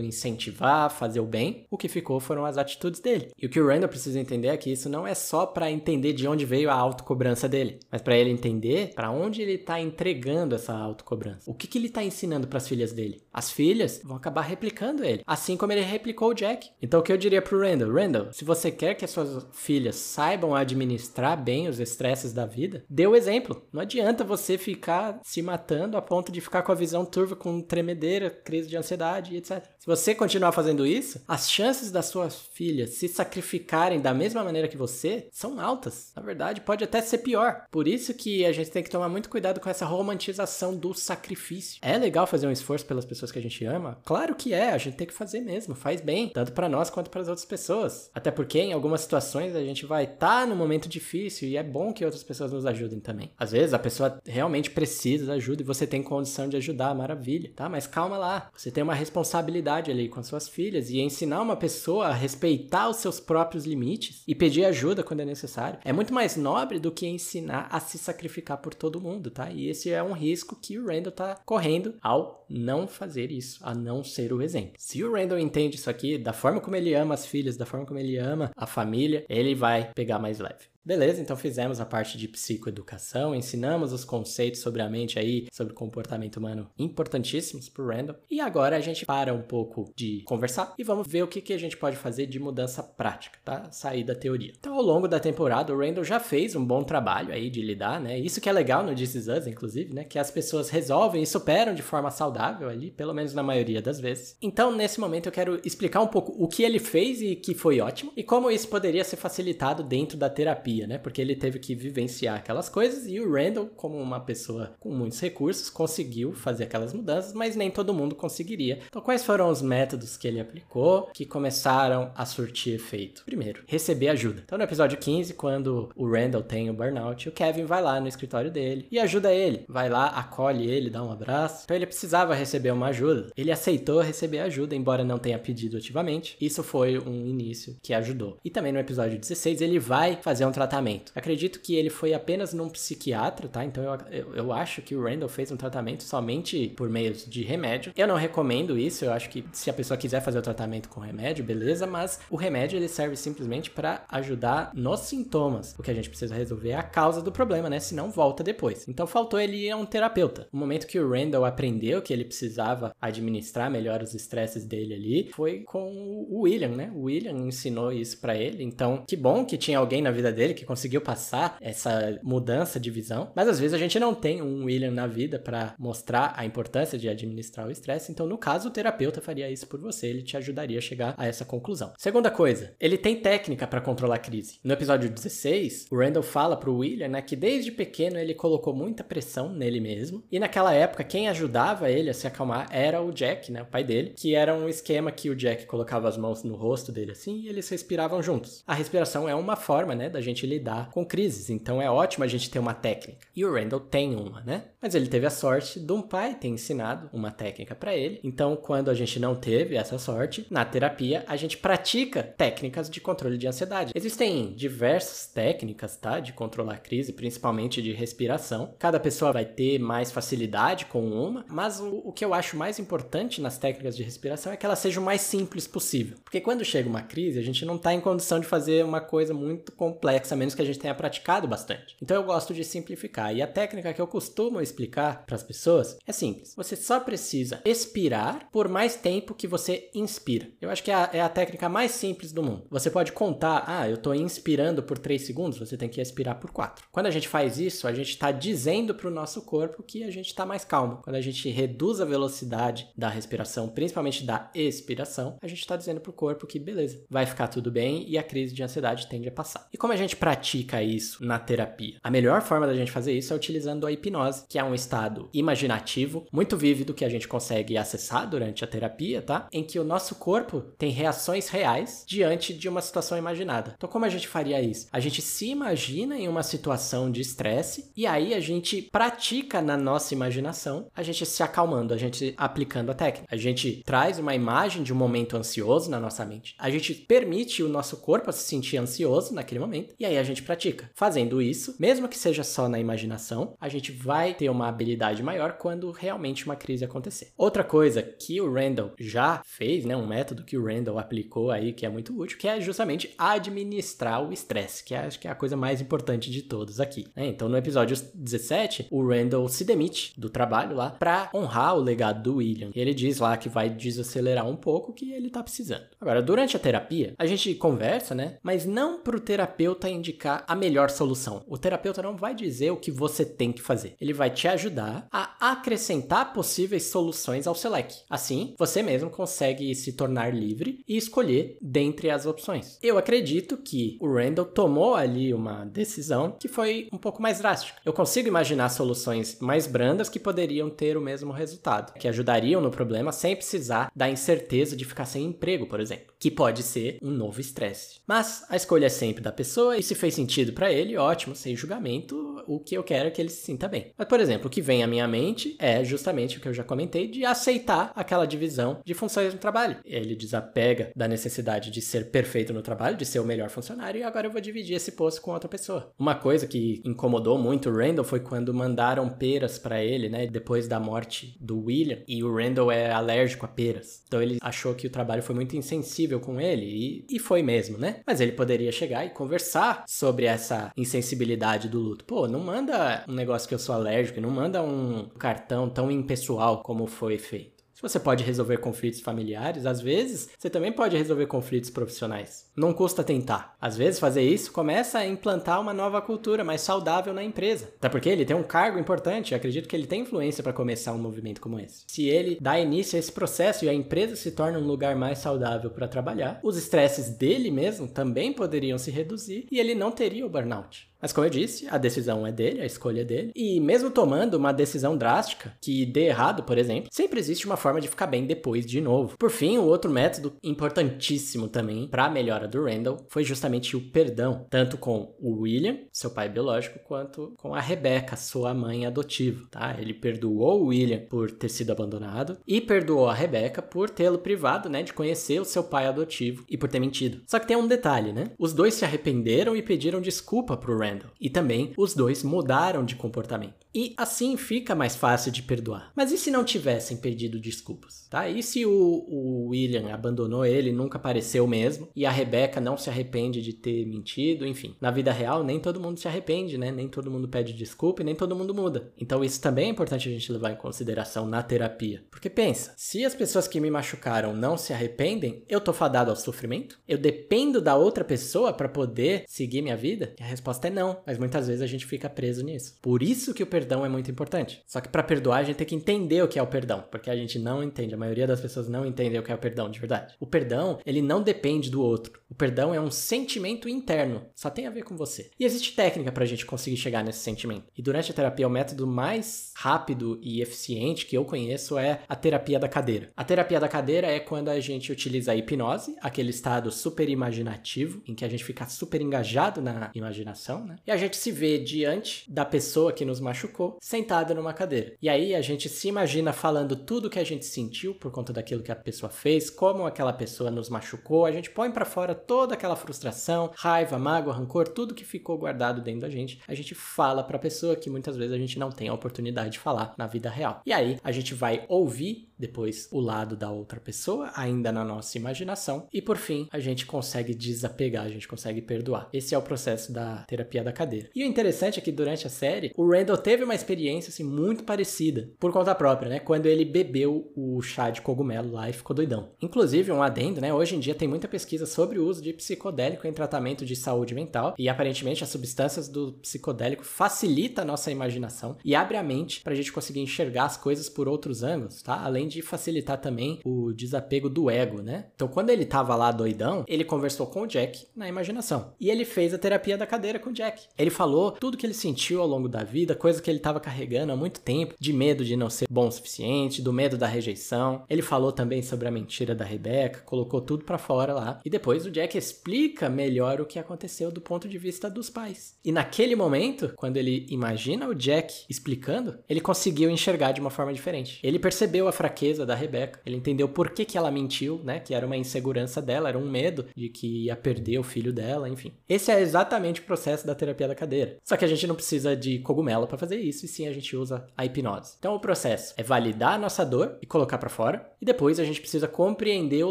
incentivar, 0.00 0.90
fazer 0.90 1.20
o 1.20 1.26
bem, 1.26 1.66
o 1.70 1.78
que 1.78 1.88
ficou 1.88 2.18
foram 2.18 2.44
as 2.44 2.58
atitudes 2.58 3.00
dele. 3.00 3.30
E 3.40 3.46
o 3.46 3.50
que 3.50 3.60
o 3.60 3.66
Randall 3.68 3.88
precisa 3.88 4.18
entender 4.18 4.48
é 4.48 4.56
que 4.56 4.72
isso 4.72 4.88
não 4.88 5.06
é 5.06 5.14
só 5.14 5.46
para 5.46 5.70
entender 5.70 6.12
de 6.12 6.26
onde 6.26 6.44
veio 6.44 6.70
a 6.70 6.74
autocobrança 6.74 7.48
dele, 7.48 7.78
mas 7.90 8.02
para 8.02 8.16
ele 8.16 8.30
entender 8.30 8.53
para 8.94 9.10
onde 9.10 9.42
ele 9.42 9.58
tá 9.58 9.80
entregando 9.80 10.54
essa 10.54 10.74
autocobrança. 10.74 11.50
O 11.50 11.54
que, 11.54 11.66
que 11.66 11.78
ele 11.78 11.88
tá 11.88 12.02
ensinando 12.02 12.46
para 12.46 12.58
as 12.58 12.68
filhas 12.68 12.92
dele? 12.92 13.23
As 13.34 13.50
filhas 13.50 14.00
vão 14.04 14.16
acabar 14.16 14.42
replicando 14.42 15.04
ele, 15.04 15.24
assim 15.26 15.56
como 15.56 15.72
ele 15.72 15.80
replicou 15.80 16.30
o 16.30 16.34
Jack. 16.34 16.70
Então 16.80 17.00
o 17.00 17.02
que 17.02 17.12
eu 17.12 17.18
diria 17.18 17.42
pro 17.42 17.60
Randall? 17.60 17.92
Randall, 17.92 18.32
se 18.32 18.44
você 18.44 18.70
quer 18.70 18.94
que 18.94 19.04
as 19.04 19.10
suas 19.10 19.44
filhas 19.52 19.96
saibam 19.96 20.54
administrar 20.54 21.42
bem 21.42 21.66
os 21.66 21.80
estresses 21.80 22.32
da 22.32 22.46
vida, 22.46 22.84
dê 22.88 23.06
o 23.06 23.16
exemplo. 23.16 23.66
Não 23.72 23.82
adianta 23.82 24.22
você 24.22 24.56
ficar 24.56 25.18
se 25.24 25.42
matando 25.42 25.96
a 25.96 26.02
ponto 26.02 26.30
de 26.30 26.40
ficar 26.40 26.62
com 26.62 26.70
a 26.70 26.76
visão 26.76 27.04
turva, 27.04 27.34
com 27.34 27.60
tremedeira, 27.60 28.30
crise 28.30 28.68
de 28.68 28.76
ansiedade, 28.76 29.36
etc. 29.36 29.64
Se 29.78 29.86
você 29.86 30.14
continuar 30.14 30.52
fazendo 30.52 30.86
isso, 30.86 31.20
as 31.26 31.50
chances 31.50 31.90
das 31.90 32.06
suas 32.06 32.38
filhas 32.52 32.90
se 32.90 33.08
sacrificarem 33.08 34.00
da 34.00 34.14
mesma 34.14 34.44
maneira 34.44 34.68
que 34.68 34.76
você 34.76 35.28
são 35.32 35.60
altas. 35.60 36.12
Na 36.14 36.22
verdade, 36.22 36.60
pode 36.60 36.84
até 36.84 37.02
ser 37.02 37.18
pior. 37.18 37.64
Por 37.70 37.88
isso 37.88 38.14
que 38.14 38.44
a 38.44 38.52
gente 38.52 38.70
tem 38.70 38.82
que 38.82 38.90
tomar 38.90 39.08
muito 39.08 39.28
cuidado 39.28 39.60
com 39.60 39.68
essa 39.68 39.84
romantização 39.84 40.76
do 40.76 40.94
sacrifício. 40.94 41.78
É 41.82 41.98
legal 41.98 42.26
fazer 42.26 42.46
um 42.46 42.52
esforço 42.52 42.86
pelas 42.86 43.04
pessoas 43.04 43.23
que 43.32 43.38
a 43.38 43.42
gente 43.42 43.64
ama? 43.64 43.98
Claro 44.04 44.34
que 44.34 44.52
é, 44.52 44.70
a 44.70 44.78
gente 44.78 44.96
tem 44.96 45.06
que 45.06 45.12
fazer 45.12 45.40
mesmo, 45.40 45.74
faz 45.74 46.00
bem, 46.00 46.28
tanto 46.28 46.52
para 46.52 46.68
nós 46.68 46.90
quanto 46.90 47.10
para 47.10 47.20
as 47.20 47.28
outras 47.28 47.46
pessoas. 47.46 48.10
Até 48.14 48.30
porque 48.30 48.58
em 48.58 48.72
algumas 48.72 49.02
situações 49.02 49.54
a 49.54 49.64
gente 49.64 49.86
vai 49.86 50.04
estar 50.04 50.40
tá 50.40 50.46
num 50.46 50.56
momento 50.56 50.88
difícil 50.88 51.48
e 51.48 51.56
é 51.56 51.62
bom 51.62 51.92
que 51.92 52.04
outras 52.04 52.22
pessoas 52.22 52.52
nos 52.52 52.66
ajudem 52.66 53.00
também. 53.00 53.30
Às 53.38 53.52
vezes 53.52 53.74
a 53.74 53.78
pessoa 53.78 54.20
realmente 54.24 54.70
precisa 54.70 55.26
de 55.26 55.30
ajuda 55.30 55.62
e 55.62 55.66
você 55.66 55.86
tem 55.86 56.02
condição 56.02 56.48
de 56.48 56.56
ajudar, 56.56 56.94
maravilha, 56.94 57.52
tá? 57.54 57.68
Mas 57.68 57.86
calma 57.86 58.16
lá, 58.16 58.50
você 58.54 58.70
tem 58.70 58.82
uma 58.82 58.94
responsabilidade 58.94 59.90
ali 59.90 60.08
com 60.08 60.20
as 60.20 60.26
suas 60.26 60.48
filhas 60.48 60.90
e 60.90 61.00
ensinar 61.00 61.42
uma 61.42 61.56
pessoa 61.56 62.08
a 62.08 62.12
respeitar 62.12 62.88
os 62.88 62.96
seus 62.96 63.20
próprios 63.20 63.64
limites 63.64 64.22
e 64.26 64.34
pedir 64.34 64.64
ajuda 64.64 65.02
quando 65.02 65.20
é 65.20 65.24
necessário 65.24 65.78
é 65.84 65.92
muito 65.92 66.12
mais 66.12 66.36
nobre 66.36 66.78
do 66.78 66.92
que 66.92 67.06
ensinar 67.06 67.68
a 67.70 67.80
se 67.80 67.98
sacrificar 67.98 68.58
por 68.58 68.74
todo 68.74 69.00
mundo, 69.00 69.30
tá? 69.30 69.50
E 69.50 69.68
esse 69.68 69.90
é 69.90 70.02
um 70.02 70.12
risco 70.12 70.56
que 70.56 70.78
o 70.78 70.86
Randall 70.86 71.12
tá 71.12 71.40
correndo 71.44 71.94
ao 72.02 72.44
não 72.48 72.86
fazer 72.86 73.13
isso, 73.22 73.60
a 73.62 73.74
não 73.74 74.02
ser 74.02 74.32
o 74.32 74.42
exemplo. 74.42 74.74
Se 74.78 75.02
o 75.02 75.12
Randall 75.12 75.38
entende 75.38 75.76
isso 75.76 75.90
aqui, 75.90 76.18
da 76.18 76.32
forma 76.32 76.60
como 76.60 76.76
ele 76.76 76.94
ama 76.94 77.14
as 77.14 77.26
filhas, 77.26 77.56
da 77.56 77.66
forma 77.66 77.86
como 77.86 77.98
ele 77.98 78.16
ama 78.16 78.50
a 78.56 78.66
família, 78.66 79.24
ele 79.28 79.54
vai 79.54 79.92
pegar 79.94 80.18
mais 80.18 80.38
leve. 80.38 80.73
Beleza, 80.84 81.22
então 81.22 81.34
fizemos 81.34 81.80
a 81.80 81.86
parte 81.86 82.18
de 82.18 82.28
psicoeducação, 82.28 83.34
ensinamos 83.34 83.90
os 83.90 84.04
conceitos 84.04 84.60
sobre 84.60 84.82
a 84.82 84.90
mente 84.90 85.18
aí, 85.18 85.46
sobre 85.50 85.72
comportamento 85.72 86.36
humano 86.36 86.68
importantíssimos 86.78 87.70
pro 87.70 87.86
Randall. 87.86 88.16
E 88.30 88.38
agora 88.38 88.76
a 88.76 88.80
gente 88.80 89.06
para 89.06 89.32
um 89.32 89.40
pouco 89.40 89.90
de 89.96 90.22
conversar 90.26 90.74
e 90.78 90.84
vamos 90.84 91.06
ver 91.08 91.22
o 91.22 91.26
que, 91.26 91.40
que 91.40 91.54
a 91.54 91.58
gente 91.58 91.74
pode 91.74 91.96
fazer 91.96 92.26
de 92.26 92.38
mudança 92.38 92.82
prática, 92.82 93.38
tá? 93.42 93.70
Sair 93.70 94.04
da 94.04 94.14
teoria. 94.14 94.52
Então, 94.58 94.74
ao 94.74 94.82
longo 94.82 95.08
da 95.08 95.18
temporada, 95.18 95.72
o 95.72 95.78
Randall 95.78 96.04
já 96.04 96.20
fez 96.20 96.54
um 96.54 96.62
bom 96.62 96.82
trabalho 96.82 97.32
aí 97.32 97.48
de 97.48 97.62
lidar, 97.62 97.98
né? 97.98 98.18
Isso 98.18 98.38
que 98.38 98.48
é 98.50 98.52
legal 98.52 98.84
no 98.84 98.94
This 98.94 99.14
Is 99.14 99.28
Us, 99.28 99.46
inclusive, 99.46 99.94
né? 99.94 100.04
Que 100.04 100.18
as 100.18 100.30
pessoas 100.30 100.68
resolvem 100.68 101.22
e 101.22 101.26
superam 101.26 101.74
de 101.74 101.82
forma 101.82 102.10
saudável 102.10 102.68
ali, 102.68 102.90
pelo 102.90 103.14
menos 103.14 103.32
na 103.32 103.42
maioria 103.42 103.80
das 103.80 103.98
vezes. 103.98 104.36
Então, 104.42 104.70
nesse 104.70 105.00
momento, 105.00 105.26
eu 105.26 105.32
quero 105.32 105.58
explicar 105.64 106.02
um 106.02 106.08
pouco 106.08 106.34
o 106.36 106.46
que 106.46 106.62
ele 106.62 106.78
fez 106.78 107.22
e 107.22 107.34
que 107.34 107.54
foi 107.54 107.80
ótimo 107.80 108.12
e 108.14 108.22
como 108.22 108.50
isso 108.50 108.68
poderia 108.68 109.02
ser 109.02 109.16
facilitado 109.16 109.82
dentro 109.82 110.18
da 110.18 110.28
terapia 110.28 110.73
né? 110.82 110.98
Porque 110.98 111.20
ele 111.20 111.36
teve 111.36 111.58
que 111.58 111.74
vivenciar 111.74 112.36
aquelas 112.36 112.68
coisas 112.68 113.06
e 113.06 113.20
o 113.20 113.32
Randall, 113.32 113.66
como 113.66 113.96
uma 113.96 114.20
pessoa 114.20 114.74
com 114.80 114.90
muitos 114.90 115.20
recursos, 115.20 115.70
conseguiu 115.70 116.32
fazer 116.32 116.64
aquelas 116.64 116.92
mudanças, 116.92 117.32
mas 117.32 117.56
nem 117.56 117.70
todo 117.70 117.94
mundo 117.94 118.14
conseguiria. 118.14 118.80
Então, 118.88 119.00
quais 119.00 119.24
foram 119.24 119.48
os 119.48 119.62
métodos 119.62 120.16
que 120.16 120.26
ele 120.26 120.40
aplicou 120.40 121.08
que 121.14 121.24
começaram 121.24 122.10
a 122.14 122.26
surtir 122.26 122.74
efeito? 122.74 123.22
Primeiro, 123.24 123.62
receber 123.66 124.08
ajuda. 124.08 124.42
Então, 124.44 124.58
no 124.58 124.64
episódio 124.64 124.98
15, 124.98 125.34
quando 125.34 125.90
o 125.94 126.10
Randall 126.10 126.42
tem 126.42 126.68
o 126.68 126.74
burnout, 126.74 127.28
o 127.28 127.32
Kevin 127.32 127.64
vai 127.64 127.82
lá 127.82 128.00
no 128.00 128.08
escritório 128.08 128.50
dele 128.50 128.86
e 128.90 128.98
ajuda 128.98 129.32
ele. 129.32 129.64
Vai 129.68 129.88
lá, 129.88 130.08
acolhe 130.08 130.68
ele, 130.68 130.90
dá 130.90 131.02
um 131.02 131.12
abraço. 131.12 131.62
Então, 131.64 131.76
ele 131.76 131.86
precisava 131.86 132.34
receber 132.34 132.72
uma 132.72 132.88
ajuda. 132.88 133.30
Ele 133.36 133.52
aceitou 133.52 134.00
receber 134.00 134.40
ajuda, 134.40 134.74
embora 134.74 135.04
não 135.04 135.18
tenha 135.18 135.38
pedido 135.38 135.76
ativamente. 135.76 136.36
Isso 136.40 136.62
foi 136.62 136.98
um 136.98 137.26
início 137.26 137.76
que 137.82 137.94
ajudou. 137.94 138.38
E 138.44 138.50
também 138.50 138.72
no 138.72 138.78
episódio 138.78 139.18
16, 139.18 139.60
ele 139.60 139.78
vai 139.78 140.18
fazer 140.20 140.44
um 140.44 140.52
tratamento 140.52 140.63
tratamento. 140.64 141.12
Acredito 141.14 141.60
que 141.60 141.74
ele 141.74 141.90
foi 141.90 142.14
apenas 142.14 142.52
num 142.52 142.68
psiquiatra, 142.68 143.48
tá? 143.48 143.64
Então 143.64 143.84
eu, 143.84 143.98
eu, 144.10 144.34
eu, 144.36 144.52
acho 144.52 144.82
que 144.82 144.94
o 144.94 145.02
Randall 145.02 145.28
fez 145.28 145.50
um 145.52 145.56
tratamento 145.56 146.02
somente 146.02 146.68
por 146.76 146.88
meio 146.88 147.12
de 147.12 147.42
remédio. 147.42 147.92
Eu 147.96 148.08
não 148.08 148.16
recomendo 148.16 148.78
isso, 148.78 149.04
eu 149.04 149.12
acho 149.12 149.28
que 149.28 149.44
se 149.52 149.70
a 149.70 149.72
pessoa 149.72 149.96
quiser 149.96 150.20
fazer 150.20 150.38
o 150.38 150.42
tratamento 150.42 150.88
com 150.88 151.00
remédio, 151.00 151.44
beleza, 151.44 151.86
mas 151.86 152.20
o 152.30 152.36
remédio 152.36 152.76
ele 152.76 152.88
serve 152.88 153.16
simplesmente 153.16 153.70
para 153.70 154.04
ajudar 154.08 154.70
nos 154.74 155.00
sintomas. 155.00 155.74
O 155.78 155.82
que 155.82 155.90
a 155.90 155.94
gente 155.94 156.08
precisa 156.08 156.34
resolver 156.34 156.70
é 156.70 156.76
a 156.76 156.82
causa 156.82 157.20
do 157.20 157.30
problema, 157.30 157.68
né? 157.68 157.78
Senão 157.78 158.10
volta 158.10 158.42
depois. 158.42 158.86
Então 158.88 159.06
faltou 159.06 159.38
ele 159.38 159.66
ir 159.66 159.70
a 159.70 159.76
um 159.76 159.86
terapeuta. 159.86 160.48
O 160.52 160.56
momento 160.56 160.86
que 160.86 160.98
o 160.98 161.10
Randall 161.10 161.44
aprendeu 161.44 162.00
que 162.02 162.12
ele 162.12 162.24
precisava 162.24 162.94
administrar 163.00 163.70
melhor 163.70 164.02
os 164.02 164.14
estresses 164.14 164.64
dele 164.64 164.94
ali 164.94 165.30
foi 165.32 165.60
com 165.60 165.92
o 166.28 166.42
William, 166.42 166.68
né? 166.68 166.90
O 166.94 167.02
William 167.02 167.46
ensinou 167.46 167.92
isso 167.92 168.20
para 168.20 168.36
ele. 168.36 168.62
Então, 168.62 169.04
que 169.06 169.16
bom 169.16 169.44
que 169.44 169.58
tinha 169.58 169.78
alguém 169.78 170.00
na 170.00 170.10
vida 170.10 170.32
dele 170.32 170.53
que 170.54 170.64
conseguiu 170.64 171.00
passar 171.00 171.56
essa 171.60 172.18
mudança 172.22 172.78
de 172.80 172.90
visão, 172.90 173.32
mas 173.34 173.48
às 173.48 173.60
vezes 173.60 173.74
a 173.74 173.78
gente 173.78 173.98
não 173.98 174.14
tem 174.14 174.42
um 174.42 174.64
William 174.64 174.90
na 174.90 175.06
vida 175.06 175.38
para 175.38 175.74
mostrar 175.78 176.32
a 176.36 176.44
importância 176.44 176.98
de 176.98 177.08
administrar 177.08 177.66
o 177.66 177.70
estresse, 177.70 178.10
então 178.10 178.26
no 178.26 178.38
caso 178.38 178.68
o 178.68 178.70
terapeuta 178.70 179.20
faria 179.20 179.50
isso 179.50 179.66
por 179.66 179.80
você, 179.80 180.06
ele 180.06 180.22
te 180.22 180.36
ajudaria 180.36 180.78
a 180.78 180.82
chegar 180.82 181.14
a 181.18 181.26
essa 181.26 181.44
conclusão. 181.44 181.92
Segunda 181.98 182.30
coisa, 182.30 182.74
ele 182.80 182.96
tem 182.96 183.20
técnica 183.20 183.66
para 183.66 183.80
controlar 183.80 184.16
a 184.16 184.18
crise. 184.18 184.58
No 184.62 184.72
episódio 184.72 185.10
16, 185.10 185.86
o 185.90 185.96
Randall 185.96 186.22
fala 186.22 186.56
pro 186.56 186.76
William, 186.76 187.08
né, 187.08 187.22
que 187.22 187.36
desde 187.36 187.70
pequeno 187.70 188.18
ele 188.18 188.34
colocou 188.34 188.74
muita 188.74 189.04
pressão 189.04 189.52
nele 189.52 189.80
mesmo, 189.80 190.24
e 190.30 190.38
naquela 190.38 190.72
época 190.72 191.04
quem 191.04 191.28
ajudava 191.28 191.90
ele 191.90 192.10
a 192.10 192.14
se 192.14 192.26
acalmar 192.26 192.68
era 192.70 193.02
o 193.02 193.12
Jack, 193.12 193.50
né, 193.50 193.62
o 193.62 193.66
pai 193.66 193.84
dele, 193.84 194.14
que 194.16 194.34
era 194.34 194.54
um 194.54 194.68
esquema 194.68 195.10
que 195.10 195.30
o 195.30 195.36
Jack 195.36 195.66
colocava 195.66 196.08
as 196.08 196.16
mãos 196.16 196.42
no 196.42 196.54
rosto 196.54 196.92
dele 196.92 197.12
assim 197.12 197.40
e 197.40 197.48
eles 197.48 197.68
respiravam 197.68 198.22
juntos. 198.22 198.62
A 198.66 198.74
respiração 198.74 199.28
é 199.28 199.34
uma 199.34 199.56
forma, 199.56 199.94
né, 199.94 200.08
da 200.08 200.20
gente 200.20 200.43
lidar 200.46 200.90
com 200.90 201.04
crises, 201.04 201.50
então 201.50 201.80
é 201.80 201.90
ótimo 201.90 202.24
a 202.24 202.28
gente 202.28 202.50
ter 202.50 202.58
uma 202.58 202.74
técnica. 202.74 203.26
E 203.34 203.44
o 203.44 203.52
Randall 203.52 203.80
tem 203.80 204.14
uma, 204.14 204.40
né? 204.42 204.64
Mas 204.80 204.94
ele 204.94 205.06
teve 205.06 205.26
a 205.26 205.30
sorte 205.30 205.80
de 205.80 205.92
um 205.92 206.02
pai 206.02 206.34
ter 206.34 206.48
ensinado 206.48 207.08
uma 207.12 207.30
técnica 207.30 207.74
para 207.74 207.96
ele. 207.96 208.20
Então, 208.22 208.56
quando 208.56 208.90
a 208.90 208.94
gente 208.94 209.18
não 209.18 209.34
teve 209.34 209.76
essa 209.76 209.98
sorte, 209.98 210.46
na 210.50 210.64
terapia 210.64 211.24
a 211.26 211.36
gente 211.36 211.56
pratica 211.56 212.22
técnicas 212.22 212.88
de 212.90 213.00
controle 213.00 213.38
de 213.38 213.46
ansiedade. 213.46 213.92
Existem 213.94 214.52
diversas 214.54 215.26
técnicas, 215.26 215.96
tá, 215.96 216.20
de 216.20 216.32
controlar 216.32 216.74
a 216.74 216.78
crise, 216.78 217.12
principalmente 217.12 217.82
de 217.82 217.92
respiração. 217.92 218.74
Cada 218.78 219.00
pessoa 219.00 219.32
vai 219.32 219.44
ter 219.44 219.78
mais 219.78 220.10
facilidade 220.10 220.86
com 220.86 221.06
uma, 221.08 221.44
mas 221.48 221.80
o, 221.80 222.02
o 222.04 222.12
que 222.12 222.24
eu 222.24 222.34
acho 222.34 222.56
mais 222.56 222.78
importante 222.78 223.40
nas 223.40 223.58
técnicas 223.58 223.96
de 223.96 224.02
respiração 224.02 224.52
é 224.52 224.56
que 224.56 224.66
elas 224.66 224.78
sejam 224.78 225.02
o 225.02 225.06
mais 225.06 225.20
simples 225.20 225.66
possível. 225.66 226.16
Porque 226.24 226.40
quando 226.40 226.64
chega 226.64 226.88
uma 226.88 227.02
crise, 227.02 227.38
a 227.38 227.42
gente 227.42 227.64
não 227.64 227.76
está 227.76 227.92
em 227.92 228.00
condição 228.00 228.40
de 228.40 228.46
fazer 228.46 228.84
uma 228.84 229.00
coisa 229.00 229.34
muito 229.34 229.72
complexa 229.72 230.23
complexa, 230.24 230.34
a 230.34 230.38
menos 230.38 230.54
que 230.54 230.62
a 230.62 230.64
gente 230.64 230.78
tenha 230.78 230.94
praticado 230.94 231.46
bastante. 231.46 231.96
Então 232.02 232.16
eu 232.16 232.24
gosto 232.24 232.54
de 232.54 232.64
simplificar. 232.64 233.34
E 233.34 233.42
a 233.42 233.46
técnica 233.46 233.92
que 233.92 234.00
eu 234.00 234.06
costumo 234.06 234.60
explicar 234.60 235.24
para 235.26 235.36
as 235.36 235.42
pessoas 235.42 235.98
é 236.06 236.12
simples. 236.12 236.54
Você 236.56 236.74
só 236.74 236.98
precisa 236.98 237.60
expirar 237.64 238.48
por 238.50 238.68
mais 238.68 238.96
tempo 238.96 239.34
que 239.34 239.46
você 239.46 239.90
inspira. 239.94 240.48
Eu 240.60 240.70
acho 240.70 240.82
que 240.82 240.90
é 240.90 240.94
a, 240.94 241.10
é 241.12 241.20
a 241.20 241.28
técnica 241.28 241.68
mais 241.68 241.92
simples 241.92 242.32
do 242.32 242.42
mundo. 242.42 242.66
Você 242.70 242.90
pode 242.90 243.12
contar, 243.12 243.64
ah, 243.66 243.88
eu 243.88 243.94
estou 243.94 244.14
inspirando 244.14 244.82
por 244.82 244.98
3 244.98 245.20
segundos, 245.20 245.58
você 245.58 245.76
tem 245.76 245.88
que 245.88 246.00
expirar 246.00 246.36
por 246.36 246.50
4. 246.50 246.86
Quando 246.90 247.06
a 247.06 247.10
gente 247.10 247.28
faz 247.28 247.58
isso, 247.58 247.86
a 247.86 247.92
gente 247.92 248.10
está 248.10 248.32
dizendo 248.32 248.94
para 248.94 249.08
o 249.08 249.10
nosso 249.10 249.42
corpo 249.42 249.82
que 249.82 250.02
a 250.04 250.10
gente 250.10 250.26
está 250.26 250.46
mais 250.46 250.64
calmo. 250.64 251.00
Quando 251.02 251.16
a 251.16 251.20
gente 251.20 251.48
reduz 251.50 252.00
a 252.00 252.04
velocidade 252.04 252.88
da 252.96 253.08
respiração, 253.08 253.68
principalmente 253.68 254.24
da 254.24 254.50
expiração, 254.54 255.36
a 255.42 255.46
gente 255.46 255.60
está 255.60 255.76
dizendo 255.76 256.00
para 256.00 256.10
o 256.10 256.14
corpo 256.14 256.46
que 256.46 256.58
beleza, 256.58 257.02
vai 257.10 257.26
ficar 257.26 257.48
tudo 257.48 257.70
bem 257.70 258.08
e 258.08 258.16
a 258.16 258.22
crise 258.22 258.54
de 258.54 258.62
ansiedade 258.62 259.06
tende 259.08 259.28
a 259.28 259.32
passar. 259.32 259.68
E 259.72 259.76
como 259.76 259.92
a 259.92 259.96
gente 259.96 260.13
pratica 260.16 260.82
isso 260.82 261.24
na 261.24 261.38
terapia? 261.38 261.96
A 262.02 262.10
melhor 262.10 262.42
forma 262.42 262.66
da 262.66 262.74
gente 262.74 262.90
fazer 262.90 263.12
isso 263.12 263.32
é 263.32 263.36
utilizando 263.36 263.86
a 263.86 263.92
hipnose, 263.92 264.44
que 264.48 264.58
é 264.58 264.64
um 264.64 264.74
estado 264.74 265.28
imaginativo, 265.32 266.26
muito 266.32 266.56
vívido 266.56 266.94
que 266.94 267.04
a 267.04 267.08
gente 267.08 267.28
consegue 267.28 267.76
acessar 267.76 268.28
durante 268.28 268.64
a 268.64 268.66
terapia, 268.66 269.22
tá? 269.22 269.48
Em 269.52 269.62
que 269.64 269.78
o 269.78 269.84
nosso 269.84 270.14
corpo 270.16 270.60
tem 270.78 270.90
reações 270.90 271.48
reais 271.48 272.04
diante 272.06 272.52
de 272.54 272.68
uma 272.68 272.80
situação 272.80 273.16
imaginada. 273.18 273.74
Então, 273.76 273.88
como 273.88 274.04
a 274.04 274.08
gente 274.08 274.28
faria 274.28 274.60
isso? 274.60 274.86
A 274.92 275.00
gente 275.00 275.20
se 275.22 275.48
imagina 275.48 276.16
em 276.16 276.28
uma 276.28 276.42
situação 276.42 277.10
de 277.10 277.20
estresse 277.20 277.90
e 277.96 278.06
aí 278.06 278.34
a 278.34 278.40
gente 278.40 278.82
pratica 278.82 279.60
na 279.60 279.76
nossa 279.76 280.14
imaginação, 280.14 280.88
a 280.94 281.02
gente 281.02 281.24
se 281.26 281.42
acalmando, 281.42 281.94
a 281.94 281.96
gente 281.96 282.34
aplicando 282.36 282.90
a 282.90 282.94
técnica. 282.94 283.26
A 283.30 283.36
gente 283.36 283.82
traz 283.84 284.18
uma 284.18 284.34
imagem 284.34 284.82
de 284.82 284.92
um 284.92 284.96
momento 284.96 285.36
ansioso 285.36 285.90
na 285.90 286.00
nossa 286.00 286.24
mente. 286.24 286.54
A 286.58 286.70
gente 286.70 286.94
permite 286.94 287.62
o 287.62 287.68
nosso 287.68 287.98
corpo 287.98 288.32
se 288.32 288.44
sentir 288.44 288.76
ansioso 288.76 289.34
naquele 289.34 289.60
momento 289.60 289.94
e 290.04 290.06
aí 290.06 290.18
a 290.18 290.22
gente 290.22 290.42
pratica. 290.42 290.90
Fazendo 290.94 291.40
isso, 291.40 291.76
mesmo 291.78 292.08
que 292.08 292.18
seja 292.18 292.44
só 292.44 292.68
na 292.68 292.78
imaginação, 292.78 293.56
a 293.58 293.70
gente 293.70 293.90
vai 293.90 294.34
ter 294.34 294.50
uma 294.50 294.68
habilidade 294.68 295.22
maior 295.22 295.54
quando 295.54 295.90
realmente 295.90 296.44
uma 296.44 296.54
crise 296.54 296.84
acontecer. 296.84 297.32
Outra 297.38 297.64
coisa 297.64 298.02
que 298.02 298.38
o 298.38 298.52
Randall 298.52 298.92
já 298.98 299.40
fez, 299.46 299.86
né, 299.86 299.96
um 299.96 300.06
método 300.06 300.44
que 300.44 300.58
o 300.58 300.66
Randall 300.66 300.98
aplicou 300.98 301.50
aí 301.50 301.72
que 301.72 301.86
é 301.86 301.88
muito 301.88 302.14
útil, 302.20 302.36
que 302.36 302.46
é 302.46 302.60
justamente 302.60 303.14
administrar 303.16 304.22
o 304.22 304.30
estresse, 304.30 304.84
que 304.84 304.94
é, 304.94 304.98
acho 304.98 305.18
que 305.18 305.26
é 305.26 305.30
a 305.30 305.34
coisa 305.34 305.56
mais 305.56 305.80
importante 305.80 306.30
de 306.30 306.42
todos 306.42 306.80
aqui. 306.80 307.06
Né? 307.16 307.28
Então, 307.28 307.48
no 307.48 307.56
episódio 307.56 307.96
17, 308.14 308.88
o 308.90 309.08
Randall 309.08 309.48
se 309.48 309.64
demite 309.64 310.12
do 310.20 310.28
trabalho 310.28 310.76
lá 310.76 310.90
para 310.90 311.30
honrar 311.34 311.76
o 311.76 311.80
legado 311.80 312.22
do 312.22 312.36
William. 312.36 312.70
Ele 312.74 312.92
diz 312.92 313.20
lá 313.20 313.38
que 313.38 313.48
vai 313.48 313.70
desacelerar 313.70 314.46
um 314.46 314.56
pouco 314.56 314.92
que 314.92 315.14
ele 315.14 315.30
tá 315.30 315.42
precisando. 315.42 315.84
Agora, 315.98 316.20
durante 316.20 316.56
a 316.58 316.60
terapia, 316.60 317.14
a 317.18 317.24
gente 317.24 317.54
conversa, 317.54 318.14
né? 318.14 318.36
Mas 318.42 318.66
não 318.66 319.00
pro 319.00 319.18
terapeuta 319.18 319.93
indicar 319.94 320.44
a 320.46 320.54
melhor 320.54 320.90
solução. 320.90 321.42
O 321.46 321.58
terapeuta 321.58 322.02
não 322.02 322.16
vai 322.16 322.34
dizer 322.34 322.70
o 322.70 322.76
que 322.76 322.90
você 322.90 323.24
tem 323.24 323.52
que 323.52 323.62
fazer. 323.62 323.94
Ele 324.00 324.12
vai 324.12 324.30
te 324.30 324.48
ajudar 324.48 325.06
a 325.10 325.52
acrescentar 325.52 326.32
possíveis 326.32 326.84
soluções 326.84 327.46
ao 327.46 327.54
seu 327.54 327.70
leque. 327.70 328.02
Assim, 328.08 328.54
você 328.58 328.82
mesmo 328.82 329.10
consegue 329.10 329.74
se 329.74 329.92
tornar 329.92 330.34
livre 330.34 330.82
e 330.86 330.96
escolher 330.96 331.58
dentre 331.60 332.10
as 332.10 332.26
opções. 332.26 332.78
Eu 332.82 332.98
acredito 332.98 333.56
que 333.56 333.98
o 334.00 334.12
Randall 334.12 334.46
tomou 334.46 334.94
ali 334.94 335.32
uma 335.32 335.64
decisão 335.64 336.36
que 336.38 336.48
foi 336.48 336.88
um 336.92 336.98
pouco 336.98 337.22
mais 337.22 337.38
drástica. 337.38 337.80
Eu 337.84 337.92
consigo 337.92 338.28
imaginar 338.28 338.68
soluções 338.68 339.38
mais 339.40 339.66
brandas 339.66 340.08
que 340.08 340.18
poderiam 340.18 340.70
ter 340.70 340.96
o 340.96 341.00
mesmo 341.00 341.32
resultado, 341.32 341.94
que 341.94 342.08
ajudariam 342.08 342.60
no 342.60 342.70
problema 342.70 343.12
sem 343.12 343.36
precisar 343.36 343.90
da 343.94 344.08
incerteza 344.08 344.76
de 344.76 344.84
ficar 344.84 345.06
sem 345.06 345.24
emprego, 345.24 345.66
por 345.66 345.80
exemplo, 345.80 346.12
que 346.18 346.30
pode 346.30 346.62
ser 346.62 346.98
um 347.02 347.10
novo 347.10 347.40
estresse. 347.40 348.00
Mas 348.06 348.44
a 348.48 348.56
escolha 348.56 348.86
é 348.86 348.90
sempre 348.90 349.22
da 349.22 349.32
pessoa 349.32 349.76
se 349.84 349.94
fez 349.94 350.14
sentido 350.14 350.52
para 350.52 350.72
ele, 350.72 350.96
ótimo, 350.96 351.34
sem 351.34 351.54
julgamento, 351.54 352.42
o 352.46 352.58
que 352.58 352.76
eu 352.76 352.82
quero 352.82 353.08
é 353.08 353.10
que 353.10 353.20
ele 353.20 353.28
se 353.28 353.42
sinta 353.42 353.68
bem. 353.68 353.92
Mas, 353.96 354.08
por 354.08 354.20
exemplo, 354.20 354.46
o 354.48 354.50
que 354.50 354.60
vem 354.60 354.82
à 354.82 354.86
minha 354.86 355.06
mente 355.06 355.56
é 355.58 355.84
justamente 355.84 356.38
o 356.38 356.40
que 356.40 356.48
eu 356.48 356.54
já 356.54 356.64
comentei 356.64 357.08
de 357.08 357.24
aceitar 357.24 357.92
aquela 357.94 358.26
divisão 358.26 358.80
de 358.84 358.94
funções 358.94 359.32
no 359.32 359.38
trabalho. 359.38 359.76
Ele 359.84 360.14
desapega 360.14 360.90
da 360.94 361.06
necessidade 361.06 361.70
de 361.70 361.80
ser 361.80 362.10
perfeito 362.10 362.52
no 362.52 362.62
trabalho, 362.62 362.96
de 362.96 363.04
ser 363.04 363.20
o 363.20 363.24
melhor 363.24 363.50
funcionário, 363.50 364.00
e 364.00 364.02
agora 364.02 364.26
eu 364.26 364.30
vou 364.30 364.40
dividir 364.40 364.76
esse 364.76 364.92
posto 364.92 365.20
com 365.20 365.32
outra 365.32 365.48
pessoa. 365.48 365.92
Uma 365.98 366.14
coisa 366.14 366.46
que 366.46 366.82
incomodou 366.84 367.38
muito 367.38 367.70
o 367.70 367.76
Randall 367.76 368.04
foi 368.04 368.20
quando 368.20 368.54
mandaram 368.54 369.08
peras 369.08 369.58
para 369.58 369.82
ele, 369.82 370.08
né, 370.08 370.26
depois 370.26 370.66
da 370.66 370.80
morte 370.80 371.36
do 371.40 371.64
William, 371.64 371.98
e 372.06 372.22
o 372.22 372.34
Randall 372.34 372.70
é 372.70 372.90
alérgico 372.90 373.44
a 373.44 373.48
peras. 373.48 374.02
Então 374.06 374.22
ele 374.22 374.38
achou 374.40 374.74
que 374.74 374.86
o 374.86 374.90
trabalho 374.90 375.22
foi 375.22 375.34
muito 375.34 375.56
insensível 375.56 376.20
com 376.20 376.40
ele, 376.40 376.66
e, 376.66 377.16
e 377.16 377.18
foi 377.18 377.42
mesmo, 377.42 377.78
né? 377.78 378.00
Mas 378.06 378.20
ele 378.20 378.32
poderia 378.32 378.72
chegar 378.72 379.04
e 379.04 379.10
conversar 379.10 379.73
sobre 379.86 380.26
essa 380.26 380.72
insensibilidade 380.76 381.68
do 381.68 381.78
luto. 381.80 382.04
Pô, 382.04 382.26
não 382.28 382.40
manda 382.40 383.04
um 383.08 383.12
negócio 383.12 383.48
que 383.48 383.54
eu 383.54 383.58
sou 383.58 383.74
alérgico, 383.74 384.20
não 384.20 384.30
manda 384.30 384.62
um 384.62 385.08
cartão 385.18 385.68
tão 385.68 385.90
impessoal 385.90 386.62
como 386.62 386.86
foi 386.86 387.18
feito. 387.18 387.53
Você 387.84 388.00
pode 388.00 388.24
resolver 388.24 388.56
conflitos 388.56 389.02
familiares, 389.02 389.66
às 389.66 389.78
vezes 389.78 390.30
você 390.38 390.48
também 390.48 390.72
pode 390.72 390.96
resolver 390.96 391.26
conflitos 391.26 391.68
profissionais. 391.68 392.50
Não 392.56 392.72
custa 392.72 393.04
tentar. 393.04 393.54
Às 393.60 393.76
vezes 393.76 394.00
fazer 394.00 394.22
isso 394.22 394.50
começa 394.52 395.00
a 395.00 395.06
implantar 395.06 395.60
uma 395.60 395.74
nova 395.74 396.00
cultura 396.00 396.42
mais 396.42 396.62
saudável 396.62 397.12
na 397.12 397.22
empresa. 397.22 397.68
Até 397.76 397.90
porque 397.90 398.08
ele 398.08 398.24
tem 398.24 398.34
um 398.34 398.42
cargo 398.42 398.78
importante, 398.78 399.34
acredito 399.34 399.68
que 399.68 399.76
ele 399.76 399.86
tem 399.86 400.00
influência 400.00 400.42
para 400.42 400.54
começar 400.54 400.94
um 400.94 400.98
movimento 400.98 401.42
como 401.42 401.60
esse. 401.60 401.84
Se 401.86 402.08
ele 402.08 402.38
dá 402.40 402.58
início 402.58 402.96
a 402.96 403.00
esse 403.00 403.12
processo 403.12 403.66
e 403.66 403.68
a 403.68 403.74
empresa 403.74 404.16
se 404.16 404.30
torna 404.30 404.58
um 404.58 404.66
lugar 404.66 404.96
mais 404.96 405.18
saudável 405.18 405.68
para 405.68 405.86
trabalhar, 405.86 406.40
os 406.42 406.56
estresses 406.56 407.10
dele 407.10 407.50
mesmo 407.50 407.86
também 407.86 408.32
poderiam 408.32 408.78
se 408.78 408.90
reduzir 408.90 409.46
e 409.52 409.60
ele 409.60 409.74
não 409.74 409.90
teria 409.90 410.24
o 410.24 410.30
burnout. 410.30 410.88
Mas 411.04 411.12
como 411.12 411.26
eu 411.26 411.30
disse, 411.30 411.68
a 411.68 411.76
decisão 411.76 412.26
é 412.26 412.32
dele, 412.32 412.62
a 412.62 412.64
escolha 412.64 413.02
é 413.02 413.04
dele. 413.04 413.30
E 413.36 413.60
mesmo 413.60 413.90
tomando 413.90 414.38
uma 414.38 414.52
decisão 414.52 414.96
drástica, 414.96 415.54
que 415.60 415.84
dê 415.84 416.06
errado, 416.06 416.44
por 416.44 416.56
exemplo, 416.56 416.88
sempre 416.90 417.20
existe 417.20 417.44
uma 417.44 417.58
forma 417.58 417.78
de 417.78 417.88
ficar 417.88 418.06
bem 418.06 418.24
depois 418.24 418.64
de 418.64 418.80
novo. 418.80 419.18
Por 419.18 419.30
fim, 419.30 419.58
o 419.58 419.66
outro 419.66 419.90
método 419.90 420.34
importantíssimo 420.42 421.46
também 421.46 421.88
para 421.88 422.06
a 422.06 422.10
melhora 422.10 422.48
do 422.48 422.64
Randall 422.64 423.04
foi 423.10 423.22
justamente 423.22 423.76
o 423.76 423.90
perdão, 423.90 424.46
tanto 424.48 424.78
com 424.78 425.14
o 425.20 425.42
William, 425.42 425.76
seu 425.92 426.08
pai 426.10 426.26
biológico, 426.30 426.78
quanto 426.78 427.34
com 427.36 427.54
a 427.54 427.60
Rebecca, 427.60 428.16
sua 428.16 428.54
mãe 428.54 428.86
adotiva, 428.86 429.46
tá? 429.50 429.76
Ele 429.78 429.92
perdoou 429.92 430.62
o 430.62 430.66
William 430.68 431.00
por 431.10 431.30
ter 431.30 431.50
sido 431.50 431.70
abandonado 431.70 432.38
e 432.46 432.62
perdoou 432.62 433.10
a 433.10 433.14
Rebecca 433.14 433.60
por 433.60 433.90
tê-lo 433.90 434.20
privado, 434.20 434.70
né, 434.70 434.82
de 434.82 434.94
conhecer 434.94 435.38
o 435.38 435.44
seu 435.44 435.64
pai 435.64 435.86
adotivo 435.86 436.46
e 436.48 436.56
por 436.56 436.70
ter 436.70 436.80
mentido. 436.80 437.20
Só 437.26 437.38
que 437.38 437.46
tem 437.46 437.58
um 437.58 437.68
detalhe, 437.68 438.10
né? 438.10 438.30
Os 438.38 438.54
dois 438.54 438.72
se 438.72 438.86
arrependeram 438.86 439.54
e 439.54 439.62
pediram 439.62 440.00
desculpa 440.00 440.56
pro 440.56 440.78
Randall. 440.78 440.93
Randall. 440.94 441.10
E 441.20 441.28
também 441.28 441.72
os 441.76 441.94
dois 441.94 442.22
mudaram 442.22 442.84
de 442.84 442.96
comportamento. 442.96 443.63
E 443.74 443.92
assim 443.96 444.36
fica 444.36 444.72
mais 444.72 444.94
fácil 444.94 445.32
de 445.32 445.42
perdoar. 445.42 445.90
Mas 445.96 446.12
e 446.12 446.18
se 446.18 446.30
não 446.30 446.44
tivessem 446.44 446.96
pedido 446.96 447.40
desculpas? 447.40 448.06
Tá? 448.08 448.28
E 448.28 448.40
se 448.40 448.64
o, 448.64 448.70
o 448.70 449.48
William 449.48 449.92
abandonou 449.92 450.46
ele, 450.46 450.70
nunca 450.70 450.96
apareceu 450.96 451.44
mesmo, 451.48 451.88
e 451.96 452.06
a 452.06 452.10
Rebecca 452.10 452.60
não 452.60 452.76
se 452.76 452.88
arrepende 452.88 453.42
de 453.42 453.52
ter 453.52 453.84
mentido, 453.84 454.46
enfim. 454.46 454.76
Na 454.80 454.92
vida 454.92 455.10
real, 455.10 455.42
nem 455.42 455.58
todo 455.58 455.80
mundo 455.80 455.98
se 455.98 456.06
arrepende, 456.06 456.56
né? 456.56 456.70
Nem 456.70 456.86
todo 456.86 457.10
mundo 457.10 457.28
pede 457.28 457.52
desculpa 457.52 458.02
e 458.02 458.04
nem 458.04 458.14
todo 458.14 458.36
mundo 458.36 458.54
muda. 458.54 458.92
Então 458.96 459.24
isso 459.24 459.40
também 459.40 459.66
é 459.66 459.70
importante 459.70 460.08
a 460.08 460.12
gente 460.12 460.30
levar 460.30 460.52
em 460.52 460.56
consideração 460.56 461.26
na 461.26 461.42
terapia. 461.42 462.04
Porque 462.12 462.30
pensa, 462.30 462.72
se 462.76 463.04
as 463.04 463.14
pessoas 463.14 463.48
que 463.48 463.58
me 463.58 463.70
machucaram 463.70 464.32
não 464.32 464.56
se 464.56 464.72
arrependem, 464.72 465.44
eu 465.48 465.60
tô 465.60 465.72
fadado 465.72 466.10
ao 466.10 466.16
sofrimento? 466.16 466.78
Eu 466.86 466.96
dependo 466.96 467.60
da 467.60 467.74
outra 467.74 468.04
pessoa 468.04 468.52
para 468.52 468.68
poder 468.68 469.24
seguir 469.26 469.62
minha 469.62 469.76
vida? 469.76 470.14
E 470.20 470.22
a 470.22 470.26
resposta 470.26 470.68
é 470.68 470.70
não, 470.70 471.02
mas 471.04 471.18
muitas 471.18 471.48
vezes 471.48 471.62
a 471.62 471.66
gente 471.66 471.84
fica 471.84 472.08
preso 472.08 472.44
nisso. 472.44 472.76
Por 472.80 473.02
isso 473.02 473.34
que 473.34 473.42
o 473.42 473.46
perdão 473.64 473.84
é 473.84 473.88
muito 473.88 474.10
importante. 474.10 474.62
Só 474.66 474.80
que 474.80 474.88
para 474.90 475.02
perdoar 475.02 475.38
a 475.38 475.42
gente 475.42 475.56
tem 475.56 475.66
que 475.66 475.74
entender 475.74 476.22
o 476.22 476.28
que 476.28 476.38
é 476.38 476.42
o 476.42 476.46
perdão, 476.46 476.84
porque 476.90 477.08
a 477.08 477.16
gente 477.16 477.38
não 477.38 477.62
entende, 477.62 477.94
a 477.94 477.98
maioria 477.98 478.26
das 478.26 478.40
pessoas 478.40 478.68
não 478.68 478.84
entende 478.84 479.18
o 479.18 479.22
que 479.22 479.32
é 479.32 479.34
o 479.34 479.38
perdão 479.38 479.70
de 479.70 479.80
verdade. 479.80 480.14
O 480.20 480.26
perdão, 480.26 480.78
ele 480.84 481.00
não 481.00 481.22
depende 481.22 481.70
do 481.70 481.82
outro. 481.82 482.20
O 482.28 482.34
perdão 482.34 482.74
é 482.74 482.80
um 482.80 482.90
sentimento 482.90 483.68
interno, 483.68 484.26
só 484.34 484.50
tem 484.50 484.66
a 484.66 484.70
ver 484.70 484.82
com 484.82 484.96
você. 484.96 485.30
E 485.38 485.44
existe 485.44 485.74
técnica 485.74 486.12
para 486.12 486.24
a 486.24 486.26
gente 486.26 486.44
conseguir 486.44 486.76
chegar 486.76 487.02
nesse 487.02 487.20
sentimento. 487.20 487.64
E 487.76 487.80
durante 487.80 488.10
a 488.10 488.14
terapia, 488.14 488.46
o 488.46 488.50
método 488.50 488.86
mais 488.86 489.52
rápido 489.56 490.18
e 490.20 490.42
eficiente 490.42 491.06
que 491.06 491.16
eu 491.16 491.24
conheço 491.24 491.78
é 491.78 492.02
a 492.08 492.16
terapia 492.16 492.58
da 492.58 492.68
cadeira. 492.68 493.12
A 493.16 493.24
terapia 493.24 493.60
da 493.60 493.68
cadeira 493.68 494.08
é 494.08 494.20
quando 494.20 494.48
a 494.50 494.60
gente 494.60 494.92
utiliza 494.92 495.32
a 495.32 495.36
hipnose, 495.36 495.96
aquele 496.02 496.30
estado 496.30 496.70
super 496.70 497.08
imaginativo, 497.08 498.02
em 498.06 498.14
que 498.14 498.24
a 498.24 498.28
gente 498.28 498.44
fica 498.44 498.66
super 498.66 499.00
engajado 499.00 499.62
na 499.62 499.90
imaginação, 499.94 500.66
né? 500.66 500.76
E 500.86 500.90
a 500.90 500.96
gente 500.96 501.16
se 501.16 501.30
vê 501.30 501.58
diante 501.58 502.30
da 502.30 502.44
pessoa 502.44 502.92
que 502.92 503.04
nos 503.04 503.20
machucou, 503.20 503.53
sentada 503.80 504.34
numa 504.34 504.52
cadeira. 504.52 504.94
E 505.00 505.08
aí 505.08 505.34
a 505.34 505.40
gente 505.40 505.68
se 505.68 505.88
imagina 505.88 506.32
falando 506.32 506.76
tudo 506.76 507.10
que 507.10 507.18
a 507.18 507.24
gente 507.24 507.44
sentiu 507.44 507.94
por 507.94 508.10
conta 508.10 508.32
daquilo 508.32 508.62
que 508.62 508.72
a 508.72 508.76
pessoa 508.76 509.10
fez, 509.10 509.50
como 509.50 509.86
aquela 509.86 510.12
pessoa 510.12 510.50
nos 510.50 510.68
machucou, 510.68 511.26
a 511.26 511.32
gente 511.32 511.50
põe 511.50 511.70
para 511.70 511.84
fora 511.84 512.14
toda 512.14 512.54
aquela 512.54 512.76
frustração, 512.76 513.50
raiva, 513.54 513.98
mágoa, 513.98 514.34
rancor, 514.34 514.68
tudo 514.68 514.94
que 514.94 515.04
ficou 515.04 515.38
guardado 515.38 515.82
dentro 515.82 516.02
da 516.02 516.10
gente. 516.10 516.40
A 516.46 516.54
gente 516.54 516.74
fala 516.74 517.22
para 517.22 517.36
a 517.36 517.40
pessoa 517.40 517.76
que 517.76 517.90
muitas 517.90 518.16
vezes 518.16 518.32
a 518.32 518.38
gente 518.38 518.58
não 518.58 518.70
tem 518.70 518.88
a 518.88 518.94
oportunidade 518.94 519.52
de 519.52 519.58
falar 519.58 519.94
na 519.96 520.06
vida 520.06 520.30
real. 520.30 520.62
E 520.64 520.72
aí 520.72 520.98
a 521.02 521.12
gente 521.12 521.34
vai 521.34 521.64
ouvir 521.68 522.28
depois 522.38 522.88
o 522.90 523.00
lado 523.00 523.36
da 523.36 523.50
outra 523.50 523.80
pessoa, 523.80 524.30
ainda 524.34 524.72
na 524.72 524.84
nossa 524.84 525.16
imaginação, 525.16 525.88
e 525.92 526.02
por 526.02 526.16
fim 526.16 526.48
a 526.52 526.58
gente 526.58 526.86
consegue 526.86 527.34
desapegar, 527.34 528.04
a 528.04 528.08
gente 528.08 528.28
consegue 528.28 528.60
perdoar. 528.60 529.08
Esse 529.12 529.34
é 529.34 529.38
o 529.38 529.42
processo 529.42 529.92
da 529.92 530.24
terapia 530.24 530.62
da 530.62 530.72
cadeira. 530.72 531.08
E 531.14 531.22
o 531.22 531.26
interessante 531.26 531.78
é 531.78 531.82
que 531.82 531.92
durante 531.92 532.26
a 532.26 532.30
série, 532.30 532.72
o 532.76 532.88
Randall 532.90 533.18
teve 533.18 533.33
uma 533.42 533.54
experiência 533.54 534.10
assim 534.10 534.22
muito 534.22 534.62
parecida, 534.62 535.30
por 535.40 535.52
conta 535.52 535.74
própria, 535.74 536.08
né? 536.08 536.20
Quando 536.20 536.46
ele 536.46 536.64
bebeu 536.64 537.32
o 537.34 537.60
chá 537.60 537.90
de 537.90 538.02
cogumelo 538.02 538.52
lá 538.52 538.70
e 538.70 538.72
ficou 538.72 538.94
doidão. 538.94 539.30
Inclusive, 539.42 539.90
um 539.90 540.02
adendo, 540.02 540.40
né? 540.40 540.52
Hoje 540.54 540.76
em 540.76 540.80
dia 540.80 540.94
tem 540.94 541.08
muita 541.08 541.26
pesquisa 541.26 541.66
sobre 541.66 541.98
o 541.98 542.06
uso 542.06 542.22
de 542.22 542.32
psicodélico 542.32 543.06
em 543.06 543.12
tratamento 543.12 543.64
de 543.64 543.74
saúde 543.74 544.14
mental, 544.14 544.54
e 544.58 544.68
aparentemente 544.68 545.24
as 545.24 545.30
substâncias 545.30 545.88
do 545.88 546.12
psicodélico 546.14 546.84
facilita 546.84 547.62
a 547.62 547.64
nossa 547.64 547.90
imaginação 547.90 548.56
e 548.64 548.74
abre 548.74 548.96
a 548.96 549.02
mente 549.02 549.40
para 549.42 549.52
a 549.52 549.56
gente 549.56 549.72
conseguir 549.72 550.00
enxergar 550.00 550.44
as 550.44 550.56
coisas 550.56 550.88
por 550.88 551.08
outros 551.08 551.42
ângulos, 551.42 551.82
tá? 551.82 552.00
Além 552.04 552.28
de 552.28 552.42
facilitar 552.42 553.00
também 553.00 553.40
o 553.44 553.72
desapego 553.72 554.28
do 554.28 554.50
ego, 554.50 554.82
né? 554.82 555.06
Então, 555.14 555.28
quando 555.28 555.50
ele 555.50 555.64
tava 555.64 555.96
lá 555.96 556.12
doidão, 556.12 556.64
ele 556.68 556.84
conversou 556.84 557.26
com 557.26 557.42
o 557.42 557.46
Jack 557.46 557.86
na 557.96 558.08
imaginação. 558.08 558.74
E 558.80 558.90
ele 558.90 559.04
fez 559.04 559.32
a 559.32 559.38
terapia 559.38 559.78
da 559.78 559.86
cadeira 559.86 560.18
com 560.18 560.30
o 560.30 560.32
Jack. 560.32 560.64
Ele 560.76 560.90
falou 560.90 561.32
tudo 561.32 561.56
que 561.56 561.66
ele 561.66 561.74
sentiu 561.74 562.20
ao 562.20 562.26
longo 562.26 562.48
da 562.48 562.62
vida, 562.62 562.94
coisa 562.94 563.22
que 563.24 563.30
ele 563.30 563.38
tava 563.38 563.58
carregando 563.58 564.12
há 564.12 564.16
muito 564.16 564.40
tempo, 564.40 564.74
de 564.78 564.92
medo 564.92 565.24
de 565.24 565.34
não 565.34 565.48
ser 565.48 565.66
bom 565.68 565.88
o 565.88 565.90
suficiente, 565.92 566.62
do 566.62 566.72
medo 566.72 566.98
da 566.98 567.06
rejeição. 567.06 567.84
Ele 567.88 568.02
falou 568.02 568.30
também 568.30 568.62
sobre 568.62 568.86
a 568.86 568.90
mentira 568.90 569.34
da 569.34 569.44
Rebecca, 569.44 570.02
colocou 570.04 570.40
tudo 570.40 570.64
para 570.64 570.78
fora 570.78 571.14
lá. 571.14 571.40
E 571.44 571.50
depois 571.50 571.86
o 571.86 571.90
Jack 571.90 572.16
explica 572.16 572.88
melhor 572.88 573.40
o 573.40 573.46
que 573.46 573.58
aconteceu 573.58 574.10
do 574.12 574.20
ponto 574.20 574.48
de 574.48 574.58
vista 574.58 574.90
dos 574.90 575.08
pais. 575.08 575.56
E 575.64 575.72
naquele 575.72 576.14
momento, 576.14 576.72
quando 576.76 576.98
ele 576.98 577.26
imagina 577.30 577.88
o 577.88 577.94
Jack 577.94 578.44
explicando, 578.48 579.18
ele 579.28 579.40
conseguiu 579.40 579.90
enxergar 579.90 580.32
de 580.32 580.40
uma 580.40 580.50
forma 580.50 580.72
diferente. 580.72 581.18
Ele 581.22 581.38
percebeu 581.38 581.88
a 581.88 581.92
fraqueza 581.92 582.44
da 582.44 582.54
Rebecca, 582.54 583.00
ele 583.06 583.16
entendeu 583.16 583.48
por 583.48 583.70
que, 583.70 583.84
que 583.84 583.96
ela 583.96 584.10
mentiu, 584.10 584.60
né? 584.62 584.80
Que 584.80 584.94
era 584.94 585.06
uma 585.06 585.16
insegurança 585.16 585.80
dela, 585.80 586.08
era 586.08 586.18
um 586.18 586.28
medo 586.30 586.66
de 586.76 586.88
que 586.90 587.24
ia 587.24 587.36
perder 587.36 587.78
o 587.78 587.82
filho 587.82 588.12
dela, 588.12 588.48
enfim. 588.48 588.72
Esse 588.88 589.10
é 589.10 589.20
exatamente 589.20 589.80
o 589.80 589.84
processo 589.84 590.26
da 590.26 590.34
terapia 590.34 590.68
da 590.68 590.74
cadeira. 590.74 591.16
Só 591.24 591.36
que 591.36 591.44
a 591.44 591.48
gente 591.48 591.66
não 591.66 591.74
precisa 591.74 592.14
de 592.14 592.38
cogumelo 592.40 592.86
para 592.86 592.98
fazer 592.98 593.13
isso, 593.18 593.44
e 593.44 593.48
sim 593.48 593.66
a 593.66 593.72
gente 593.72 593.96
usa 593.96 594.26
a 594.36 594.44
hipnose. 594.44 594.96
Então 594.98 595.14
o 595.14 595.20
processo 595.20 595.74
é 595.76 595.82
validar 595.82 596.34
a 596.34 596.38
nossa 596.38 596.64
dor 596.64 596.98
e 597.00 597.06
colocar 597.06 597.38
para 597.38 597.48
fora, 597.48 597.90
e 598.00 598.04
depois 598.04 598.38
a 598.38 598.44
gente 598.44 598.60
precisa 598.60 598.88
compreender 598.88 599.64
o 599.64 599.70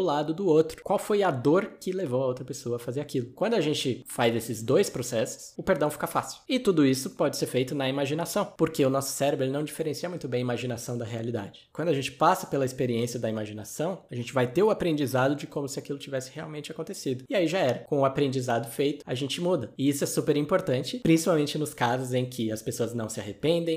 lado 0.00 0.34
do 0.34 0.46
outro. 0.46 0.82
Qual 0.82 0.98
foi 0.98 1.22
a 1.22 1.30
dor 1.30 1.76
que 1.80 1.92
levou 1.92 2.22
a 2.22 2.26
outra 2.26 2.44
pessoa 2.44 2.76
a 2.76 2.80
fazer 2.80 3.00
aquilo? 3.00 3.30
Quando 3.34 3.54
a 3.54 3.60
gente 3.60 4.04
faz 4.08 4.34
esses 4.34 4.62
dois 4.62 4.90
processos, 4.90 5.52
o 5.56 5.62
perdão 5.62 5.90
fica 5.90 6.06
fácil. 6.06 6.40
E 6.48 6.58
tudo 6.58 6.84
isso 6.84 7.10
pode 7.10 7.36
ser 7.36 7.46
feito 7.46 7.74
na 7.74 7.88
imaginação, 7.88 8.44
porque 8.56 8.84
o 8.84 8.90
nosso 8.90 9.12
cérebro 9.12 9.46
não 9.50 9.64
diferencia 9.64 10.08
muito 10.08 10.28
bem 10.28 10.38
a 10.38 10.42
imaginação 10.42 10.98
da 10.98 11.04
realidade. 11.04 11.68
Quando 11.72 11.88
a 11.88 11.94
gente 11.94 12.12
passa 12.12 12.46
pela 12.46 12.64
experiência 12.64 13.20
da 13.20 13.30
imaginação, 13.30 14.02
a 14.10 14.14
gente 14.14 14.32
vai 14.32 14.46
ter 14.46 14.62
o 14.62 14.70
aprendizado 14.70 15.36
de 15.36 15.46
como 15.46 15.68
se 15.68 15.78
aquilo 15.78 15.98
tivesse 15.98 16.30
realmente 16.34 16.70
acontecido. 16.70 17.24
E 17.28 17.34
aí 17.34 17.46
já 17.46 17.58
era. 17.58 17.80
Com 17.80 18.00
o 18.00 18.04
aprendizado 18.04 18.68
feito, 18.68 19.04
a 19.06 19.14
gente 19.14 19.40
muda. 19.40 19.72
E 19.76 19.88
isso 19.88 20.04
é 20.04 20.06
super 20.06 20.36
importante, 20.36 20.98
principalmente 20.98 21.58
nos 21.58 21.74
casos 21.74 22.12
em 22.12 22.24
que 22.24 22.50
as 22.50 22.62
pessoas 22.62 22.94
não 22.94 23.08
se 23.08 23.20
arrependem, 23.20 23.33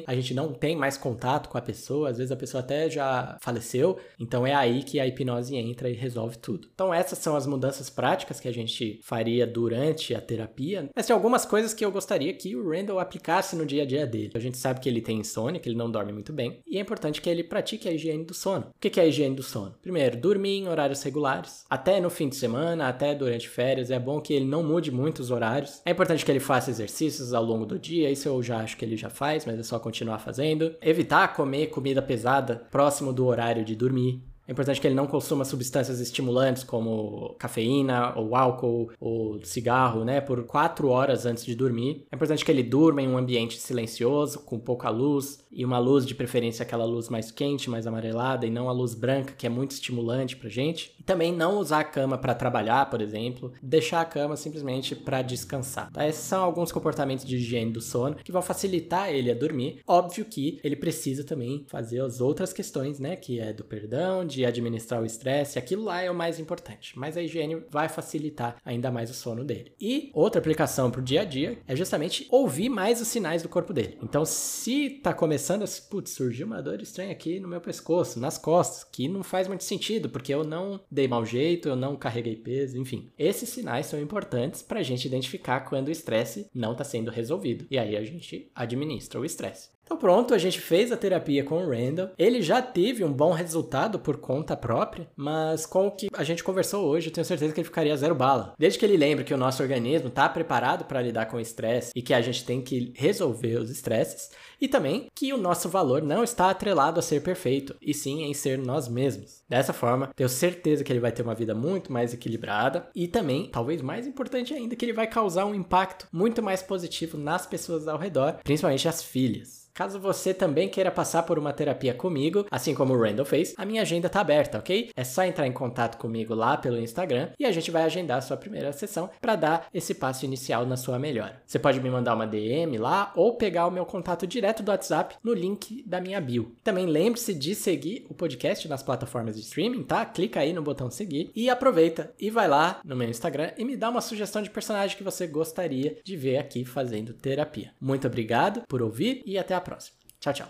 a 0.07 0.15
gente 0.15 0.33
não 0.33 0.53
tem 0.53 0.75
mais 0.75 0.97
contato 0.97 1.49
com 1.49 1.57
a 1.57 1.61
pessoa, 1.61 2.09
às 2.09 2.17
vezes 2.17 2.31
a 2.31 2.35
pessoa 2.35 2.61
até 2.61 2.89
já 2.89 3.37
faleceu, 3.41 3.97
então 4.19 4.45
é 4.45 4.53
aí 4.53 4.83
que 4.83 4.99
a 4.99 5.07
hipnose 5.07 5.55
entra 5.55 5.89
e 5.89 5.93
resolve 5.93 6.37
tudo. 6.37 6.67
Então 6.73 6.93
essas 6.93 7.19
são 7.19 7.35
as 7.35 7.45
mudanças 7.45 7.89
práticas 7.89 8.39
que 8.39 8.47
a 8.47 8.53
gente 8.53 8.99
faria 9.03 9.45
durante 9.45 10.15
a 10.15 10.21
terapia. 10.21 10.89
Mas 10.95 11.05
tem 11.05 11.13
algumas 11.13 11.45
coisas 11.45 11.73
que 11.73 11.83
eu 11.83 11.91
gostaria 11.91 12.33
que 12.33 12.55
o 12.55 12.69
Randall 12.69 12.99
aplicasse 12.99 13.55
no 13.55 13.65
dia 13.65 13.83
a 13.83 13.85
dia 13.85 14.05
dele. 14.05 14.31
A 14.35 14.39
gente 14.39 14.57
sabe 14.57 14.79
que 14.79 14.89
ele 14.89 15.01
tem 15.01 15.19
insônia, 15.19 15.59
que 15.59 15.69
ele 15.69 15.77
não 15.77 15.89
dorme 15.89 16.11
muito 16.11 16.33
bem, 16.33 16.59
e 16.67 16.77
é 16.77 16.81
importante 16.81 17.21
que 17.21 17.29
ele 17.29 17.43
pratique 17.43 17.87
a 17.87 17.91
higiene 17.91 18.23
do 18.23 18.33
sono. 18.33 18.67
O 18.75 18.79
que 18.79 18.99
é 18.99 19.03
a 19.03 19.07
higiene 19.07 19.35
do 19.35 19.43
sono? 19.43 19.75
Primeiro, 19.81 20.17
dormir 20.17 20.57
em 20.57 20.67
horários 20.67 21.01
regulares, 21.03 21.65
até 21.69 21.99
no 21.99 22.09
fim 22.09 22.29
de 22.29 22.35
semana, 22.35 22.87
até 22.87 23.15
durante 23.15 23.49
férias. 23.49 23.91
É 23.91 23.99
bom 23.99 24.21
que 24.21 24.33
ele 24.33 24.45
não 24.45 24.63
mude 24.63 24.91
muito 24.91 25.19
os 25.19 25.31
horários. 25.31 25.81
É 25.85 25.91
importante 25.91 26.23
que 26.23 26.31
ele 26.31 26.39
faça 26.39 26.69
exercícios 26.69 27.33
ao 27.33 27.43
longo 27.43 27.65
do 27.65 27.79
dia, 27.79 28.09
isso 28.09 28.27
eu 28.27 28.41
já 28.41 28.59
acho 28.59 28.77
que 28.77 28.85
ele 28.85 28.97
já 28.97 29.09
faz, 29.09 29.45
mas 29.47 29.59
é 29.59 29.63
só 29.63 29.79
continuar 29.79 30.19
fazendo. 30.19 30.75
Evitar 30.81 31.33
comer 31.33 31.67
comida 31.67 32.01
pesada 32.01 32.67
próximo 32.69 33.13
do 33.13 33.25
horário 33.25 33.63
de 33.63 33.75
dormir. 33.75 34.26
É 34.47 34.51
importante 34.53 34.79
que 34.79 34.87
ele 34.87 34.95
não 34.95 35.07
consuma 35.07 35.43
substâncias 35.43 35.99
estimulantes 35.99 36.63
como 36.63 37.35
cafeína 37.37 38.13
ou 38.15 38.35
álcool 38.35 38.91
ou 38.99 39.43
cigarro, 39.43 40.05
né, 40.05 40.21
por 40.21 40.43
quatro 40.45 40.87
horas 40.89 41.25
antes 41.25 41.45
de 41.45 41.53
dormir. 41.53 42.05
É 42.11 42.15
importante 42.15 42.45
que 42.45 42.51
ele 42.51 42.63
durma 42.63 43.01
em 43.01 43.07
um 43.07 43.17
ambiente 43.17 43.59
silencioso, 43.59 44.39
com 44.39 44.57
pouca 44.57 44.89
luz 44.89 45.45
e 45.51 45.65
uma 45.65 45.79
luz 45.79 46.05
de 46.05 46.15
preferência 46.15 46.63
aquela 46.63 46.85
luz 46.85 47.09
mais 47.09 47.31
quente, 47.31 47.69
mais 47.69 47.85
amarelada 47.85 48.45
e 48.45 48.49
não 48.49 48.69
a 48.69 48.71
luz 48.71 48.93
branca 48.93 49.33
que 49.33 49.45
é 49.45 49.49
muito 49.49 49.71
estimulante 49.71 50.37
pra 50.37 50.49
gente. 50.49 50.95
E 50.99 51.03
também 51.03 51.33
não 51.33 51.57
usar 51.57 51.79
a 51.79 51.83
cama 51.83 52.17
para 52.17 52.33
trabalhar, 52.33 52.89
por 52.89 53.01
exemplo, 53.01 53.51
deixar 53.61 54.01
a 54.01 54.05
cama 54.05 54.37
simplesmente 54.37 54.95
para 54.95 55.21
descansar. 55.21 55.91
Tá? 55.91 56.07
Esses 56.07 56.23
são 56.23 56.43
alguns 56.43 56.71
comportamentos 56.71 57.25
de 57.25 57.35
higiene 57.35 57.71
do 57.71 57.81
sono 57.81 58.15
que 58.15 58.31
vão 58.31 58.41
facilitar 58.41 59.09
ele 59.09 59.31
a 59.31 59.35
dormir. 59.35 59.81
Óbvio 59.85 60.25
que 60.25 60.59
ele 60.63 60.75
precisa 60.75 61.23
também 61.23 61.65
fazer 61.67 62.01
as 62.01 62.21
outras 62.21 62.53
questões, 62.53 62.99
né, 62.99 63.15
que 63.15 63.39
é 63.39 63.51
do 63.51 63.63
perdão, 63.63 64.25
de 64.25 64.36
de 64.37 64.45
administrar 64.45 65.01
o 65.01 65.05
estresse, 65.05 65.57
aquilo 65.57 65.83
lá 65.83 66.01
é 66.01 66.11
o 66.11 66.15
mais 66.15 66.39
importante. 66.39 66.97
Mas 66.97 67.17
a 67.17 67.23
higiene 67.23 67.63
vai 67.71 67.89
facilitar 67.89 68.57
ainda 68.63 68.91
mais 68.91 69.09
o 69.09 69.13
sono 69.13 69.43
dele. 69.43 69.73
E 69.81 70.11
outra 70.13 70.39
aplicação 70.39 70.91
para 70.91 71.01
o 71.01 71.03
dia 71.03 71.21
a 71.21 71.25
dia 71.25 71.57
é 71.67 71.75
justamente 71.75 72.27
ouvir 72.29 72.69
mais 72.69 73.01
os 73.01 73.07
sinais 73.07 73.41
do 73.41 73.49
corpo 73.49 73.73
dele. 73.73 73.97
Então, 74.01 74.23
se 74.25 74.91
tá 75.01 75.11
começando 75.11 75.63
a, 75.63 75.67
putz, 75.89 76.11
surgiu 76.11 76.45
uma 76.45 76.61
dor 76.61 76.81
estranha 76.81 77.11
aqui 77.11 77.39
no 77.39 77.47
meu 77.47 77.59
pescoço, 77.59 78.19
nas 78.19 78.37
costas, 78.37 78.83
que 78.83 79.07
não 79.07 79.23
faz 79.23 79.47
muito 79.47 79.63
sentido, 79.63 80.07
porque 80.07 80.33
eu 80.33 80.43
não 80.43 80.79
dei 80.91 81.07
mau 81.07 81.25
jeito, 81.25 81.67
eu 81.67 81.75
não 81.75 81.95
carreguei 81.95 82.35
peso, 82.35 82.77
enfim. 82.77 83.11
Esses 83.17 83.49
sinais 83.49 83.87
são 83.87 83.99
importantes 83.99 84.61
para 84.61 84.79
a 84.79 84.83
gente 84.83 85.05
identificar 85.05 85.61
quando 85.61 85.87
o 85.87 85.91
estresse 85.91 86.47
não 86.53 86.73
está 86.73 86.83
sendo 86.83 87.09
resolvido. 87.09 87.65
E 87.71 87.77
aí 87.79 87.97
a 87.97 88.03
gente 88.03 88.51
administra 88.53 89.19
o 89.19 89.25
estresse. 89.25 89.76
Então 89.87 89.95
pronto, 89.95 90.33
a 90.33 90.37
gente 90.37 90.59
fez 90.59 90.91
a 90.91 90.97
terapia 90.97 91.45
com 91.45 91.63
o 91.63 91.69
Randall. 91.69 92.09
Ele 92.17 92.41
já 92.41 92.61
teve 92.61 93.05
um 93.05 93.13
bom 93.13 93.31
resultado 93.31 93.97
por 93.97 94.17
conta 94.17 94.55
própria, 94.57 95.07
mas 95.15 95.65
com 95.65 95.87
o 95.87 95.91
que 95.91 96.09
a 96.11 96.25
gente 96.25 96.43
conversou 96.43 96.85
hoje, 96.85 97.07
eu 97.07 97.13
tenho 97.13 97.23
certeza 97.23 97.53
que 97.53 97.61
ele 97.61 97.65
ficaria 97.65 97.95
zero 97.95 98.13
bala. 98.13 98.53
Desde 98.59 98.77
que 98.77 98.83
ele 98.83 98.97
lembre 98.97 99.23
que 99.23 99.33
o 99.33 99.37
nosso 99.37 99.63
organismo 99.63 100.09
está 100.09 100.27
preparado 100.27 100.83
para 100.83 101.01
lidar 101.01 101.27
com 101.27 101.37
o 101.37 101.39
estresse 101.39 101.93
e 101.95 102.01
que 102.01 102.13
a 102.13 102.19
gente 102.19 102.43
tem 102.43 102.61
que 102.61 102.91
resolver 102.97 103.55
os 103.55 103.69
estresses, 103.69 104.29
e 104.59 104.67
também 104.67 105.07
que 105.15 105.31
o 105.31 105.37
nosso 105.37 105.69
valor 105.69 106.01
não 106.01 106.21
está 106.21 106.49
atrelado 106.49 106.99
a 106.99 107.03
ser 107.03 107.21
perfeito, 107.21 107.73
e 107.81 107.93
sim 107.93 108.23
em 108.23 108.33
ser 108.33 108.57
nós 108.57 108.89
mesmos. 108.89 109.41
Dessa 109.47 109.71
forma, 109.71 110.11
tenho 110.13 110.27
certeza 110.27 110.83
que 110.83 110.91
ele 110.91 110.99
vai 110.99 111.13
ter 111.13 111.21
uma 111.21 111.35
vida 111.35 111.55
muito 111.55 111.93
mais 111.93 112.13
equilibrada 112.13 112.89
e 112.93 113.07
também, 113.07 113.49
talvez 113.49 113.81
mais 113.81 114.05
importante 114.05 114.53
ainda, 114.53 114.75
que 114.75 114.83
ele 114.83 114.91
vai 114.91 115.07
causar 115.07 115.45
um 115.45 115.55
impacto 115.55 116.09
muito 116.11 116.43
mais 116.43 116.61
positivo 116.61 117.17
nas 117.17 117.45
pessoas 117.45 117.87
ao 117.87 117.97
redor, 117.97 118.39
principalmente 118.43 118.85
as 118.85 119.01
filhas. 119.01 119.66
Caso 119.77 119.99
você 119.99 120.33
também 120.33 120.67
queira 120.67 120.89
passar 120.89 121.21
por 121.21 121.37
uma 121.37 121.53
terapia 121.53 121.93
comigo, 121.93 122.47
assim 122.49 122.73
como 122.73 122.95
o 122.95 122.99
Randall 122.99 123.23
fez, 123.23 123.53
a 123.55 123.63
minha 123.63 123.83
agenda 123.83 124.09
tá 124.09 124.21
aberta, 124.21 124.57
ok? 124.57 124.89
É 124.95 125.03
só 125.03 125.23
entrar 125.23 125.45
em 125.45 125.51
contato 125.51 125.99
comigo 125.99 126.33
lá 126.33 126.57
pelo 126.57 126.79
Instagram 126.79 127.29
e 127.37 127.45
a 127.45 127.51
gente 127.51 127.69
vai 127.69 127.83
agendar 127.83 128.17
a 128.17 128.21
sua 128.21 128.35
primeira 128.37 128.73
sessão 128.73 129.07
para 129.21 129.35
dar 129.35 129.67
esse 129.71 129.93
passo 129.93 130.25
inicial 130.25 130.65
na 130.65 130.75
sua 130.75 130.97
melhora. 130.97 131.43
Você 131.45 131.59
pode 131.59 131.79
me 131.79 131.91
mandar 131.91 132.15
uma 132.15 132.25
DM 132.25 132.75
lá 132.79 133.13
ou 133.15 133.35
pegar 133.35 133.67
o 133.67 133.71
meu 133.71 133.85
contato 133.85 134.25
direto 134.25 134.63
do 134.63 134.71
WhatsApp 134.71 135.15
no 135.23 135.31
link 135.31 135.83
da 135.85 136.01
minha 136.01 136.19
bio. 136.19 136.55
Também 136.63 136.87
lembre-se 136.87 137.35
de 137.35 137.53
seguir 137.53 138.03
o 138.09 138.15
podcast 138.15 138.67
nas 138.67 138.81
plataformas 138.81 139.35
de 139.35 139.43
streaming, 139.43 139.83
tá? 139.83 140.03
Clica 140.07 140.39
aí 140.39 140.53
no 140.53 140.63
botão 140.63 140.89
seguir 140.89 141.29
e 141.35 141.51
aproveita 141.51 142.11
e 142.19 142.31
vai 142.31 142.47
lá 142.47 142.81
no 142.83 142.95
meu 142.95 143.07
Instagram 143.07 143.51
e 143.55 143.63
me 143.63 143.77
dá 143.77 143.91
uma 143.91 144.01
sugestão 144.01 144.41
de 144.41 144.49
personagem 144.49 144.97
que 144.97 145.03
você 145.03 145.27
gostaria 145.27 145.99
de 146.03 146.17
ver 146.17 146.37
aqui 146.37 146.65
fazendo 146.65 147.13
terapia. 147.13 147.73
Muito 147.79 148.07
obrigado 148.07 148.63
por 148.67 148.81
ouvir 148.81 149.21
e 149.23 149.37
até 149.37 149.53
a 149.53 149.66
próxima. 149.67 149.97
Tchau, 150.19 150.33
tchau. 150.33 150.47